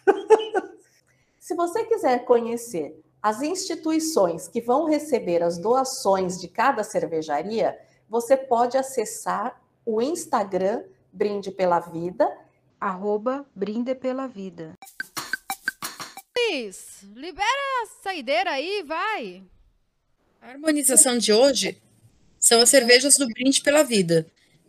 Se 1.40 1.54
você 1.54 1.84
quiser 1.84 2.24
conhecer 2.24 3.02
as 3.20 3.42
instituições 3.42 4.46
que 4.46 4.60
vão 4.60 4.84
receber 4.86 5.42
as 5.42 5.58
doações 5.58 6.40
de 6.40 6.46
cada 6.46 6.84
cervejaria, 6.84 7.76
você 8.08 8.36
pode 8.36 8.78
acessar 8.78 9.60
o 9.84 10.00
Instagram 10.00 10.84
Brinde 11.16 11.50
pela 11.50 11.80
Vida, 11.80 12.30
arroba 12.78 13.46
Brinde 13.54 13.94
pela 13.94 14.26
Vida. 14.26 14.74
Luiz, 16.36 17.00
libera 17.14 17.46
a 17.82 17.86
saideira 18.02 18.50
aí, 18.50 18.82
vai. 18.86 19.42
A 20.42 20.50
harmonização 20.50 21.16
de 21.16 21.32
hoje 21.32 21.80
são 22.38 22.60
as 22.60 22.68
cervejas 22.68 23.16
do 23.16 23.26
Brinde 23.28 23.62
pela 23.62 23.82
Vida, 23.82 24.26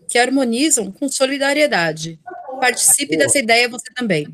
que 0.07 0.17
harmonizam 0.17 0.89
com 0.89 1.09
solidariedade. 1.09 2.17
Participe 2.61 3.17
dessa 3.17 3.39
ideia 3.39 3.67
você 3.67 3.93
também. 3.93 4.33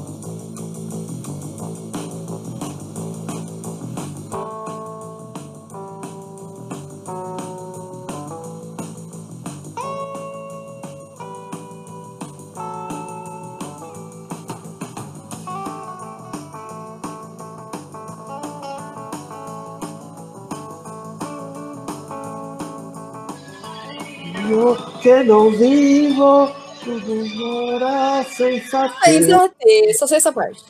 Que 25.01 25.23
não 25.23 25.49
vivo, 25.51 26.51
tudo 26.83 27.25
mora 27.35 28.23
sensação. 28.23 28.95
Sensatez, 29.03 29.97
só 29.97 30.07
sei 30.07 30.17
essa 30.17 30.31
parte. 30.31 30.63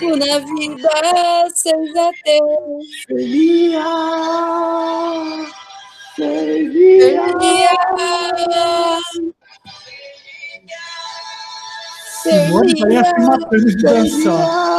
Una 0.00 0.38
vida 0.38 0.88
sensatez. 1.54 2.40
Seria, 3.06 3.82
seria, 6.14 7.38
Simone 12.22 12.74
tá 12.78 12.86
aí 12.86 12.96
assim 12.96 13.22
matando 13.26 13.66
de 13.66 13.76
dançar. 13.82 14.78